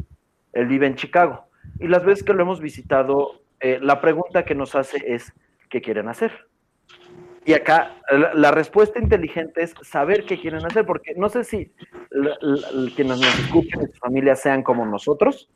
[0.53, 1.45] él vive en Chicago,
[1.79, 5.33] y las veces que lo hemos visitado, eh, la pregunta que nos hace es,
[5.69, 6.33] ¿qué quieren hacer?
[7.49, 7.97] Y acá
[8.35, 11.73] la, respuesta inteligente es saber qué quieren hacer, porque no sé si
[12.95, 15.49] quienes nos escuchen en su familia sean como nosotros,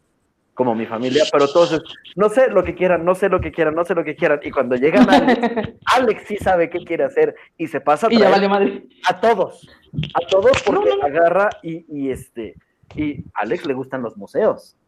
[0.55, 1.83] como mi familia, pero todos
[2.17, 4.41] no sé lo que quieran, no sé lo que quieran, no sé lo que quieran.
[4.43, 8.49] Y cuando llegan Alex, Alex sí sabe qué quiere hacer y se pasa a, y
[8.49, 8.85] madre.
[9.07, 9.69] a todos,
[10.15, 12.55] a todos porque agarra y, y, este,
[12.95, 14.79] y Alex le gustan los museos.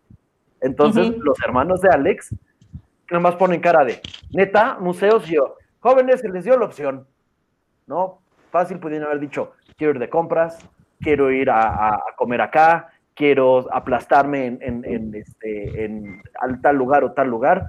[0.62, 2.34] Entonces los hermanos de Alex
[3.10, 4.00] nomás ponen cara de,
[4.30, 7.06] neta, museos, yo, jóvenes se les dio la opción,
[7.86, 8.22] ¿no?
[8.50, 10.58] Fácil pudieron haber dicho, quiero ir de compras,
[10.98, 16.22] quiero ir a, comer acá, quiero aplastarme en, este, en
[16.62, 17.68] tal lugar o tal lugar.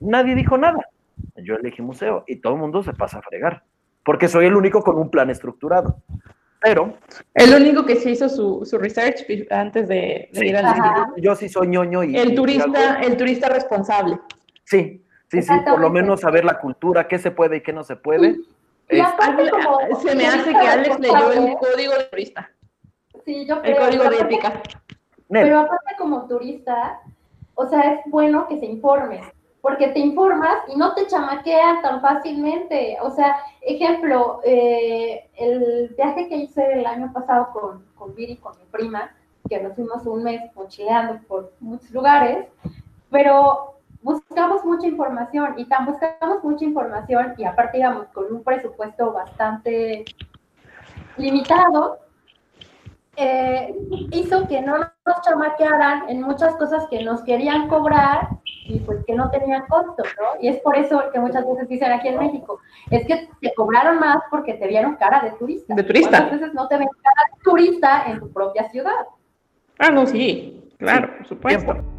[0.00, 0.88] Nadie dijo nada.
[1.36, 3.62] Yo elegí museo y todo el mundo se pasa a fregar,
[4.04, 6.02] porque soy el único con un plan estructurado.
[6.60, 6.98] Pero...
[7.32, 12.02] El único que se hizo su, research antes de, ir al Yo sí soy ñoño
[12.02, 12.16] y...
[12.16, 14.18] El turista, el turista responsable.
[14.64, 15.01] Sí,
[15.32, 17.96] Sí, sí, por lo menos saber la cultura, qué se puede y qué no se
[17.96, 18.36] puede.
[18.86, 22.50] se me hace que Alex leyó el código de turista.
[23.24, 23.76] Sí, yo creo.
[23.76, 24.60] El código de ética.
[25.30, 27.00] Pero aparte como turista,
[27.54, 29.26] o sea, es bueno que se informes,
[29.62, 32.98] porque te informas y no te chamaquean tan fácilmente.
[33.00, 38.52] O sea, ejemplo, eh, el viaje que hice el año pasado con, con Viri, con
[38.58, 39.10] mi prima,
[39.48, 42.48] que nos fuimos un mes mochileando por muchos lugares,
[43.10, 43.71] pero
[44.02, 50.04] buscamos mucha información y tan buscamos mucha información y aparte íbamos con un presupuesto bastante
[51.16, 51.98] limitado,
[53.16, 53.74] eh,
[54.12, 58.28] hizo que no nos chamaquearan en muchas cosas que nos querían cobrar
[58.64, 60.40] y pues que no tenían costo, ¿no?
[60.40, 62.58] Y es por eso que muchas veces dicen aquí en México,
[62.90, 65.74] es que te cobraron más porque te vieron cara de turista.
[65.74, 66.22] De turista.
[66.22, 69.06] Muchas veces no te ven cara de turista en tu propia ciudad.
[69.78, 71.91] Ah, no, sí, claro, por supuesto.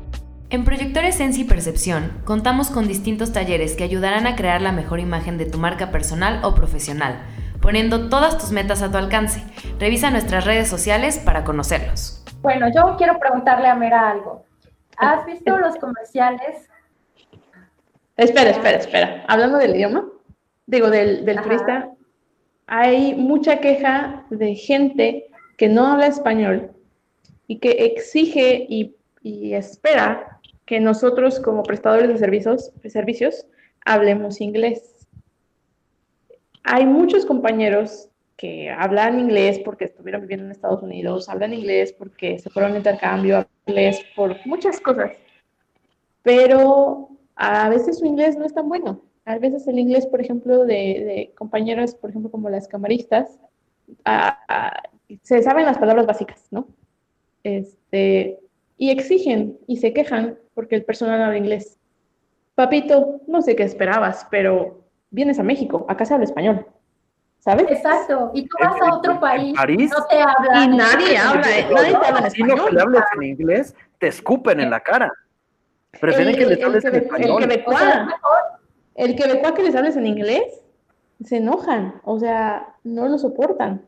[0.54, 5.39] En Proyectores Sensi Percepción contamos con distintos talleres que ayudarán a crear la mejor imagen
[5.39, 7.24] de tu marca personal o profesional,
[7.60, 9.41] poniendo todas tus metas a tu alcance.
[9.80, 12.24] Revisa nuestras redes sociales para conocerlos.
[12.43, 14.45] Bueno, yo quiero preguntarle a Mera algo.
[14.97, 16.70] ¿Has visto los comerciales?
[18.16, 19.26] Espera, espera, espera.
[19.28, 20.06] Hablando del idioma,
[20.68, 21.89] digo, del, turista,
[22.68, 25.26] hay mucha queja de gente
[25.58, 26.70] que no habla español
[27.47, 30.33] y que exige y, y espera
[30.66, 33.45] que nosotros como prestadores de servicios, servicios
[33.86, 35.07] hablemos inglés.
[36.64, 42.39] Hay muchos compañeros que hablan inglés porque estuvieron viviendo en Estados Unidos, hablan inglés porque
[42.39, 45.11] se fueron a intercambio, inglés por muchas cosas,
[46.22, 49.01] pero a veces su inglés no es tan bueno.
[49.26, 53.39] A veces el inglés, por ejemplo, de, de compañeras, por ejemplo, como las camaristas,
[55.22, 56.68] se saben las palabras básicas, ¿no?
[57.43, 58.39] Este,
[58.84, 61.80] y exigen y se quejan porque el personal habla inglés.
[62.54, 66.68] Papito, no sé qué esperabas, pero vienes a México, acá se habla español.
[67.40, 67.72] ¿Sabes?
[67.72, 68.32] Exacto.
[68.34, 70.74] Y tú vas a otro país, París, no te hablan.
[70.74, 72.60] Y nadie habla, nadie te habla en español.
[72.68, 75.14] Si no hablas en inglés, te escupen en la cara.
[76.02, 77.42] Prefieren que les hables en español.
[78.96, 80.62] El quebecoa, que les hables en inglés,
[81.24, 83.86] se enojan, o sea, no lo soportan.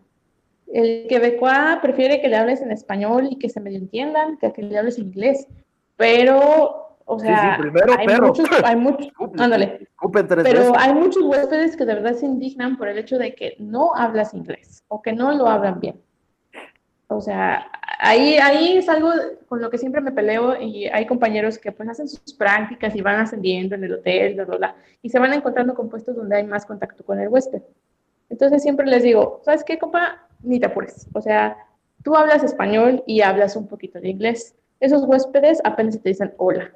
[0.71, 4.63] El quebecoa prefiere que le hables en español y que se medio entiendan que que
[4.63, 5.47] le hables en inglés.
[5.97, 7.57] Pero, o sea,
[7.97, 9.07] hay, Muchos, hay muchos,
[9.37, 9.87] ándale,
[10.43, 13.95] pero hay muchos huéspedes que de verdad se indignan por el hecho de que no
[13.95, 16.01] hablas inglés o que no lo hablan bien.
[17.07, 19.11] O sea, ahí, ahí es algo
[19.47, 23.01] con lo que siempre me peleo y hay compañeros que pues hacen sus prácticas y
[23.01, 26.37] van ascendiendo en el hotel, bla, bla, bla, y se van encontrando con puestos donde
[26.37, 27.61] hay más contacto con el huésped.
[28.29, 30.24] Entonces siempre les digo, ¿sabes qué, compa?
[30.41, 31.07] Ni te apures.
[31.13, 31.57] O sea,
[32.03, 34.55] tú hablas español y hablas un poquito de inglés.
[34.79, 36.71] Esos huéspedes apenas te dicen hola.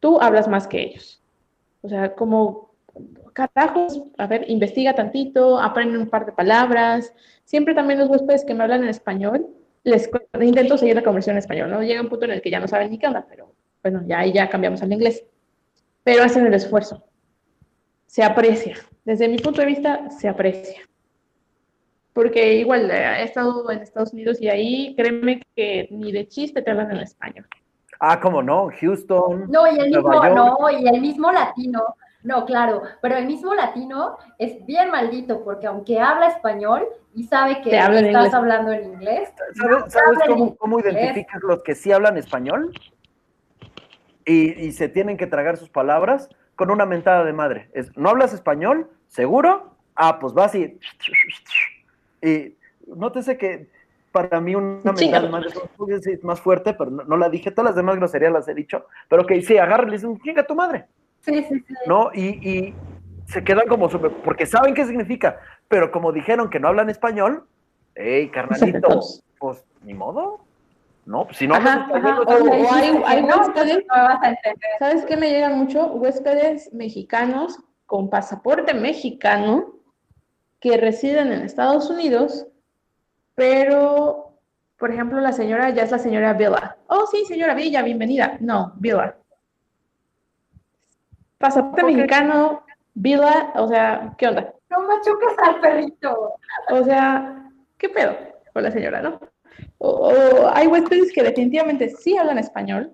[0.00, 1.22] Tú hablas más que ellos.
[1.82, 2.68] O sea, como
[3.32, 7.12] carajos, a ver, investiga tantito, aprende un par de palabras.
[7.44, 9.46] Siempre también los huéspedes que me hablan en español,
[9.84, 11.82] les intento seguir la conversión en español, ¿no?
[11.82, 14.20] Llega un punto en el que ya no saben ni qué onda, pero bueno, ya
[14.20, 15.24] ahí ya cambiamos al inglés.
[16.04, 17.04] Pero hacen el esfuerzo.
[18.06, 18.76] Se aprecia.
[19.04, 20.87] Desde mi punto de vista, se aprecia.
[22.18, 26.62] Porque igual eh, he estado en Estados Unidos y ahí créeme que ni de chiste
[26.62, 27.46] te hablan en español.
[28.00, 28.70] Ah, ¿cómo no?
[28.80, 29.46] Houston.
[29.48, 31.94] No, y el mismo, no, y el mismo latino
[32.24, 37.62] no, claro, pero el mismo latino es bien maldito porque aunque habla español y sabe
[37.62, 39.32] que estás hablando en inglés.
[39.54, 40.18] ¿Sabes,
[40.58, 42.72] cómo, identificas los que sí hablan español?
[44.26, 47.70] Y, se tienen que tragar sus palabras con una mentada de madre.
[47.74, 48.90] Es, ¿No hablas español?
[49.06, 49.78] ¿Seguro?
[49.94, 50.78] Ah, pues vas y...
[52.22, 52.56] Y
[52.86, 53.68] nótese que
[54.12, 55.48] para mí una de madre
[55.88, 57.50] es más fuerte, pero no, la dije.
[57.50, 58.86] Todas las demás groserías las he dicho.
[59.08, 60.86] Pero que sí, agarra y le dicen, chinga tu madre.
[61.20, 61.74] Sí, sí, sí.
[61.86, 62.10] ¿No?
[62.14, 62.74] Y,
[63.26, 65.38] se quedan como super, porque saben qué significa,
[65.68, 67.44] pero como dijeron que no hablan español,
[67.94, 68.88] hey, carnalito,
[69.38, 70.40] pues ni modo.
[71.04, 72.72] No, pues si no español, o,
[73.06, 73.84] hay, huéspedes,
[74.78, 75.88] ¿sabes qué me llegan mucho?
[75.88, 79.77] Huéspedes mexicanos con pasaporte mexicano
[80.60, 82.46] que residen en Estados Unidos,
[83.34, 84.34] pero,
[84.76, 86.76] por ejemplo, la señora ya es la señora Villa.
[86.88, 88.36] Oh, sí, señora Villa, bienvenida.
[88.40, 89.16] No, Villa
[91.38, 94.52] pasaporte mexicano, Vila, o sea, ¿qué onda?
[94.70, 96.34] No machucas al perrito.
[96.70, 98.16] O sea, ¿qué pedo
[98.52, 99.20] con la señora, no?
[99.78, 102.92] O, hay huéspedes que definitivamente sí hablan español,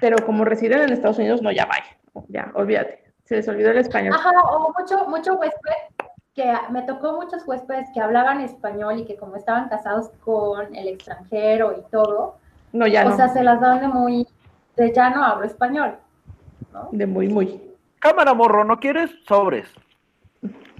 [0.00, 1.96] pero como residen en Estados Unidos, no, ya vaya,
[2.28, 4.14] ya, olvídate, se les olvidó el español.
[4.14, 6.06] Ajá, o mucho, mucho huésped,
[6.38, 10.86] que me tocó muchos huéspedes que hablaban español y que como estaban casados con el
[10.86, 12.36] extranjero y todo,
[12.72, 14.28] no, ya o sea, se las dan de muy,
[14.76, 15.96] de ya no hablo español.
[16.92, 17.60] De muy, muy.
[17.98, 19.10] Cámara, morro, ¿no quieres?
[19.26, 19.68] Sobres.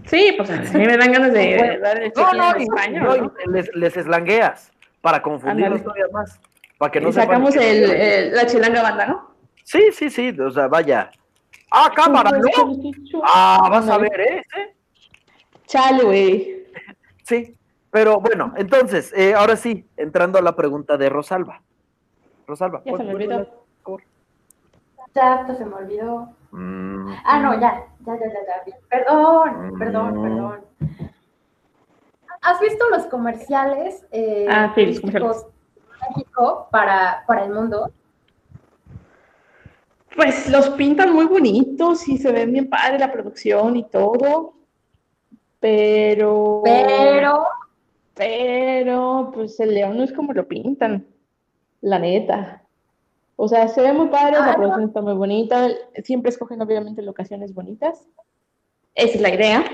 [0.04, 3.96] Sí, pues a mí me dan ganas de dar el No, no, español, Les, les
[3.96, 6.38] eslangueas para confundirlos todavía más.
[6.78, 9.34] Para que no y sacamos el, la chilanga banda, ¿no?
[9.64, 11.10] Sí, sí, sí, o sea, vaya.
[11.72, 12.80] Ah, cámara, ¿no?
[13.24, 14.42] Ah, vas a ver, ¿eh?
[15.68, 16.66] Chale, güey.
[17.22, 17.56] Sí,
[17.90, 21.62] pero bueno, entonces, eh, ahora sí, entrando a la pregunta de Rosalba.
[22.46, 22.82] Rosalba.
[22.84, 23.68] Ya se me olvidó
[25.56, 26.28] se me olvidó.
[26.50, 27.12] Mm.
[27.24, 29.78] Ah, no, ya, ya, ya, ya, Perdón, mm.
[29.78, 30.60] perdón, perdón.
[32.40, 37.90] ¿Has visto los comerciales eh, ah, sí, México para, para el mundo?
[40.14, 44.54] Pues los pintan muy bonitos y se ven bien padre la producción y todo,
[45.60, 46.62] pero...
[46.64, 47.46] Pero...
[48.18, 51.06] Pero, pues el león no es como lo pintan,
[51.80, 52.64] la neta.
[53.36, 55.68] O sea, se ve muy padre, la producción está muy bonita,
[56.02, 58.04] siempre escogen obviamente locaciones bonitas.
[58.96, 59.64] Esa es la idea.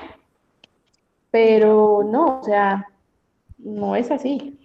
[1.31, 2.87] Pero no, o sea,
[3.57, 4.61] no es así.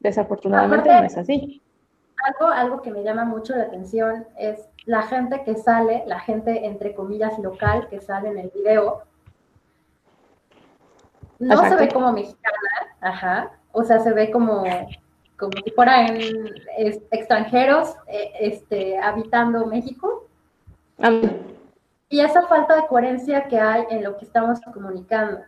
[0.00, 1.62] Desafortunadamente no es así.
[2.26, 6.66] Algo, algo que me llama mucho la atención es la gente que sale, la gente
[6.66, 9.04] entre comillas local que sale en el video.
[11.42, 12.56] No se ve como mexicana,
[13.00, 13.50] ajá.
[13.72, 14.64] O sea, se ve como
[15.42, 16.18] como si fueran
[17.10, 20.28] extranjeros eh, este, habitando México.
[22.08, 25.40] Y esa falta de coherencia que hay en lo que estamos comunicando.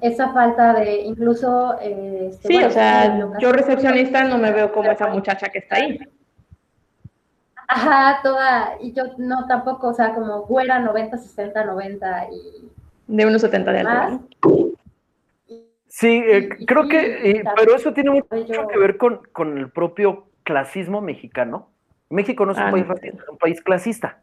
[0.00, 1.76] Esa falta de incluso...
[1.80, 5.76] Eh, este, sí, o sea, yo recepcionista no me veo como esa muchacha que está
[5.76, 5.98] ahí.
[7.66, 12.70] Ajá, toda, y yo no tampoco, o sea, como güera 90, 60, 90 y...
[13.08, 14.20] De unos 70 de altura.
[15.98, 18.28] Sí, eh, creo que, eh, pero eso tiene mucho
[18.68, 21.70] que ver con, el propio clasismo mexicano.
[22.08, 22.86] México no es un, ah, país,
[23.28, 24.20] un país clasista,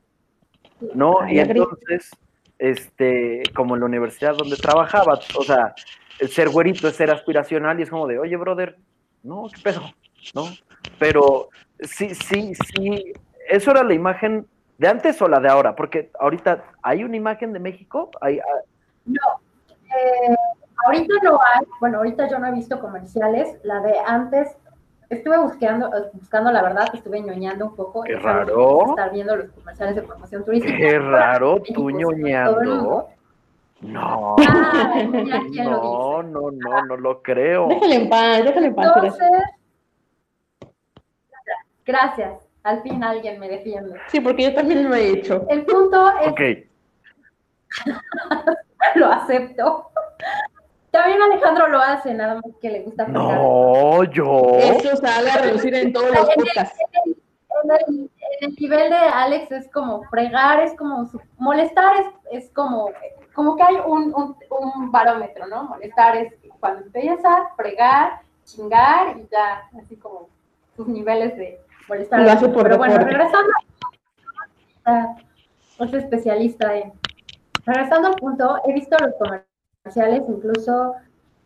[0.93, 1.29] ¿no?
[1.29, 2.11] y entonces,
[2.59, 5.75] este, como en la universidad donde trabajaba, o sea,
[6.19, 8.77] el ser güerito es ser aspiracional y es como de, oye, brother,
[9.21, 9.81] no, qué pedo,
[10.33, 10.45] ¿no?
[10.97, 11.49] Pero
[11.81, 13.11] sí, sí, sí,
[13.49, 14.47] eso era la imagen
[14.77, 18.61] de antes o la de ahora, porque ahorita hay una imagen de México, hay, ah,
[19.05, 19.41] no,
[19.93, 20.35] eh,
[20.85, 24.55] Ahorita no hay, bueno, ahorita yo no he visto comerciales, la de antes,
[25.09, 28.03] estuve buscando, buscando la verdad, estuve ñoñando un poco.
[28.03, 28.89] Qué raro.
[28.89, 30.75] Estar viendo los comerciales de promoción turística.
[30.75, 33.09] Qué raro, tú ñoñando.
[33.81, 37.67] No, Ay, mira quién lo no, no, no, no lo creo.
[37.67, 38.91] Déjale en paz, déjale en paz.
[38.95, 39.31] Entonces,
[41.85, 42.41] gracias.
[42.63, 43.99] Al fin alguien me defiende.
[44.07, 45.45] Sí, porque yo también lo he hecho.
[45.49, 46.41] El punto es Ok,
[48.95, 49.91] lo acepto.
[50.95, 53.21] También Alejandro lo hace, nada más que le gusta fregar.
[53.37, 54.57] no, yo.
[54.59, 56.79] Eso sale a reducir en todos los podcasts.
[57.05, 62.43] En el, en el nivel de Alex es como fregar, es como su- molestar, es,
[62.43, 62.89] es como,
[63.33, 65.63] como que hay un, un, un barómetro, ¿no?
[65.65, 70.29] Molestar es cuando empieza, fregar, chingar y ya, así como
[70.75, 72.21] sus niveles de molestar.
[72.21, 73.13] Lo hace por Pero bueno, deporte.
[73.17, 73.51] regresando,
[74.85, 75.15] a-
[75.79, 76.93] es especialista en.
[77.65, 79.15] Regresando al punto, he visto los
[80.27, 80.95] incluso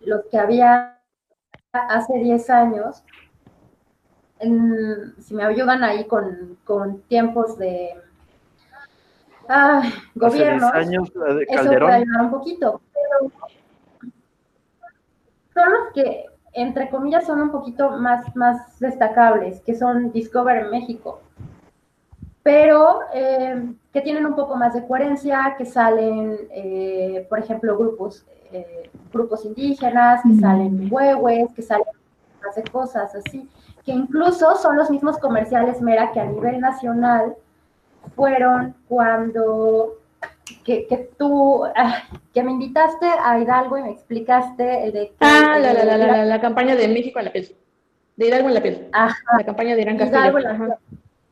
[0.02, 0.98] los que había
[1.72, 3.04] hace 10 años,
[4.40, 7.90] en- si me ayudan ahí con, con tiempos de
[9.50, 11.10] ah, Hace 10 gobierno, años
[11.48, 12.82] eso puede ayudar un poquito.
[12.94, 13.32] Pero
[15.54, 20.70] son los que, entre comillas, son un poquito más, más destacables, que son Discover en
[20.72, 21.22] México.
[22.52, 28.26] Pero eh, que tienen un poco más de coherencia, que salen, eh, por ejemplo, grupos,
[28.52, 30.40] eh, grupos indígenas, que Mm.
[30.40, 31.86] salen huehues, que salen
[32.44, 33.48] más de cosas así,
[33.86, 37.36] que incluso son los mismos comerciales, Mera, que a nivel nacional
[38.16, 39.94] fueron cuando
[40.66, 42.02] que, que tú, ah,
[42.34, 45.14] que me invitaste a Hidalgo y me explicaste el de...
[45.20, 47.56] Ah, la, la, la, el- la, la, la campaña de México en la piel.
[48.18, 48.88] De Hidalgo en la piel.
[48.92, 50.38] Ajá, La campaña de Irán Hidalgo Castillo.
[50.40, 50.80] en la Ajá.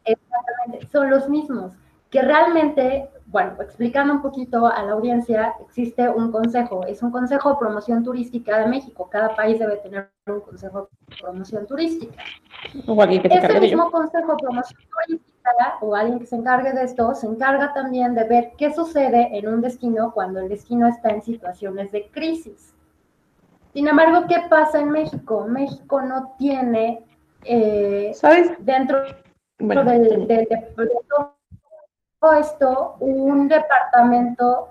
[0.08, 1.74] Exactamente, son los mismos.
[2.10, 7.50] Que realmente, bueno, explicando un poquito a la audiencia, existe un consejo, es un consejo
[7.52, 9.10] de promoción turística de México.
[9.12, 12.24] Cada país debe tener un consejo de promoción turística.
[12.88, 15.28] O alguien que se Este de mismo consejo de promoción turística
[15.82, 19.48] o alguien que se encargue de esto, se encarga también de ver qué sucede en
[19.48, 22.74] un destino cuando el destino está en situaciones de crisis.
[23.74, 25.46] Sin embargo, ¿qué pasa en México?
[25.48, 27.06] México no tiene
[27.44, 28.52] eh, ¿Sabes?
[28.60, 29.04] dentro
[29.60, 31.00] Bueno, del- del- de, de
[32.20, 34.70] todo esto un departamento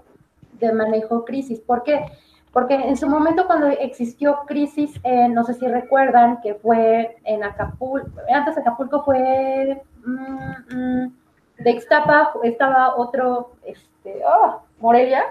[0.55, 1.61] de manejo crisis.
[1.61, 2.05] ¿Por qué?
[2.53, 7.45] Porque en su momento cuando existió crisis, eh, no sé si recuerdan que fue en
[7.45, 11.17] Acapulco, antes Acapulco fue mm, mm,
[11.59, 15.23] de Ixtapa, estaba otro, este, oh, Morelia,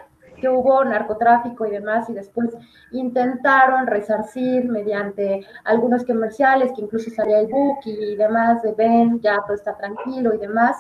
[0.46, 2.52] que hubo narcotráfico y demás, y después
[2.92, 9.38] intentaron resarcir mediante algunos comerciales, que incluso salía el book y demás, de ven, ya
[9.46, 10.78] todo está tranquilo y demás.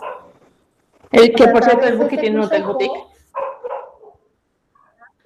[1.11, 2.99] el que por cierto, el Buki tiene un hotel boutique.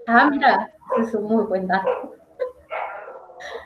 [0.08, 0.72] Ah, mira,
[1.02, 2.16] es un muy buen dato.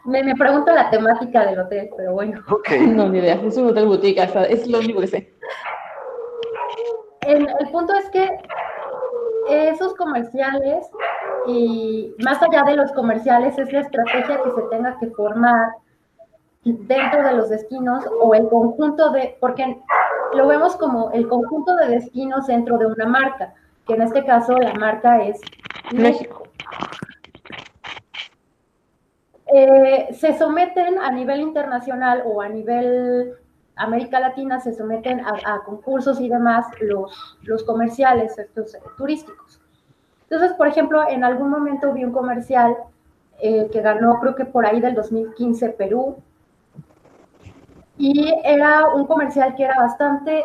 [0.05, 2.43] Me, me pregunto la temática del hotel, pero bueno.
[2.79, 3.35] No, ni idea.
[3.35, 5.33] Es un hotel boutique, hasta, es lo único que sé.
[7.21, 8.27] El, el punto es que
[9.49, 10.89] esos comerciales,
[11.47, 15.73] y más allá de los comerciales, es la estrategia que se tenga que formar
[16.63, 19.81] dentro de los destinos o el conjunto de, porque
[20.33, 23.53] lo vemos como el conjunto de destinos dentro de una marca,
[23.85, 25.41] que en este caso la marca es
[25.91, 26.43] México.
[29.55, 33.35] Eh, se someten a nivel internacional o a nivel
[33.75, 39.61] América Latina, se someten a, concursos y demás los, los comerciales estos eh, turísticos.
[40.29, 42.75] Entonces, por ejemplo, en algún momento vi un comercial
[43.39, 46.17] eh, que ganó, creo que por ahí del 2015, Perú,
[47.97, 50.43] y era un comercial que era bastante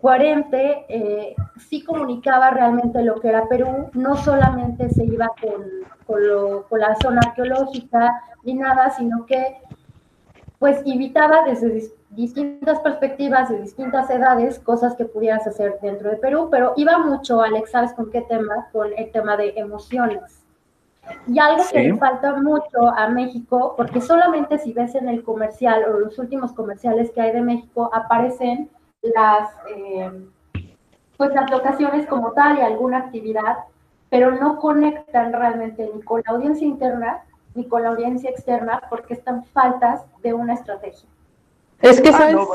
[0.00, 5.64] coherente, eh, sí comunicaba realmente lo que era Perú, no solamente se iba con,
[6.06, 9.58] con, lo, con la zona arqueológica ni nada, sino que
[10.58, 16.48] pues invitaba desde distintas perspectivas, de distintas edades, cosas que pudieras hacer dentro de Perú,
[16.50, 18.68] pero iba mucho, Alex, ¿sabes con qué tema?
[18.72, 20.42] Con el tema de emociones.
[21.26, 21.88] Y algo que Sí.
[21.92, 26.52] le falta mucho a México, porque solamente si ves en el comercial o los últimos
[26.52, 28.68] comerciales que hay de México, aparecen
[29.02, 30.10] las, eh,
[31.16, 33.58] pues las locaciones como tal y alguna actividad,
[34.08, 37.22] pero no conectan realmente ni con la audiencia interna
[37.54, 41.08] ni con la audiencia externa porque están faltas de una estrategia.
[41.82, 42.34] Es que, Ah, ¿sabes?
[42.34, 42.46] no,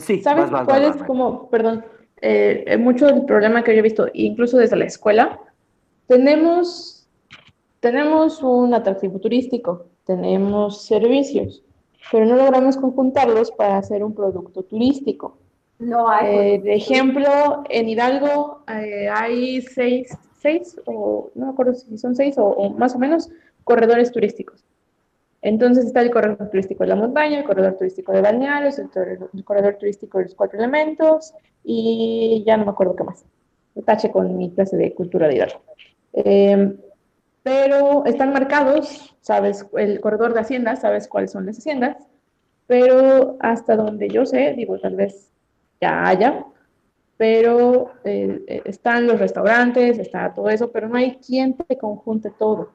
[0.00, 1.06] sí, ¿Sabes vas, vas, cuál vas, es vas.
[1.06, 1.84] como, perdón,
[2.20, 5.40] eh, eh, mucho del problema que yo he visto, incluso desde la escuela?
[6.06, 7.06] Tenemos,
[7.80, 11.62] tenemos un atractivo turístico, tenemos servicios,
[12.10, 15.36] pero no logramos conjuntarlos para hacer un producto turístico.
[15.78, 16.36] No hay.
[16.54, 22.14] Eh, de ejemplo, en Hidalgo eh, hay seis, seis, o no me acuerdo si son
[22.14, 23.30] seis o, o más o menos,
[23.64, 24.64] corredores turísticos.
[25.42, 28.88] Entonces está el corredor turístico de la montaña, el corredor turístico de balnearios, el,
[29.32, 31.32] el corredor turístico de los cuatro elementos
[31.64, 33.24] y ya no me acuerdo qué más.
[33.84, 35.62] Tache con mi clase de cultura de Hidalgo.
[36.12, 36.76] Eh,
[37.42, 41.96] pero están marcados, sabes, el corredor de haciendas, sabes cuáles son las haciendas,
[42.66, 45.30] pero hasta donde yo sé, digo, tal vez
[45.80, 46.44] ya haya,
[47.16, 52.30] pero eh, eh, están los restaurantes, está todo eso, pero no hay quien te conjunte
[52.30, 52.70] todo.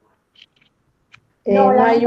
[1.46, 2.04] Eh, no, hay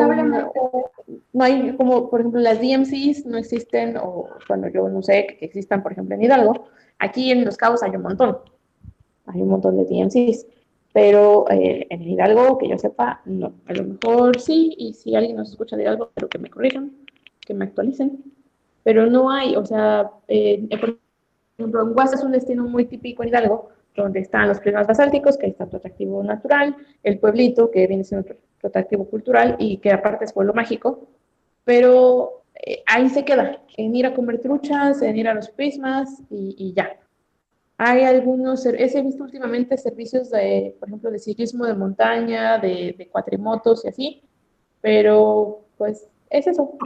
[1.33, 5.45] no hay como, por ejemplo, las DMCs no existen, o cuando yo no sé que
[5.45, 6.65] existan, por ejemplo, en Hidalgo.
[6.99, 8.39] Aquí en Los Cabos hay un montón,
[9.27, 10.47] hay un montón de DMCs,
[10.93, 13.53] pero en Hidalgo, que yo sepa, no.
[13.67, 16.93] A lo mejor sí, y si alguien nos escucha de Hidalgo, pero que me corrijan,
[17.41, 18.25] que me actualicen,
[18.83, 20.99] pero no hay, o sea, por
[21.59, 25.39] ejemplo, en Huasa es un destino muy típico en Hidalgo, donde están los primeros basálticos,
[25.39, 26.75] que está tu atractivo natural,
[27.05, 28.27] el pueblito, que viene siendo
[28.61, 31.09] tu atractivo cultural y que aparte es pueblo mágico,
[31.65, 36.23] pero eh, ahí se queda, en ir a comer truchas, en ir a los prismas
[36.31, 36.99] y, ya.
[37.77, 43.09] Hay algunos, he visto últimamente servicios de, por ejemplo, de ciclismo de montaña, de, de
[43.09, 44.23] cuatrimotos y así,
[44.81, 46.77] pero pues es eso.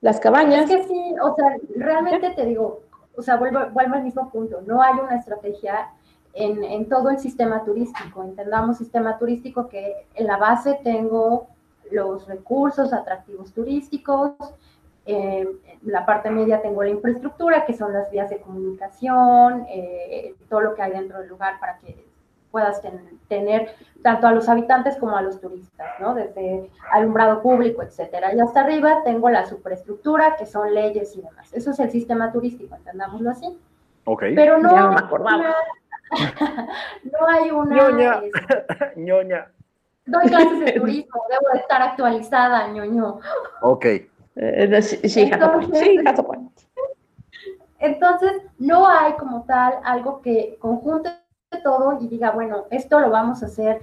[0.00, 0.70] Las cabañas.
[0.70, 2.82] Es que sí, o sea, realmente te digo,
[3.16, 5.90] o sea, vuelvo, al mismo punto, no hay una estrategia
[6.34, 8.22] en, todo el sistema turístico.
[8.22, 11.48] Entendamos sistema turístico que en la base tengo
[11.90, 14.32] los recursos atractivos turísticos,
[15.06, 20.34] eh, en la parte media tengo la infraestructura, que son las vías de comunicación, eh,
[20.48, 22.08] todo lo que hay dentro del lugar para que
[22.50, 22.82] puedas
[23.28, 26.14] tener tanto a los habitantes como a los turistas, ¿no?
[26.14, 28.34] Desde alumbrado público, etcétera.
[28.34, 31.52] Y hasta arriba tengo la superestructura, que son leyes y demás.
[31.52, 33.58] Eso es el sistema turístico, entendámoslo así.
[34.04, 34.24] Ok.
[34.34, 35.08] Pero no, no,
[37.04, 37.76] no hay una...
[37.76, 38.22] Ñoña.
[38.24, 39.46] Este, ñoña.
[40.06, 43.20] Doy clases de turismo, debo de estar actualizada, ñoño.
[43.60, 43.84] Ok.
[44.36, 45.30] Eh, sí, sí,
[47.78, 51.10] entonces, no hay como tal algo que conjunte
[51.62, 53.80] todo y diga, bueno, esto lo vamos a hacer,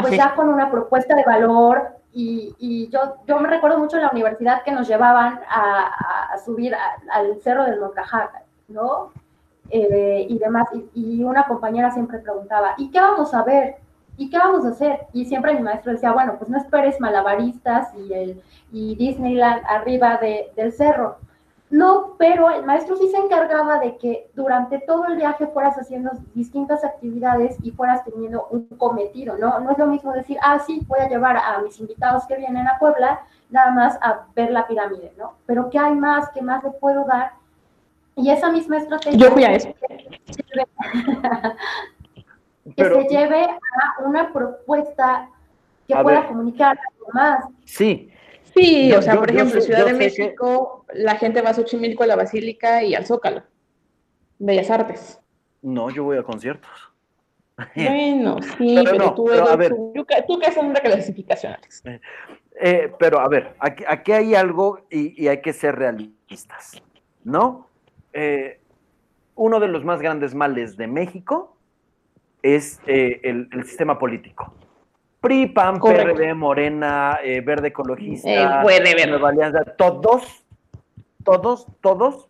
[0.00, 1.94] pues ya con una propuesta de valor.
[2.12, 6.74] Y, yo, yo me recuerdo mucho en la universidad que nos llevaban a, subir
[7.10, 9.12] al cerro del Moncajaca, ¿no?
[9.70, 10.68] Eh, y demás.
[10.94, 13.76] Y, una compañera siempre preguntaba, ¿y qué vamos a ver?
[14.16, 15.06] ¿Y qué vamos a hacer?
[15.12, 18.42] Y siempre mi maestro decía, bueno, pues no esperes malabaristas y, el,
[18.72, 20.18] y Disneyland arriba
[20.56, 21.18] del cerro
[21.70, 26.12] no, pero el maestro sí se encargaba de que durante todo el viaje fueras haciendo
[26.34, 29.60] distintas actividades y fueras teniendo un cometido, ¿no?
[29.60, 32.66] No es lo mismo decir, ah, sí, voy a llevar a mis invitados que vienen
[32.66, 35.34] a Puebla nada más a ver la pirámide, ¿no?
[35.44, 36.30] Pero ¿qué hay más?
[36.30, 37.32] ¿Qué más le puedo dar?
[38.18, 39.18] Y esa misma estrategia...
[39.18, 39.74] Yo fui a eso.
[42.76, 45.30] que se lleve a una propuesta
[45.86, 47.44] que pueda comunicar algo más.
[47.64, 48.10] Sí,
[48.58, 52.16] Sí, o sea, por ejemplo, Ciudad de México, la gente va a Xochimilco, a la
[52.16, 53.42] Basílica y al Zócalo.
[54.38, 55.20] Bellas Artes.
[55.62, 56.70] No, yo voy a conciertos.
[57.74, 59.26] Bueno, sí, pero, tú,
[60.26, 61.82] tú, que haces una clasificación, Alex.
[61.86, 62.00] Eh,
[62.60, 66.80] eh, pero a ver, aquí, hay algo y, hay que ser realistas,
[67.24, 67.67] ¿no?
[68.20, 68.58] Eh,
[69.36, 71.56] uno de los más grandes males de México
[72.42, 74.52] es el sistema político.
[75.20, 80.44] PRI, PAN, PRD, Morena, eh, Verde Ecologista, eh, Nueva Alianza, todos,
[81.22, 82.28] todos, todos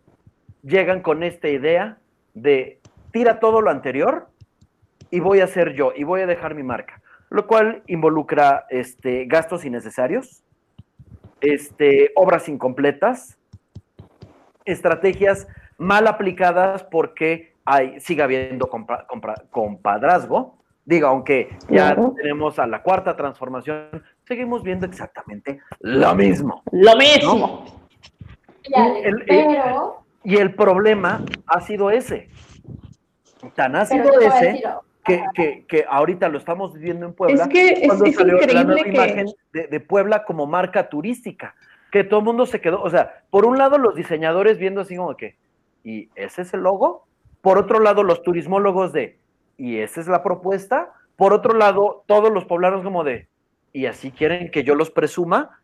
[0.61, 1.97] llegan con esta idea
[2.35, 2.79] de
[3.11, 4.27] tira todo lo anterior
[5.09, 9.25] y voy a ser yo y voy a dejar mi marca, lo cual involucra este,
[9.25, 10.43] gastos innecesarios,
[11.41, 13.39] este, obras incompletas,
[14.65, 15.47] estrategias
[15.79, 18.69] mal aplicadas porque hay, sigue habiendo
[19.49, 20.59] compadrazgo
[20.89, 26.63] Diga, aunque ya tenemos a la cuarta transformación, seguimos viendo exactamente lo mismo.
[26.71, 27.65] Lo mismo.
[30.23, 32.29] y el problema ha sido ese.
[33.53, 34.63] Tan ha sido ese
[35.05, 37.43] que, que, ahorita lo estamos viviendo en Puebla.
[37.43, 41.53] Es que es, cuando salió la nueva imagen de, de, Puebla como marca turística.
[41.91, 42.81] Que todo el mundo se quedó.
[42.81, 45.37] O sea, por un lado, los diseñadores viendo así como que,
[45.83, 47.05] ¿y ese es el logo?
[47.41, 49.19] Por otro lado, los turismólogos de,
[49.57, 50.93] y esa es la propuesta.
[51.15, 53.27] Por otro lado, todos los poblanos como de,
[53.73, 55.59] ¿y así quieren que yo los presuma?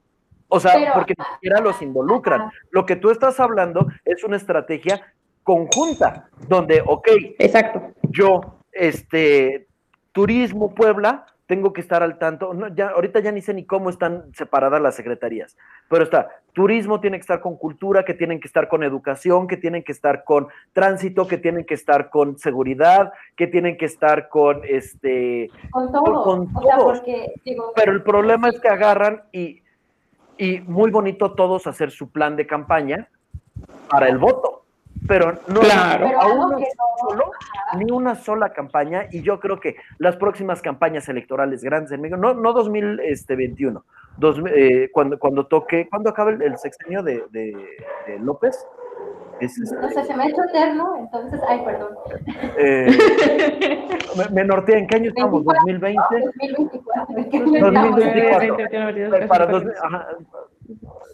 [0.48, 2.52] O sea, porque ni siquiera los involucran.
[2.70, 5.14] Lo que tú estás hablando es una estrategia
[5.44, 7.08] conjunta, donde, ok,
[7.40, 7.94] exacto.
[8.04, 9.68] Yo, este,
[10.12, 12.54] Turismo Puebla, tengo que estar al tanto.
[12.54, 15.58] No, ya, ahorita ya ni sé ni cómo están separadas las secretarías,
[15.90, 19.58] pero está, turismo tiene que estar con cultura, que tienen que estar con educación, que
[19.58, 24.30] tienen que estar con tránsito, que tienen que estar con seguridad, que tienen que estar
[24.30, 25.50] con este...
[25.72, 26.24] Con todo.
[26.24, 26.50] Con,
[27.76, 29.62] pero el problema es que agarran y,
[30.38, 33.08] y muy bonito todos hacer su plan de campaña
[33.90, 34.65] para el voto.
[35.08, 36.06] Pero no Claro.
[36.08, 36.58] Pero aún no
[37.10, 37.32] solo,
[37.78, 42.18] ni una sola campaña y yo creo que las próximas campañas electorales grandes en México,
[42.18, 43.84] no, no 2021,
[44.18, 47.68] dos, eh, cuando, cuando toque, cuando acabe el, el sexenio de, de-
[48.08, 48.66] de López,
[49.42, 51.90] es, este, No sé, se me ha hecho eterno, entonces, ay, perdón.
[52.58, 52.88] eh,
[54.18, 55.44] me, me norteé, ¿en qué año estamos?
[55.44, 57.18] 2020, 2024.
[57.18, 58.58] ¿en qué 2024.
[59.10, 59.28] estamos?
[59.28, 60.08] para dos, ajá,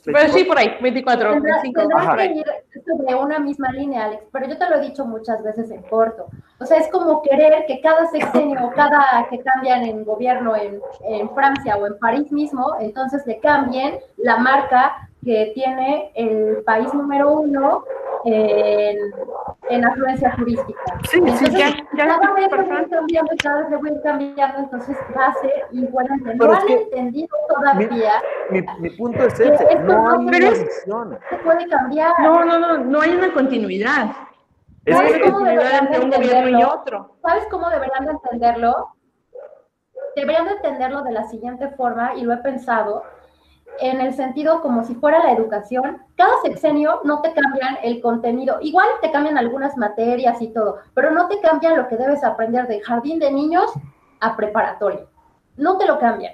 [0.05, 1.81] Pero sí, por ahí, 24, Tendrás, 25.
[1.81, 2.45] tendrás que ir
[2.85, 6.27] sobre una misma línea, Alex, pero yo te lo he dicho muchas veces en corto.
[6.59, 11.29] O sea, es como querer que cada sexenio, cada que cambian en gobierno en, en
[11.31, 17.31] Francia o en París mismo, entonces le cambien la marca que tiene el país número
[17.31, 17.83] uno
[18.25, 18.97] en,
[19.69, 20.79] en afluencia turística.
[21.03, 25.27] Sí, sí, Entonces, ya, ya, cada vez voy cambiando, cada vez voy cambiando, entonces va
[25.27, 26.35] a ser igualmente.
[26.37, 28.13] Pero No han que- entendido todavía
[28.49, 31.19] mi, mi punto es ese, Esto no no hay una es- visión.
[31.29, 32.13] se puede cambiar.
[32.19, 34.07] No, no, no, no hay una continuidad.
[34.85, 37.15] Es no hay que- una continuidad entre un gobierno y otro.
[37.21, 38.95] ¿Sabes cómo deberían de entenderlo?
[40.15, 43.03] Deberían de entenderlo de la siguiente forma, y lo he pensado,
[43.79, 46.01] en el sentido como si fuera la educación.
[46.15, 51.11] Cada sexenio no te cambian el contenido, igual te cambian algunas materias y todo, pero
[51.11, 53.71] no te cambian lo que debes aprender de jardín de niños
[54.19, 55.05] a preparatoria.
[55.57, 56.33] No te lo cambian.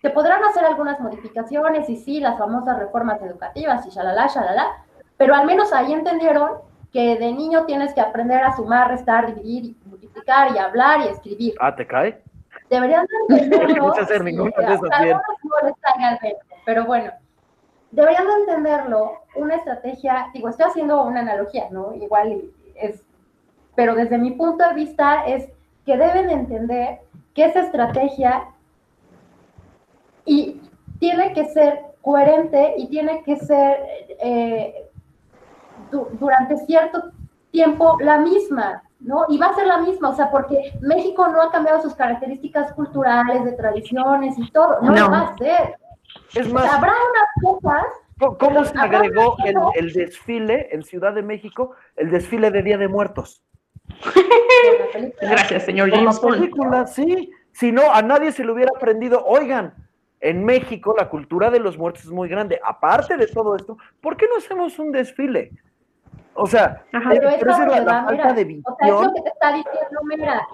[0.00, 4.84] Te podrán hacer algunas modificaciones y sí, las famosas reformas educativas y shalala, shalala,
[5.16, 6.50] pero al menos ahí entendieron
[6.92, 11.54] que de niño tienes que aprender a sumar, restar, dividir, multiplicar y hablar y escribir.
[11.60, 12.22] Ah, ¿te cae?
[12.70, 13.86] Deberían de entenderlo.
[13.86, 15.16] No hacer sí, de bien.
[15.16, 17.12] algunos no les caiga el 20, pero bueno.
[17.90, 21.94] Deberían de entenderlo, una estrategia, digo, estoy haciendo una analogía, ¿no?
[21.94, 22.44] Igual
[22.74, 23.02] es,
[23.74, 25.46] pero desde mi punto de vista es
[25.84, 27.00] que deben de entender
[27.34, 28.44] que esa estrategia
[30.24, 30.60] y
[30.98, 33.78] tiene que ser coherente y tiene que ser
[34.20, 34.88] eh,
[35.90, 37.10] du- durante cierto
[37.50, 39.24] tiempo la misma, ¿no?
[39.28, 42.72] Y va a ser la misma, o sea, porque México no ha cambiado sus características
[42.72, 45.00] culturales, de tradiciones y todo, no, No.
[45.06, 45.76] lo va a hacer.
[46.34, 47.84] Es O sea, más, habrá unas cosas,
[48.18, 52.78] ¿cómo- ¿cómo se agregó el, el desfile en Ciudad de México, el desfile de Día
[52.78, 53.42] de Muertos?
[53.88, 56.34] la Gracias, señor Por la James Bond.
[56.38, 57.30] película, sí.
[57.52, 59.74] Si no, a nadie se le hubiera aprendido, oigan,
[60.20, 62.60] en México la cultura de los muertos es muy grande.
[62.64, 65.50] Aparte de todo esto, ¿por qué no hacemos un desfile?
[66.34, 67.12] O sea, Ajá.
[67.12, 68.32] eh, Pero es pero la, la falta mira.
[68.32, 69.04] de O sea, es visión.
[69.06, 70.48] lo que te está diciendo, mira.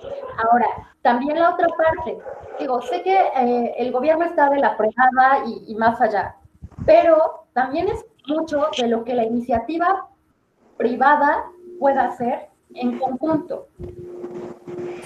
[0.44, 0.66] Ahora,
[1.02, 2.18] también la otra parte.
[2.58, 6.34] Digo, sé que eh, el gobierno está de la fregada y, y más allá,
[6.84, 10.08] pero también es mucho de lo que la iniciativa
[10.76, 11.44] privada
[11.78, 13.68] pueda hacer en conjunto.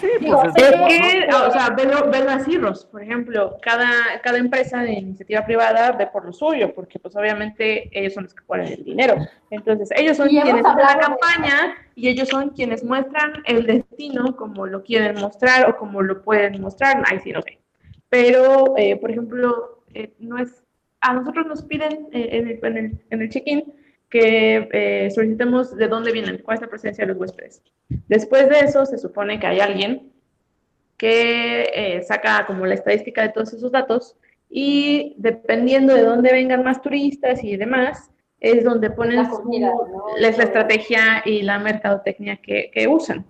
[0.03, 0.77] Sí, digo, pues es- Es
[1.27, 2.85] que- o sea, velo, velo así, Ros.
[2.87, 7.89] Por ejemplo, cada, cada empresa de iniciativa privada ve por lo suyo, porque pues obviamente
[7.97, 9.15] ellos son los que ponen el dinero.
[9.51, 14.67] Entonces, ellos son quienes hacen la campaña y ellos son quienes muestran el destino como
[14.67, 17.03] lo quieren mostrar o como lo pueden mostrar.
[17.09, 17.61] Ahí sí, no sé.
[18.09, 20.63] Pero, eh, por ejemplo, eh, no es,
[21.01, 23.73] a nosotros nos piden eh, en el, en el, en el check-in
[24.13, 27.63] que eh, solicitemos de dónde vienen, cuál es la presencia de los huéspedes.
[28.09, 30.13] Después de eso, se supone que hay alguien
[30.99, 34.17] que eh, saca como la estadística de todos esos datos
[34.51, 39.71] y dependiendo de dónde vengan más turistas y demás, es donde ponen La su- comida,
[39.71, 40.05] ¿no?
[40.19, 43.25] la estrategia y la mercadotecnia que, que usan.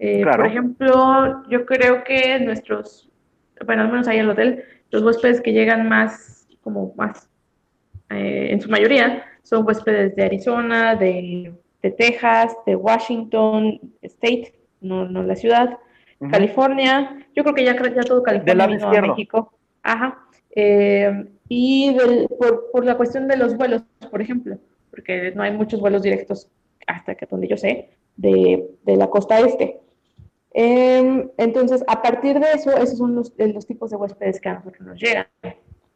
[0.00, 0.38] Eh, Claro.
[0.38, 3.08] Por ejemplo, yo creo que nuestros,
[3.64, 7.30] bueno, al menos ahí en el hotel, los huéspedes que llegan más, como más,
[8.10, 11.52] eh, en su mayoría, son huéspedes de Arizona, de,
[11.82, 15.76] de Texas, de Washington State, no, no la ciudad.
[16.30, 19.08] California, yo creo que ya, ya todo California vino a izquierdo.
[19.08, 19.52] México.
[19.82, 20.18] Ajá.
[20.54, 24.56] Eh, y del- por, por la cuestión de los vuelos, por ejemplo,
[24.90, 26.48] porque no hay muchos vuelos directos
[26.86, 29.80] hasta que donde yo sé, de, de la costa este.
[30.52, 34.54] Em, entonces, a partir de eso, esos son los, los tipos de huéspedes que a
[34.54, 35.26] nosotros nos llegan.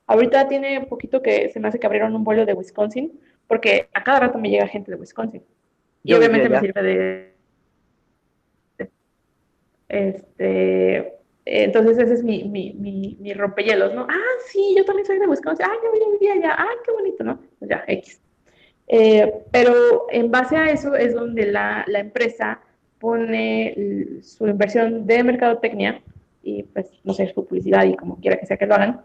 [0.06, 3.12] Ahorita tiene poquito que se me hace que abrieron un vuelo de Wisconsin,
[3.46, 5.42] porque a cada rato me llega gente de Wisconsin.
[6.02, 7.34] Y Yo obviamente me sirve de...
[9.88, 11.14] Este,
[11.44, 14.06] entonces ese es mi, mi, mi, mi rompehielos, ¿no?
[14.08, 15.66] Ah, sí, yo también soy de Wisconsin.
[15.66, 16.54] Ah, yo vivía allá.
[16.58, 17.38] Ah, qué bonito, ¿no?
[17.58, 18.20] Pues ya, X.
[18.86, 22.60] Eh, pero en base a eso es donde la, la empresa
[22.98, 26.02] pone su inversión de mercadotecnia
[26.42, 29.02] y pues, no sé, su publicidad y como quiera que sea que lo hagan,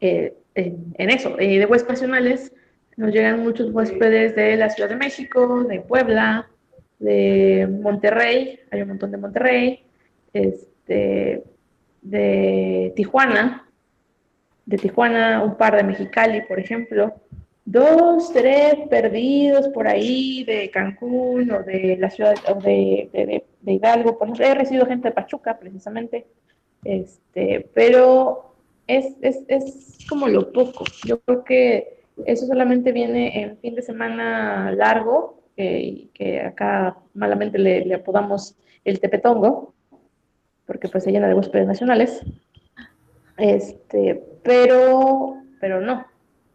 [0.00, 1.40] eh, en, en eso.
[1.40, 2.52] Y de huéspedes nacionales
[2.98, 6.50] nos llegan muchos huéspedes de la Ciudad de México, de Puebla,
[6.98, 9.84] de Monterrey, hay un montón de Monterrey,
[10.32, 11.44] este,
[12.02, 13.68] de Tijuana,
[14.66, 17.14] de Tijuana, un par de Mexicali, por ejemplo,
[17.64, 24.18] dos, tres perdidos por ahí de Cancún o de la ciudad o de, Hidalgo.
[24.18, 26.26] Por he recibido gente de Pachuca, precisamente.
[26.82, 28.56] Este, pero
[28.88, 30.84] es, es, es como lo poco.
[31.04, 37.58] Yo creo que eso solamente viene en fin de semana largo, que, que acá malamente
[37.58, 39.74] le, apodamos el Tepetongo,
[40.66, 42.22] porque pues se llena de huéspedes nacionales.
[43.36, 46.06] Este, pero, pero no.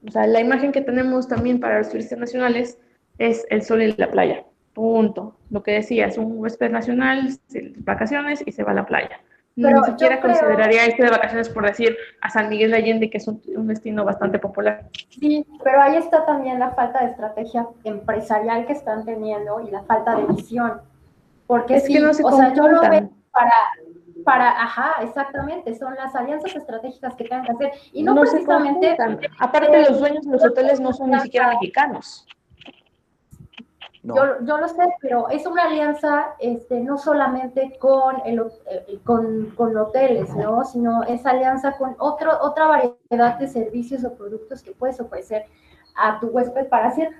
[0.07, 2.77] O sea, la imagen que tenemos también para los turistas nacionales
[3.18, 4.45] es el sol y la playa.
[4.73, 5.38] Punto.
[5.49, 7.30] Lo que decía, es un huésped nacional,
[7.77, 9.22] vacaciones y se va a la playa.
[9.55, 13.17] Pero Ni siquiera consideraría este de vacaciones por decir a San Miguel de Allende, que
[13.17, 14.85] es un, un, destino bastante popular.
[15.09, 19.84] Sí, pero ahí está también la falta de estrategia empresarial que están teniendo y la
[19.84, 20.81] falta de visión.
[21.45, 23.53] Porque es sí, que no se o sea, yo lo veo para,
[24.23, 27.71] para, ajá, exactamente, son las alianzas estratégicas que tienen que hacer.
[27.91, 28.97] Y no, no precisamente.
[29.39, 32.25] Aparte, los dueños de los hoteles no son ni siquiera mexicanos.
[34.03, 34.15] No.
[34.15, 39.51] Yo, yo, lo sé, pero es una alianza este, no solamente con, el, eh, con,
[39.55, 40.65] con, hoteles, ¿no?
[40.65, 45.45] sino es alianza con otro, otra variedad de servicios o productos que puedes ofrecer
[45.95, 47.11] a tu huésped para hacer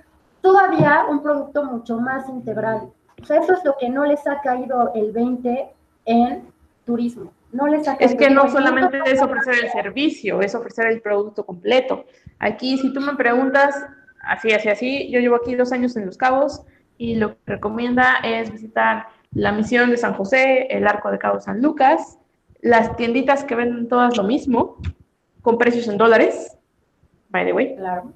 [0.42, 2.90] todavía un producto mucho más integral.
[3.20, 5.72] O sea, eso es lo que no les ha caído el 20
[6.04, 6.52] en
[6.84, 7.32] turismo.
[7.52, 11.46] No les ha es que no solamente es ofrecer el servicio, es ofrecer el producto
[11.46, 12.04] completo.
[12.38, 13.86] Aquí, si tú me preguntas,
[14.20, 16.62] así, así, así, yo llevo aquí dos años en Los Cabos,
[16.98, 21.40] y lo que recomienda es visitar la misión de San José, el arco de Cabo
[21.40, 22.18] San Lucas,
[22.60, 24.78] las tienditas que venden todas lo mismo,
[25.42, 26.56] con precios en dólares,
[27.28, 27.76] by the way.
[27.76, 28.12] Claro.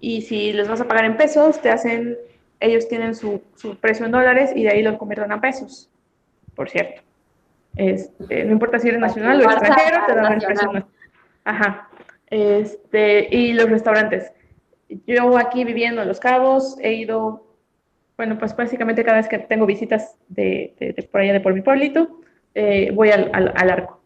[0.00, 2.16] Y si les vas a pagar en pesos, te hacen,
[2.60, 5.90] ellos tienen su, su precio en dólares y de ahí lo convierten a pesos,
[6.54, 7.02] por cierto.
[7.76, 10.88] Este, no importa si eres nacional o extranjero, te dan el precio.
[11.44, 11.88] Ajá.
[12.28, 14.32] Este, y los restaurantes.
[15.06, 17.44] Yo aquí viviendo en Los Cabos he ido
[18.16, 21.52] bueno, pues básicamente cada vez que tengo visitas de, de, de por allá de por
[21.52, 22.20] mi pueblito,
[22.54, 24.00] eh, voy al, al, al, arco,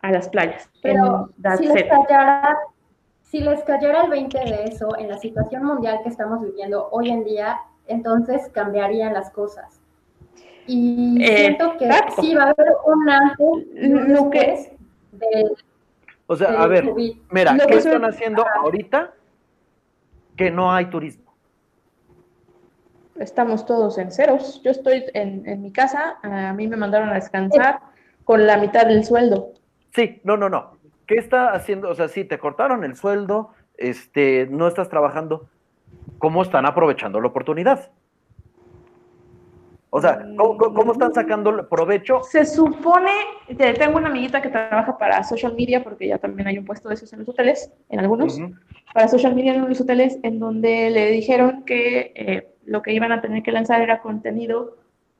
[0.00, 0.70] a las playas.
[0.82, 2.56] Pero si les, cayera,
[3.22, 7.10] si les cayera el 20 de eso en la situación mundial que estamos viviendo hoy
[7.10, 9.80] en día, entonces cambiarían las cosas.
[10.66, 12.22] Y eh, siento que exacto.
[12.22, 14.70] sí va a haber un antes lo que es
[15.12, 15.52] de,
[16.26, 17.16] O sea, a ver, COVID.
[17.30, 19.12] mira, lo ¿qué están haciendo ahorita
[20.36, 21.23] que no hay turismo?
[23.16, 24.62] Estamos todos en ceros.
[24.62, 27.80] Yo estoy en, en mi casa, a mí me mandaron a descansar
[28.24, 29.52] con la mitad del sueldo.
[29.94, 30.78] Sí, no, no, no.
[31.06, 31.90] ¿Qué está haciendo?
[31.90, 35.48] O sea, sí, te cortaron el sueldo, este, no estás trabajando.
[36.18, 37.90] ¿Cómo están aprovechando la oportunidad?
[39.90, 42.20] O sea, ¿cómo, cómo están sacando provecho?
[42.24, 43.12] Se supone,
[43.56, 46.96] tengo una amiguita que trabaja para social media, porque ya también hay un puesto de
[46.96, 48.58] esos en los hoteles, en algunos, uh -huh.
[48.92, 53.12] para social media en los hoteles, en donde le dijeron que eh, lo que iban
[53.12, 54.76] a tener que lanzar era contenido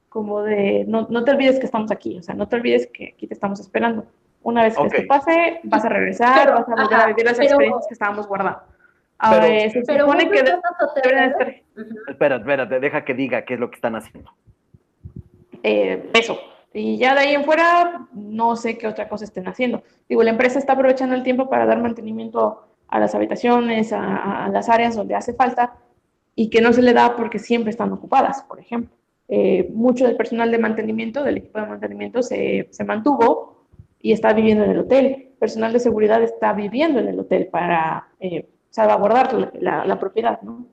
[0.08, 3.14] como de, no, no te olvides que estamos aquí, o sea, no te olvides que
[3.14, 4.06] aquí te estamos esperando.
[4.42, 5.00] Una vez que okay.
[5.00, 7.86] esto pase, vas a regresar, pero, vas a volver ajá, a vivir las pero, experiencias
[7.88, 8.60] que estábamos guardando.
[9.18, 10.40] Ahora, pero, se pero supone que.
[10.40, 12.10] Uh -huh.
[12.10, 14.30] Espera, espérate, deja que diga qué es lo que están haciendo.
[15.62, 16.38] Eh, eso.
[16.72, 19.82] Y ya de ahí en fuera, no sé qué otra cosa estén haciendo.
[20.08, 24.48] Digo, la empresa está aprovechando el tiempo para dar mantenimiento a las habitaciones, a, a
[24.48, 25.74] las áreas donde hace falta,
[26.34, 28.94] y que no se le da porque siempre están ocupadas, por ejemplo.
[29.28, 33.64] Eh, mucho del personal de mantenimiento, del equipo de mantenimiento, se, se, mantuvo
[34.00, 35.30] y está viviendo en el hotel.
[35.38, 40.42] Personal de seguridad está viviendo en el hotel para eh, salvaguardar la, la, la, propiedad,
[40.42, 40.66] ¿no?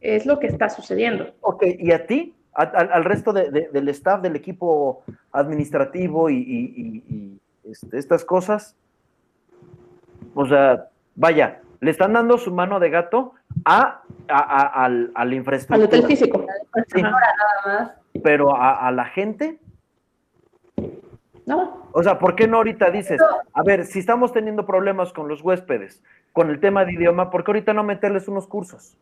[0.00, 1.32] Es lo que está sucediendo.
[1.40, 2.34] Ok, ¿y a ti?
[2.54, 5.02] A, a, al resto de, de, del staff, del equipo
[5.32, 8.76] administrativo y, y, y, y este, estas cosas?
[10.34, 13.32] O sea, vaya, le están dando su mano de gato
[13.64, 15.76] a, a, a, a la infraestructura.
[15.76, 16.46] Al hotel físico.
[16.94, 17.02] Sí.
[18.22, 19.58] Pero a, la gente.
[21.46, 21.88] No.
[21.92, 23.20] O sea, ¿por qué no ahorita dices,
[23.52, 26.02] a ver, si estamos teniendo problemas con los huéspedes,
[26.32, 28.96] con el tema de idioma, ¿por qué ahorita no meterles unos cursos?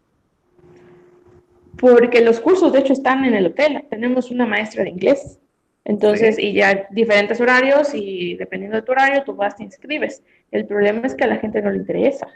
[1.78, 3.84] Porque los cursos, de hecho, están en el hotel.
[3.88, 5.40] Tenemos una maestra de inglés.
[5.84, 6.48] Entonces, sí.
[6.48, 10.22] y ya diferentes horarios y dependiendo de tu horario, tú vas, te inscribes.
[10.50, 12.28] El problema es que a la gente no le interesa.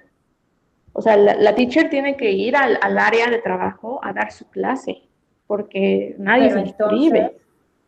[0.95, 4.33] O sea, la, la teacher tiene que ir al, al, área de trabajo a dar
[4.33, 5.03] su clase,
[5.47, 7.19] porque nadie Pero se inscribe.
[7.19, 7.41] Entonces...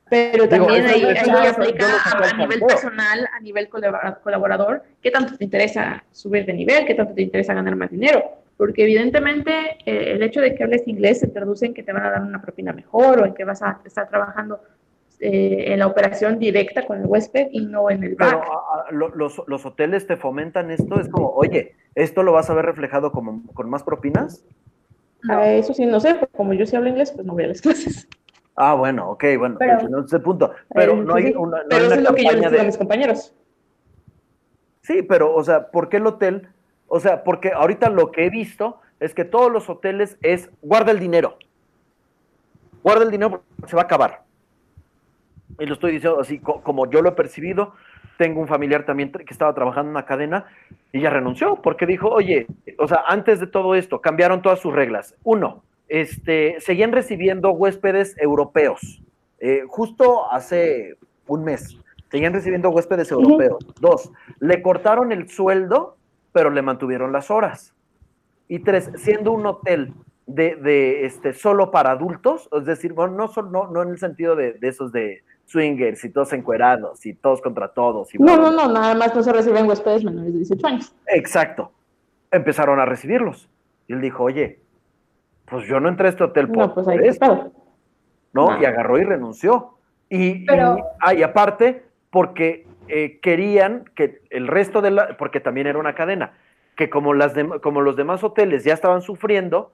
[0.09, 5.37] Pero también Digo, ahí, ahí aplica a, a, nivel personal, a nivel colaborador, qué tanto
[5.37, 8.23] te interesa subir de nivel, qué tanto te interesa ganar más dinero.
[8.57, 12.05] Porque evidentemente eh, el hecho de que hables inglés se traduce en que te van
[12.07, 14.61] a dar una propina mejor o en que vas a estar trabajando
[15.21, 18.45] eh, en la operación directa con el huésped y no en el back.
[18.91, 22.67] Pero los, los, hoteles te fomentan esto, es como, oye, ¿esto lo vas a ver
[22.67, 24.45] reflejado como, con más propinas?
[25.43, 28.09] eso sí, no sé, como yo sí hablo inglés, pues no voy a las clases.
[28.57, 30.53] Ah, bueno, ok, bueno, pero, no ese punto.
[30.75, 32.63] Pero no hay una, no pero hay eso una es lo que yo les digo
[32.63, 33.35] a mis compañeros.
[34.83, 36.49] Sí, pero, o sea, ¿por qué el hotel?
[36.89, 40.93] O sea, porque ahorita lo que he visto es que todos los hoteles es guarda
[40.93, 41.39] el dinero.
[42.83, 44.26] Guarda el dinero porque se va a acabar.
[45.59, 47.75] Y lo estoy diciendo así co- como yo lo he percibido.
[48.19, 50.47] Tengo un familiar también que estaba trabajando en una cadena
[50.93, 52.47] y ya renunció porque dijo, oye,
[52.79, 55.15] o sea, antes de todo esto cambiaron todas sus reglas.
[55.23, 59.03] Uno, este, seguían recibiendo huéspedes europeos.
[59.39, 60.97] Eh, justo hace
[61.27, 61.79] un mes,
[62.11, 63.59] seguían recibiendo huéspedes europeos.
[63.81, 64.11] Dos,
[64.41, 65.97] le cortaron el sueldo,
[66.33, 67.75] pero le mantuvieron las horas.
[68.49, 69.93] Y tres, siendo un hotel
[70.27, 74.37] de, de, este, solo para adultos, es decir, bueno, no, no, no en el sentido
[74.37, 78.15] de, de esos de swingers y todos encuerados y todos contra todos.
[78.15, 80.95] Y No, no, no, nada más no se reciben huéspedes menores de 18 años.
[81.09, 81.73] Exacto.
[82.31, 83.49] Empezaron a recibirlos.
[83.89, 84.59] Y él dijo, oye,
[85.47, 87.29] pues yo no entré a este hotel por No, pues ahí esto, está.
[88.35, 88.51] ¿no?
[88.51, 88.61] No.
[88.61, 89.79] Y agarró y renunció.
[90.11, 95.41] Y, Pero- y, ah, y aparte, porque eh, querían que el resto de la, porque
[95.41, 96.35] también era una cadena,
[96.77, 99.73] que como, las dem- como los demás hoteles ya estaban sufriendo,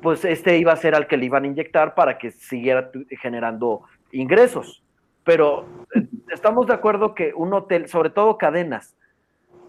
[0.00, 3.04] pues este iba a ser al que le iban a inyectar para que siguiera tu-
[3.20, 4.81] generando ingresos.
[5.24, 8.94] Pero eh, estamos de acuerdo que un hotel, sobre todo cadenas,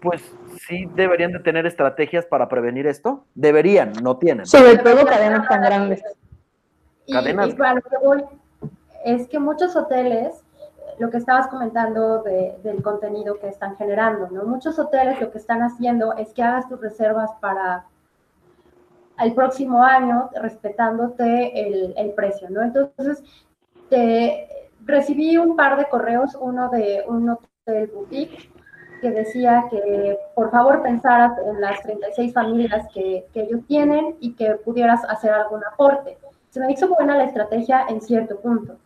[0.00, 0.22] pues
[0.66, 3.24] sí deberían de tener estrategias para prevenir esto.
[3.34, 4.44] Deberían, no tienen.
[4.46, 6.02] Sobre todo cadenas tan grandes.
[7.06, 7.48] Y, Cadenas.
[7.48, 8.24] y para lo que voy
[9.04, 10.42] es que muchos hoteles,
[10.98, 14.44] lo que estabas comentando de- del contenido que están generando, ¿no?
[14.44, 17.84] Muchos hoteles lo que están haciendo es que hagas tus reservas para
[19.20, 22.62] el próximo año, respetándote el, el precio, ¿no?
[22.62, 23.22] Entonces,
[23.88, 28.50] te, recibí un par de correos, uno de un hotel boutique
[29.00, 34.34] que decía que por favor pensaras en las 36 familias que, que ellos tienen y
[34.34, 36.16] que pudieras hacer algún aporte.
[36.50, 38.76] Se me hizo buena la estrategia en cierto punto.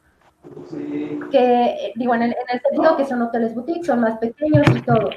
[1.31, 4.67] Que, eh, digo, en el, en el sentido que son hoteles boutique, son más pequeños
[4.75, 5.11] y todo.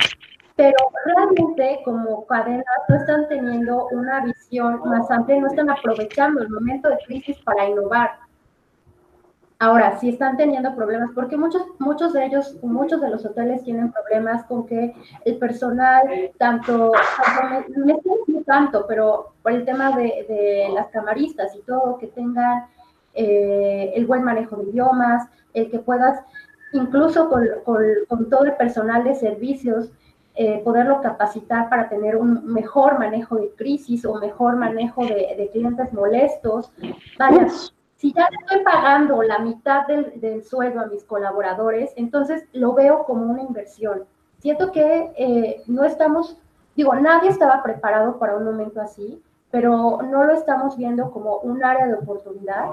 [0.56, 6.50] Pero realmente, como cadenas, no están teniendo una visión más amplia, no están aprovechando el
[6.50, 8.12] momento de crisis para innovar.
[9.62, 13.92] Ahora, sí están teniendo problemas, porque muchos, muchos de ellos, muchos de los hoteles tienen
[13.92, 14.92] problemas con que
[15.24, 16.02] el personal,
[16.40, 16.92] tanto,
[17.24, 22.66] tanto me, me tanto, pero por el tema de, las camaristas y todo, que tengan
[23.14, 26.26] eh, el buen manejo de idiomas, el que puedas,
[26.74, 29.92] incluso con, todo el personal de servicios,
[30.34, 35.50] eh, poderlo capacitar para tener un mejor manejo de crisis o mejor manejo de, de
[35.54, 36.72] clientes molestos.
[37.20, 37.48] Vaya,
[38.02, 43.04] si ya estoy pagando la mitad del, del, sueldo a mis colaboradores, entonces lo veo
[43.04, 44.06] como una inversión.
[44.40, 46.36] Siento que eh, no estamos,
[46.76, 49.22] digo, nadie estaba preparado para un momento así,
[49.52, 52.70] pero no lo estamos viendo como un área de oportunidad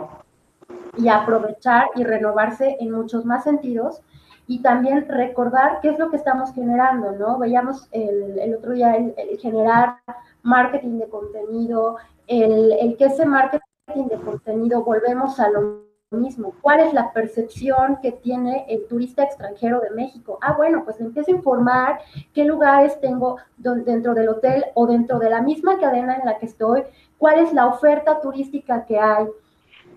[0.96, 4.00] y aprovechar y renovarse en muchos más sentidos
[4.46, 7.36] y también recordar qué es lo que estamos generando, ¿no?
[7.36, 9.98] Veíamos el, el otro día el, el, generar
[10.42, 16.54] marketing de contenido, el, el que ese marketing de contenido, volvemos a lo mismo.
[16.60, 20.38] ¿Cuál es la percepción que tiene el turista extranjero de México?
[20.42, 22.00] Ah, bueno, pues empiezo a informar
[22.34, 26.46] qué lugares tengo dentro del hotel o dentro de la misma cadena en la que
[26.46, 26.82] estoy,
[27.16, 29.26] cuál es la oferta turística que hay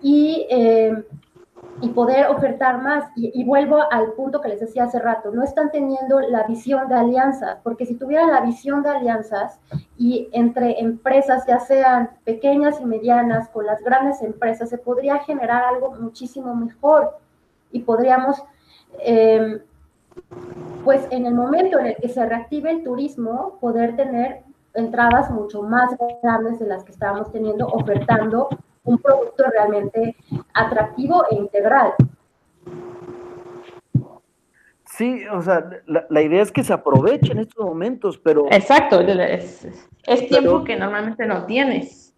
[0.02, 1.04] y, eh,
[1.80, 3.04] y poder ofertar más.
[3.16, 6.88] Y, y, vuelvo al punto que les decía hace rato, no están teniendo la visión
[6.88, 9.58] de alianzas, porque si tuvieran la visión de alianzas
[9.96, 15.64] y entre empresas, ya sean pequeñas y medianas, con las grandes empresas, se podría generar
[15.64, 17.16] algo muchísimo mejor
[17.72, 18.42] y podríamos,
[19.00, 19.62] eh,
[20.84, 24.42] pues en el momento en el que se reactive el turismo, poder tener
[24.74, 28.48] entradas mucho más grandes de las que estábamos teniendo, ofertando
[28.84, 30.16] un producto realmente
[30.54, 31.92] atractivo e integral.
[34.86, 38.46] Sí, o sea, la, la, idea es que se aprovechen estos momentos, pero...
[38.50, 39.66] Exacto, es,
[40.06, 42.14] es tiempo pero, que normalmente no tienes.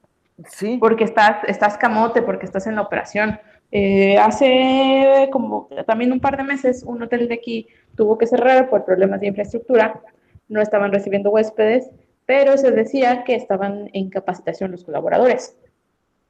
[0.48, 0.78] Sí.
[0.80, 3.38] Porque estás, estás camote, porque estás en la operación.
[3.70, 8.68] Eh, hace como también un par de meses, un hotel de aquí tuvo que cerrar
[8.68, 10.00] por problemas de infraestructura,
[10.48, 11.90] no estaban recibiendo huéspedes,
[12.26, 15.56] pero se decía que estaban en capacitación los colaboradores.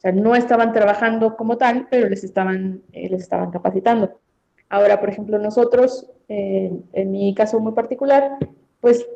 [0.05, 4.21] O sea, no estaban trabajando como tal, pero les estaban, eh, les estaban capacitando.
[4.69, 8.37] Ahora, por ejemplo, nosotros, eh, en mi caso muy particular,
[8.81, 9.09] pues,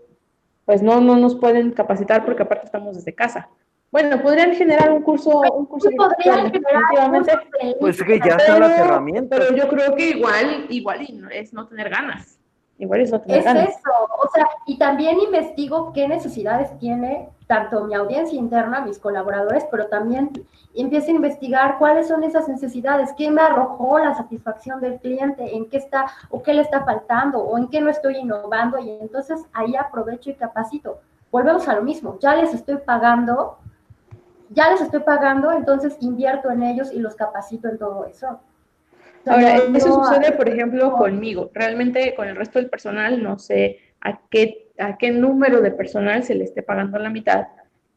[0.65, 3.51] pues no, no nos pueden capacitar porque aparte estamos desde casa.
[3.91, 7.33] Bueno, podrían generar un curso, un curso podrían definitivamente.
[7.81, 9.41] Pues que ya están las herramientas.
[9.41, 12.38] Pero yo creo que igual, igual es no tener ganas.
[12.79, 13.69] Igual es no tener es ganas.
[13.71, 13.91] eso,
[14.23, 19.87] o sea, y también investigo qué necesidades tiene tanto mi audiencia interna, mis colaboradores, pero
[19.87, 20.31] también
[20.75, 25.69] empiezo a investigar cuáles son esas necesidades, qué me arrojó la satisfacción del cliente, en
[25.69, 29.45] qué está o qué le está faltando o en qué no estoy innovando y entonces
[29.53, 31.01] ahí aprovecho y capacito.
[31.33, 33.59] Volvemos a lo mismo, ya les estoy pagando,
[34.51, 38.41] ya les estoy pagando, entonces invierto en ellos y los capacito en todo eso.
[39.29, 41.51] Ahora, eso sucede, por ejemplo, conmigo.
[41.55, 46.23] Realmente con el resto del personal no sé a qué, a qué número de personal
[46.23, 47.49] se le esté pagando la mitad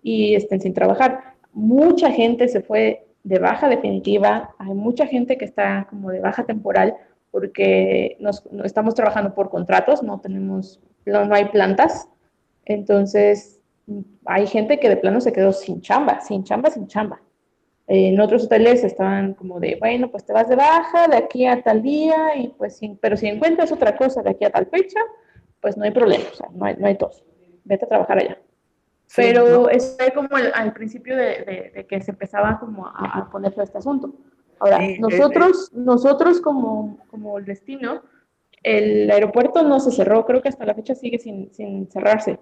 [0.01, 1.35] y estén sin trabajar.
[1.53, 6.43] Mucha gente se fue de baja definitiva, hay mucha gente que está como de baja
[6.43, 6.95] temporal
[7.29, 12.09] porque nos, estamos trabajando por contratos, no tenemos, no hay plantas,
[12.65, 13.59] entonces
[14.25, 17.21] hay gente que de plano se quedó sin chamba, sin chamba, sin chamba.
[17.93, 21.61] En otros hoteles estaban como de, bueno, pues te vas de baja de aquí a
[21.61, 25.01] tal día, y pues, pero si encuentras otra cosa de aquí a tal fecha,
[25.59, 27.25] pues no hay problema, o sea, no hay, no hay tos.
[27.65, 28.37] Vete a trabajar allá.
[29.13, 34.13] pero es como al principio de, que se empezaba como a, poner todo este asunto.
[34.59, 38.03] Ahora, nosotros, nosotros como, como el destino,
[38.63, 42.39] el aeropuerto no se cerró, creo que hasta la fecha sigue sin, sin cerrarse.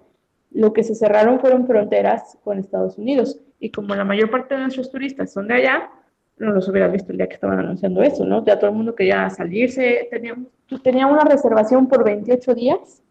[0.50, 3.40] Lo que se cerraron fueron fronteras con Estados Unidos.
[3.58, 5.90] Y como la mayor parte de nuestros turistas son de allá,
[6.38, 8.44] no los hubieras visto el día que estaban anunciando eso, ¿no?
[8.44, 10.08] Ya todo el mundo quería salirse.
[10.10, 10.48] Teníamos,
[10.82, 13.02] tenía una reservación por 28 días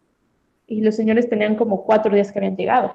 [0.66, 2.94] y los señores tenían como cuatro días que habían llegado.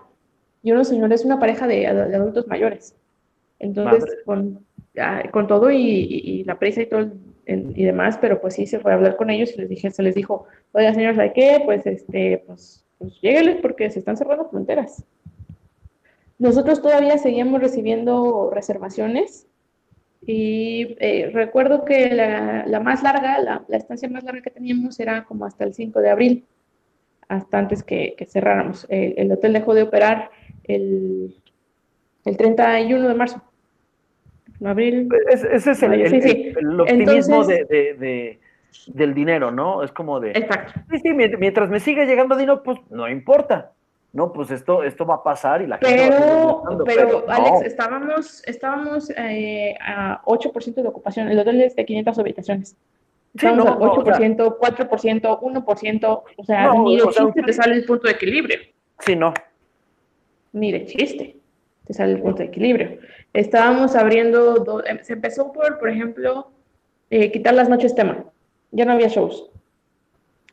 [0.61, 2.95] Y unos señores, una pareja de, adultos mayores.
[3.59, 4.65] Entonces, con,
[5.31, 7.11] con, todo y, la prisa y todo
[7.47, 10.03] y demás, pero pues sí se fue a hablar con ellos y les dije, se
[10.03, 11.61] les dijo, oiga señores, ¿hay qué?
[11.63, 13.13] Pues este, pues, pues
[13.61, 15.03] porque se están cerrando fronteras.
[16.37, 19.47] Nosotros todavía seguíamos recibiendo reservaciones
[20.25, 25.45] y eh, recuerdo que la, más larga, la, estancia más larga que teníamos era como
[25.45, 26.45] hasta el 5 de abril,
[27.27, 28.85] hasta antes que, cerráramos.
[28.89, 30.31] El, hotel dejó de operar
[30.63, 31.35] el,
[32.25, 33.41] el 31 de marzo.
[34.63, 35.09] Abril.
[35.29, 38.39] ese es el, optimismo de,
[38.87, 39.83] del dinero, ¿no?
[39.83, 40.31] Es como de...
[40.31, 40.73] Exacto.
[40.91, 43.71] Sí, sí, mientras me sigue llegando dinero, pues no importa
[44.15, 47.63] no, pues esto, esto va a pasar y la gente pero, va a Pero, Alex,
[47.63, 51.27] estábamos, estábamos eh, a 8% de ocupación.
[51.27, 52.77] El hotel es de 500 habitaciones.
[53.35, 56.23] Estamos al 8%, 4%, 1%.
[56.37, 58.59] O sea, ni de chiste te sale el punto de equilibrio.
[58.99, 59.33] Sí, no.
[60.53, 61.35] Ni de chiste
[61.85, 62.99] te sale el punto de equilibrio.
[63.33, 66.51] Estábamos abriendo, em, se empezó por, por ejemplo,
[67.09, 68.23] eh, quitar las noches tema.
[68.75, 69.49] Ya no había shows.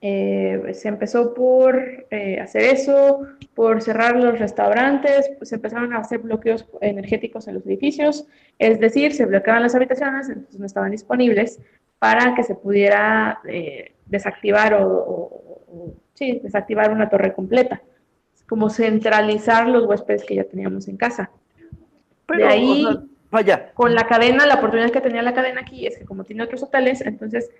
[0.04, 5.98] Eh, se empezó por eh, hacer eso, por cerrar los restaurantes, pues se empezaron a
[5.98, 8.26] hacer bloqueos energéticos en los edificios,
[8.58, 11.60] es decir, se bloqueaban las habitaciones, entonces no estaban disponibles
[12.00, 17.80] para que se pudiera eh, desactivar o, sí, desactivar una torre completa,
[18.48, 21.30] como centralizar los huéspedes que ya teníamos en casa.
[22.26, 22.84] de ahí,
[23.30, 23.70] vaya.
[23.74, 26.64] con la cadena, la oportunidad que tenía la cadena aquí es que como tiene otros
[26.64, 27.50] hoteles, entonces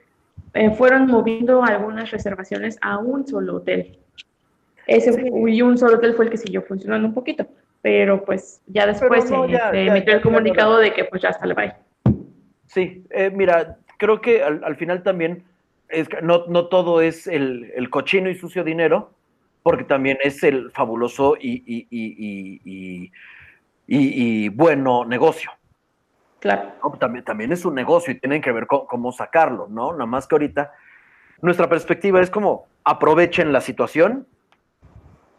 [0.55, 3.99] eh, fueron moviendo algunas reservaciones a un solo hotel.
[4.87, 7.47] Ese y un solo hotel fue el que siguió funcionando un poquito,
[7.81, 11.77] pero pues ya después se, emitió el comunicado de que pues ya hasta le va.
[12.67, 15.45] Sí, eh, mira, creo que al, final también
[15.89, 19.13] es, no, no todo es el, el, cochino y sucio dinero,
[19.63, 23.13] porque también es el fabuloso y, y, y,
[23.87, 25.51] y bueno negocio.
[26.43, 26.73] Claro.
[26.99, 29.93] también, también es un negocio y tienen que ver cómo sacarlo, ¿no?
[29.93, 30.73] Nada más que ahorita
[31.41, 34.27] nuestra perspectiva es como aprovechen la situación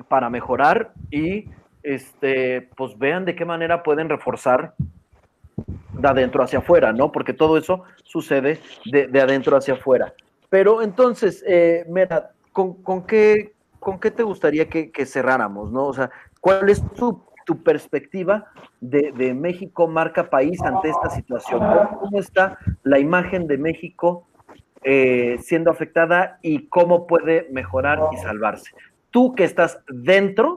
[0.07, 1.49] para mejorar y
[1.83, 4.75] este, pues vean de qué manera pueden reforzar
[5.57, 7.11] de adentro hacia afuera, ¿no?
[7.11, 10.13] Porque todo eso sucede de, adentro hacia afuera.
[10.49, 15.87] Pero entonces, eh, Mera, ¿con, qué, ¿con qué te gustaría que, que cerráramos, ¿no?
[15.87, 16.09] O sea,
[16.39, 18.45] ¿cuál es tu tu perspectiva
[18.79, 21.61] de, México marca país ante esta situación.
[21.99, 24.27] ¿Cómo está la imagen de México
[24.83, 28.71] eh, siendo afectada y cómo puede mejorar y salvarse?
[29.11, 30.55] Tú que estás dentro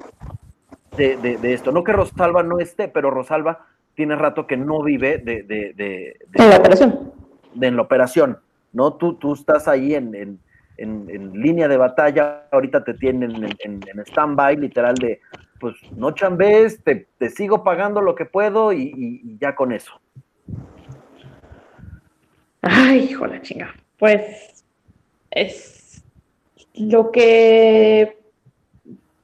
[0.96, 5.42] de, esto, no que Rosalba no esté, pero Rosalba tiene rato que no vive de,
[5.42, 7.12] de, la operación.
[7.54, 8.38] De en la operación,
[8.72, 8.94] ¿no?
[8.94, 10.40] Tú, tú estás ahí en,
[10.78, 15.20] línea de batalla, ahorita te tienen en, en stand-by, literal, de
[15.58, 19.92] pues no chambes, te, te sigo pagando lo que puedo y, ya con eso.
[22.62, 23.74] Ay, hijo la chinga.
[23.98, 24.64] Pues
[25.30, 26.04] es
[26.74, 28.18] lo que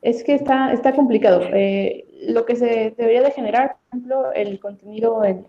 [0.01, 1.43] es que está, está complicado.
[1.53, 5.47] Eh, lo que se debería de generar, por ejemplo, el contenido en,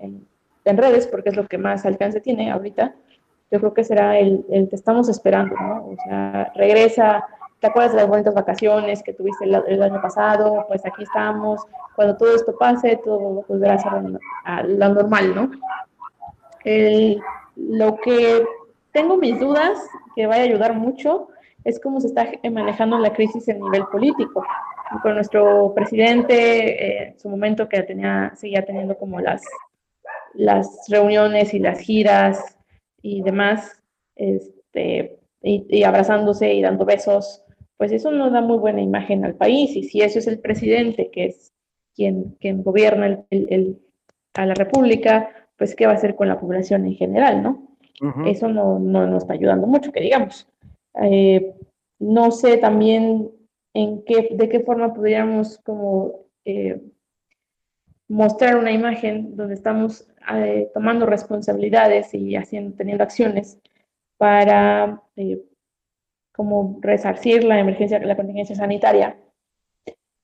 [0.66, 2.96] en, redes, porque es lo que más alcance tiene ahorita,
[3.52, 5.88] yo creo que será el, el que estamos esperando, ¿no?
[5.88, 7.26] O sea, regresa,
[7.64, 10.66] ¿te acuerdas de las bonitas vacaciones que tuviste el, año pasado?
[10.68, 11.62] Pues aquí estamos,
[11.96, 13.94] cuando todo esto pase, todo volverá a ser
[14.68, 15.52] lo normal, ¿no?
[16.66, 17.22] El,
[17.56, 18.46] lo que
[18.92, 19.80] tengo mis dudas,
[20.14, 21.30] que va a ayudar mucho,
[21.64, 24.46] es cómo se está manejando la crisis a nivel político.
[25.02, 29.42] Con nuestro presidente, eh, en su momento que tenía, seguía teniendo como las,
[30.34, 32.58] las reuniones y las giras
[33.02, 33.82] y demás,
[34.18, 37.40] este, y, abrazándose y dando besos,
[37.78, 39.76] pues eso no da muy buena imagen al país.
[39.76, 41.54] Y si eso es el presidente, que es
[41.96, 43.80] quien, quien gobierna el,
[44.34, 47.70] a la República, pues qué va a hacer con la población en general, ¿no?
[48.26, 50.48] Eso no, no nos está ayudando mucho, que digamos.
[51.02, 51.54] Eh,
[52.00, 53.32] no sé también
[53.74, 56.82] en qué, de qué forma podríamos como eh,
[58.10, 63.60] mostrar una imagen donde estamos eh, tomando responsabilidades y haciendo, teniendo acciones
[64.18, 65.02] para
[66.34, 69.18] como resarcir la emergencia, la contingencia sanitaria.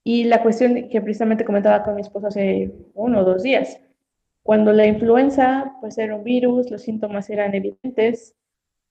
[0.04, 3.80] Y la cuestión que precisamente comentaba con mi esposo hace uno o dos días,
[4.44, 8.36] cuando la influenza pues era un virus, los síntomas eran evidentes,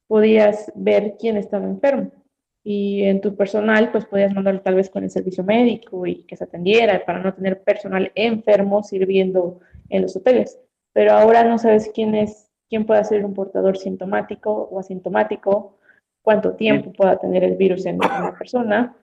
[0.07, 2.13] podías ver quién estaba enfermo.
[2.63, 6.37] Y en tu personal, pues podías mandarlo tal vez con el servicio médico y que
[6.37, 10.61] se atendiera para no tener personal enfermo sirviendo en los hoteles.
[10.93, 15.78] Pero ahora no sabes quién es, quién puede ser un portador sintomático o asintomático,
[16.23, 18.97] cuánto tiempo pueda tener el virus en una persona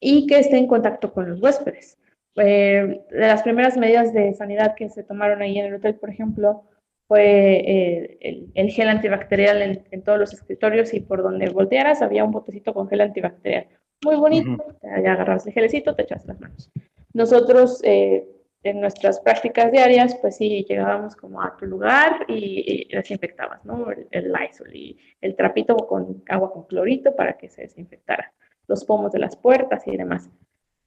[0.00, 1.98] y que esté en contacto con los huéspedes.
[2.36, 6.10] Eh, de las primeras medidas de sanidad que se tomaron ahí en el hotel, por
[6.10, 6.64] ejemplo,
[7.08, 12.32] fue eh, el, gel antibacterial en, todos los escritorios y por donde voltearas había un
[12.32, 13.68] botecito con gel antibacterial.
[14.04, 16.70] Muy bonito, ya agarras el gelecito, te echas las manos.
[17.14, 18.26] Nosotros, eh,
[18.66, 23.90] en nuestras prácticas diarias, pues sí, llegábamos como a tu lugar y, desinfectabas, ¿no?
[23.90, 28.32] El, el, Lysol y el trapito con agua con clorito para que se desinfectara,
[28.68, 30.30] los pomos de las puertas y demás,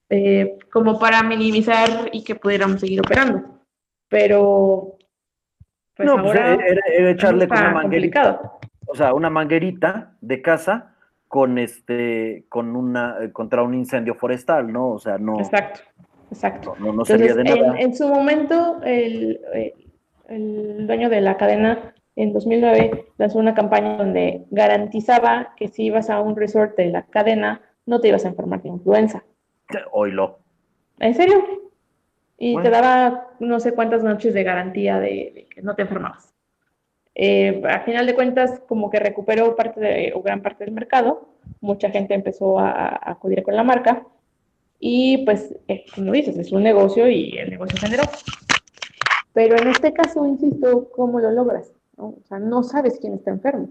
[0.10, 3.60] eh, como para minimizar y que pudiéramos seguir operando.
[4.08, 4.98] Pero
[5.96, 8.42] pues no, pues era, echarle con una manguerita.
[8.88, 10.96] O sea, una manguerita de casa
[11.28, 14.90] con este, con una, eh, contra un incendio forestal, ¿no?
[14.90, 15.40] O sea, no.
[15.40, 15.82] Exacto,
[16.32, 16.76] exacto.
[16.80, 17.80] No, no sería de nada.
[17.80, 19.40] En, su momento, el,
[20.28, 26.10] el, dueño de la cadena en 2009 lanzó una campaña donde garantizaba que si ibas
[26.10, 29.24] a un resort de la cadena, no te ibas a enfermar de influenza.
[29.92, 30.40] Oilo.
[31.00, 31.70] ¿En serio?
[32.40, 36.34] y te daba no sé cuántas noches de garantía de, que no te enfermabas.
[37.14, 41.36] Eh, a final de cuentas, como que recuperó parte de, o gran parte del mercado,
[41.60, 44.06] mucha gente empezó a, acudir con la marca
[44.80, 48.04] y pues, eh, como dices, es un negocio y el negocio generó.
[49.34, 51.72] Pero en este caso, insisto, ¿cómo lo logras?
[51.98, 53.70] O sea, no sabes quién está enfermo.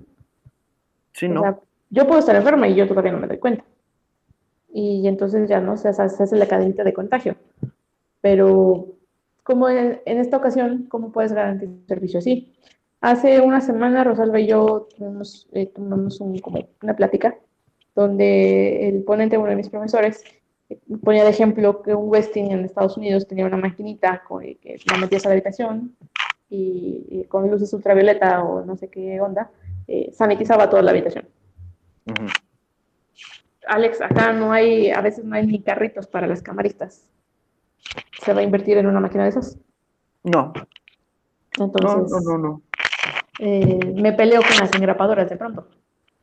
[1.12, 1.62] Sí, ¿no?
[1.90, 3.64] yo puedo estar enferma y yo todavía no me doy cuenta.
[4.72, 7.36] Y entonces ya no se hace la cadenita de contagio.
[8.20, 8.98] Pero,
[9.42, 12.54] como en, esta ocasión, ¿cómo puedes garantizar un servicio así?
[13.00, 17.38] Hace una semana Rosalba y yo tuvimos, eh, como una plática
[17.94, 20.22] donde el ponente, uno de mis profesores,
[21.02, 24.98] ponía de ejemplo que un Westin en Estados Unidos tenía una maquinita con, que la
[24.98, 25.96] metías a la habitación
[26.50, 29.50] y, con luces ultravioleta o no sé qué onda,
[29.86, 31.26] eh, sanitizaba toda la habitación.
[33.66, 37.06] Alex, acá no hay, a veces no hay ni carritos para las camaristas
[38.22, 39.58] se va a invertir en una máquina de esas?
[40.24, 40.52] No.
[41.58, 42.62] Entonces, no, no, no,
[43.40, 45.68] eh, me peleo con las engrapadoras de pronto.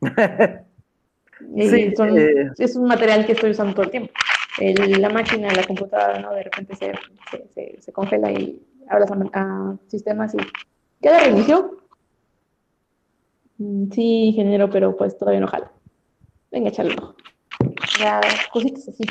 [1.56, 2.50] sí, eh.
[2.58, 4.12] Es un material que estoy usando todo el tiempo.
[4.58, 6.32] La máquina, la computadora, ¿no?
[6.32, 6.92] De repente se,
[7.54, 10.38] se, se, congela y hablas a, sistemas y
[11.00, 11.78] ¿ya la reinició?
[13.58, 15.70] Mm, sí, ingeniero, pero pues todavía no jala.
[16.50, 16.96] Venga, échale
[17.98, 18.20] Ya,
[18.52, 19.04] cositas así.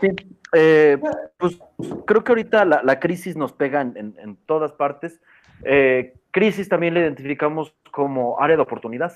[0.00, 0.08] Sí,
[0.54, 0.98] eh,
[1.38, 1.58] pues
[2.06, 5.20] creo que ahorita la, crisis nos pega en, todas partes.
[5.62, 9.12] Eh, crisis también la identificamos como área de oportunidad,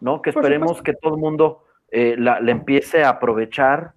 [0.00, 0.22] ¿no?
[0.22, 3.92] Que esperemos que todo el mundo eh, la, empiece a aprovechar,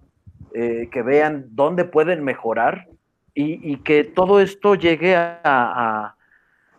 [0.52, 2.88] que vean dónde pueden mejorar
[3.34, 6.14] y, que todo esto llegue a,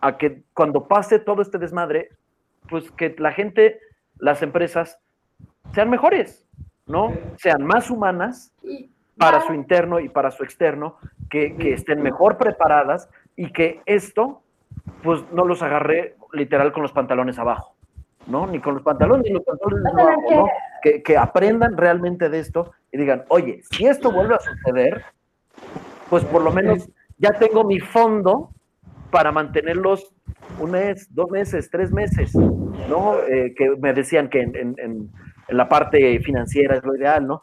[0.01, 2.09] a, que cuando pase todo este desmadre,
[2.67, 3.79] pues que la gente,
[4.17, 4.99] las empresas,
[5.73, 6.45] sean mejores,
[6.85, 7.13] ¿no?
[7.37, 8.53] Sean más humanas
[9.17, 10.97] para su interno y para su externo,
[11.29, 14.41] que, estén mejor preparadas y que esto,
[15.03, 17.75] pues no los agarre literal con los pantalones abajo,
[18.29, 18.47] ¿no?
[18.47, 20.47] Ni con los pantalones ni los pantalones ¿no?
[20.81, 25.03] Que, aprendan realmente de esto y digan, oye, si esto vuelve a suceder,
[26.09, 28.51] pues por lo menos ya tengo mi fondo
[29.11, 30.13] para mantenerlos
[30.59, 33.19] un mes, dos meses, tres meses, ¿no?
[33.27, 35.11] Eh, que me decían que en,
[35.49, 37.41] la parte financiera es lo ideal, ¿no?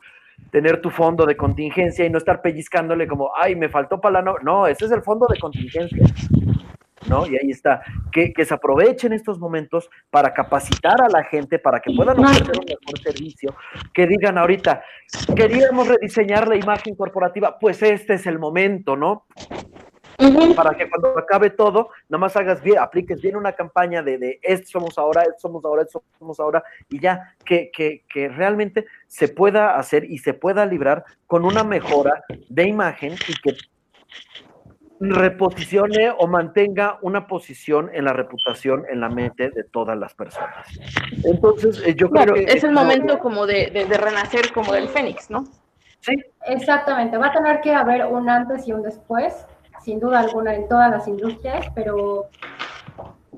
[0.51, 4.23] Tener tu fondo de contingencia y no estar pellizcándole como, ay, me faltó para la
[4.23, 4.37] no.
[4.43, 6.07] No, ese es el fondo de contingencia.
[7.09, 7.27] ¿No?
[7.27, 11.93] Y ahí está, que, se aprovechen estos momentos para capacitar a la gente, para que
[11.95, 13.55] puedan ofrecer un mejor servicio,
[13.93, 14.83] que digan ahorita,
[15.35, 19.27] queríamos rediseñar la imagen corporativa, pues este es el momento, ¿no?
[20.55, 24.41] Para que cuando acabe todo, nada más hagas bien, apliques bien una campaña de, de
[24.43, 28.87] esto somos ahora, esto somos ahora, esto somos ahora, y ya que, que, que realmente
[29.07, 33.57] se pueda hacer y se pueda librar con una mejora de imagen y que
[35.01, 40.67] reposicione o mantenga una posición en la reputación, en la mente de todas las personas.
[41.25, 42.45] Entonces, eh, yo creo que...
[42.45, 45.45] Es el momento como de, de, renacer como del Fénix, ¿no?
[46.01, 46.15] Sí.
[46.47, 49.47] Exactamente, va a tener que haber un antes y un después,
[49.83, 52.27] sin duda alguna, en todas las industrias, pero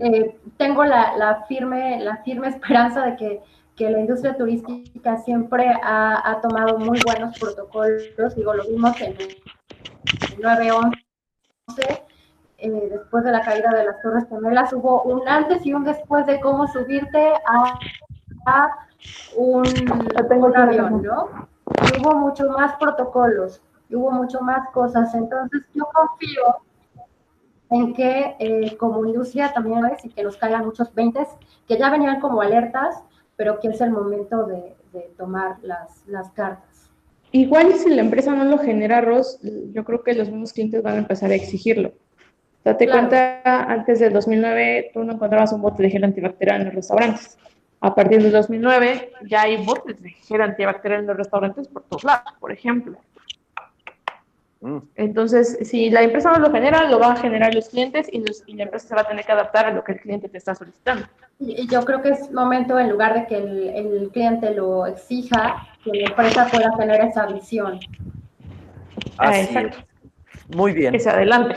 [0.01, 3.41] eh, tengo la, la, firme, la firme esperanza de que,
[3.75, 9.17] que la industria turística siempre ha, ha, tomado muy buenos protocolos, digo, lo vimos en
[9.19, 9.37] el
[10.41, 11.08] 9-11
[12.59, 16.27] eh, después de la caída de las Torres Gemelas, hubo un antes y un después
[16.27, 17.79] de cómo subirte a,
[19.37, 19.65] un,
[20.57, 21.49] avión, ¿no?
[22.01, 25.15] hubo mucho más protocolos, hubo mucho más cosas.
[25.15, 26.43] Entonces, yo confío
[27.71, 31.27] en que eh, como industria también ves y que nos caigan muchos 20
[31.67, 33.03] que ya venían como alertas,
[33.37, 34.75] pero que es el momento de,
[35.17, 36.68] tomar las, las cartas.
[37.33, 39.39] Igual si la empresa no lo genera, Ross,
[39.73, 41.93] yo creo que los mismos clientes van a empezar a exigirlo.
[42.65, 46.75] Date cuenta, antes del 2009 tú no encontrabas un bote de gel antibacterial en los
[46.75, 47.39] restaurantes.
[47.81, 52.05] A partir del 2009 ya hay botes de gel antibacterial en los restaurantes por todos
[52.05, 52.99] lados, por ejemplo.
[54.61, 54.79] Mm.
[54.97, 58.25] Entonces, si la empresa no lo genera, lo van a generar los clientes y,
[58.55, 60.55] la empresa se va a tener que adaptar a lo que el cliente te está
[60.55, 61.07] solicitando.
[61.39, 65.93] Y yo creo que es momento, en lugar de que el, cliente lo exija, que
[65.93, 67.79] la empresa pueda tener esa visión.
[69.17, 69.57] Así
[70.49, 70.93] Muy bien.
[70.93, 71.55] Que se adelante.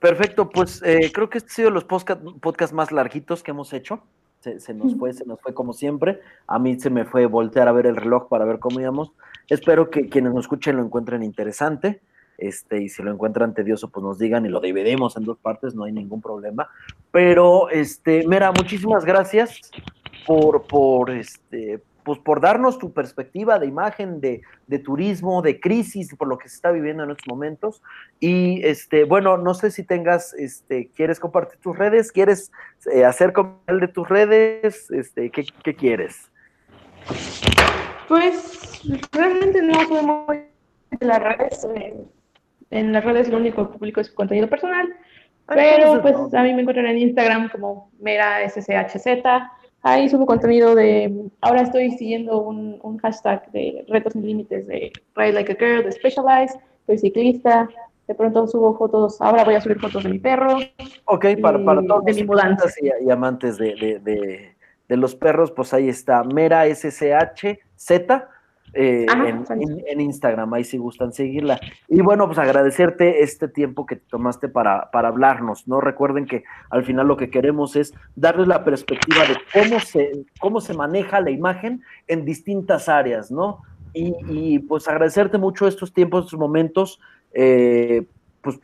[0.00, 4.02] Perfecto, pues eh, creo que este ha sido los podcasts más larguitos que hemos hecho.
[4.40, 6.20] Se, nos fue, se nos fue como siempre.
[6.48, 9.12] A mí se me fue voltear a ver el reloj para ver cómo íbamos.
[9.48, 12.00] Espero que quienes nos escuchen lo encuentren interesante.
[12.38, 15.74] Este, y si lo encuentran tedioso, pues nos digan y lo dividimos en dos partes,
[15.74, 16.68] no hay ningún problema.
[17.10, 19.70] Pero, este, Mira, muchísimas gracias
[20.26, 24.42] por, por, este, pues por darnos tu perspectiva de imagen de,
[24.84, 27.82] turismo, de crisis, por lo que se está viviendo en estos momentos.
[28.20, 32.10] Y este, bueno, no sé si tengas, este, ¿quieres compartir tus redes?
[32.12, 32.50] ¿Quieres
[32.92, 33.32] eh, hacer
[33.66, 34.90] el de tus redes?
[34.90, 36.30] Este, ¿qué, quieres?
[38.12, 40.42] Pues realmente no soy muy
[41.00, 41.66] en las redes.
[41.74, 42.04] Eh,
[42.70, 44.86] en las redes lo único que publico es contenido personal.
[45.46, 49.06] pero pues a mí me encuentran en Instagram como mera sshz
[49.80, 54.92] Ahí subo contenido de, ahora estoy siguiendo un, un hashtag de retos sin límites de
[55.16, 57.66] Ride Like a Girl, de Specialized, soy ciclista,
[58.08, 60.58] de pronto subo fotos, ahora voy a subir fotos de mi perro.
[61.06, 62.68] Ok, para, para todos de mi mudanza.
[62.80, 64.51] Y, amantes de, de, de,
[64.92, 68.28] de, los perros, pues ahí está, Mera SSH Z,
[68.74, 71.60] eh, en, Instagram, ahí si gustan seguirla.
[71.88, 75.80] Y bueno, pues agradecerte este tiempo que tomaste para, para hablarnos, ¿no?
[75.80, 80.60] Recuerden que al final lo que queremos es darles la perspectiva de cómo se, cómo
[80.60, 83.62] se maneja la imagen en distintas áreas, ¿no?
[83.92, 86.98] Y, y pues agradecerte mucho estos tiempos, estos momentos.
[87.34, 88.06] Eh,
[88.42, 88.58] pues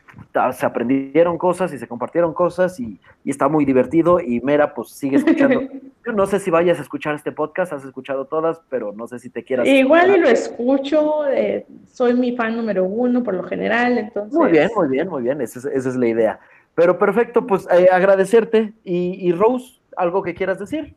[0.57, 5.17] se aprendieron cosas y se compartieron cosas y, está muy divertido y Mera pues sigue
[5.17, 5.61] escuchando.
[6.13, 9.29] no sé si vayas a escuchar este podcast, has escuchado todas, pero no sé si
[9.29, 9.67] te quieras.
[9.67, 14.33] Igual y lo escucho, eh, soy mi fan número uno por lo general, entonces.
[14.33, 16.39] Muy bien, muy bien, muy bien, esa es, la idea.
[16.75, 20.95] Pero perfecto, pues eh, agradecerte y, Rose, ¿algo que quieras decir?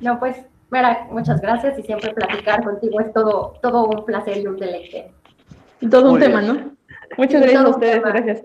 [0.00, 0.36] No, pues
[1.10, 5.10] muchas gracias y siempre platicar contigo es todo, todo un placer y un deleite.
[5.90, 6.72] Todo un tema, ¿no?
[7.16, 8.42] Muchas gracias a ustedes, gracias.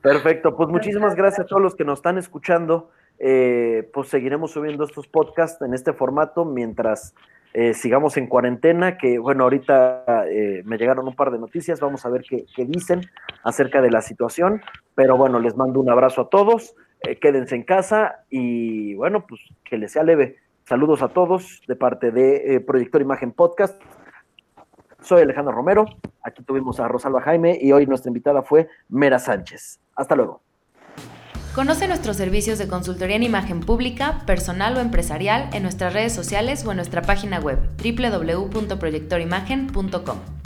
[0.00, 2.90] Perfecto, pues muchísimas gracias a todos los que nos están escuchando.
[3.18, 7.14] Eh, pues seguiremos subiendo estos podcasts en este formato mientras
[7.52, 12.04] eh, sigamos en cuarentena, que bueno, ahorita eh, me llegaron un par de noticias, vamos
[12.04, 13.02] a ver qué, dicen
[13.44, 14.60] acerca de la situación,
[14.96, 16.74] pero bueno, les mando un abrazo a todos,
[17.20, 20.38] quédense en casa y bueno, pues que les sea leve.
[20.64, 23.80] Saludos a todos de parte de Proyector Imagen Podcast.
[25.00, 25.84] Soy Alejandro Romero,
[26.22, 29.78] aquí tuvimos a Rosalba Jaime y hoy nuestra invitada fue Mera Sánchez.
[29.94, 30.43] Hasta luego.
[31.54, 36.64] Conoce nuestros servicios de consultoría en imagen pública, personal o empresarial en nuestras redes sociales
[36.66, 40.43] o en nuestra página web www.proyectorimagen.com.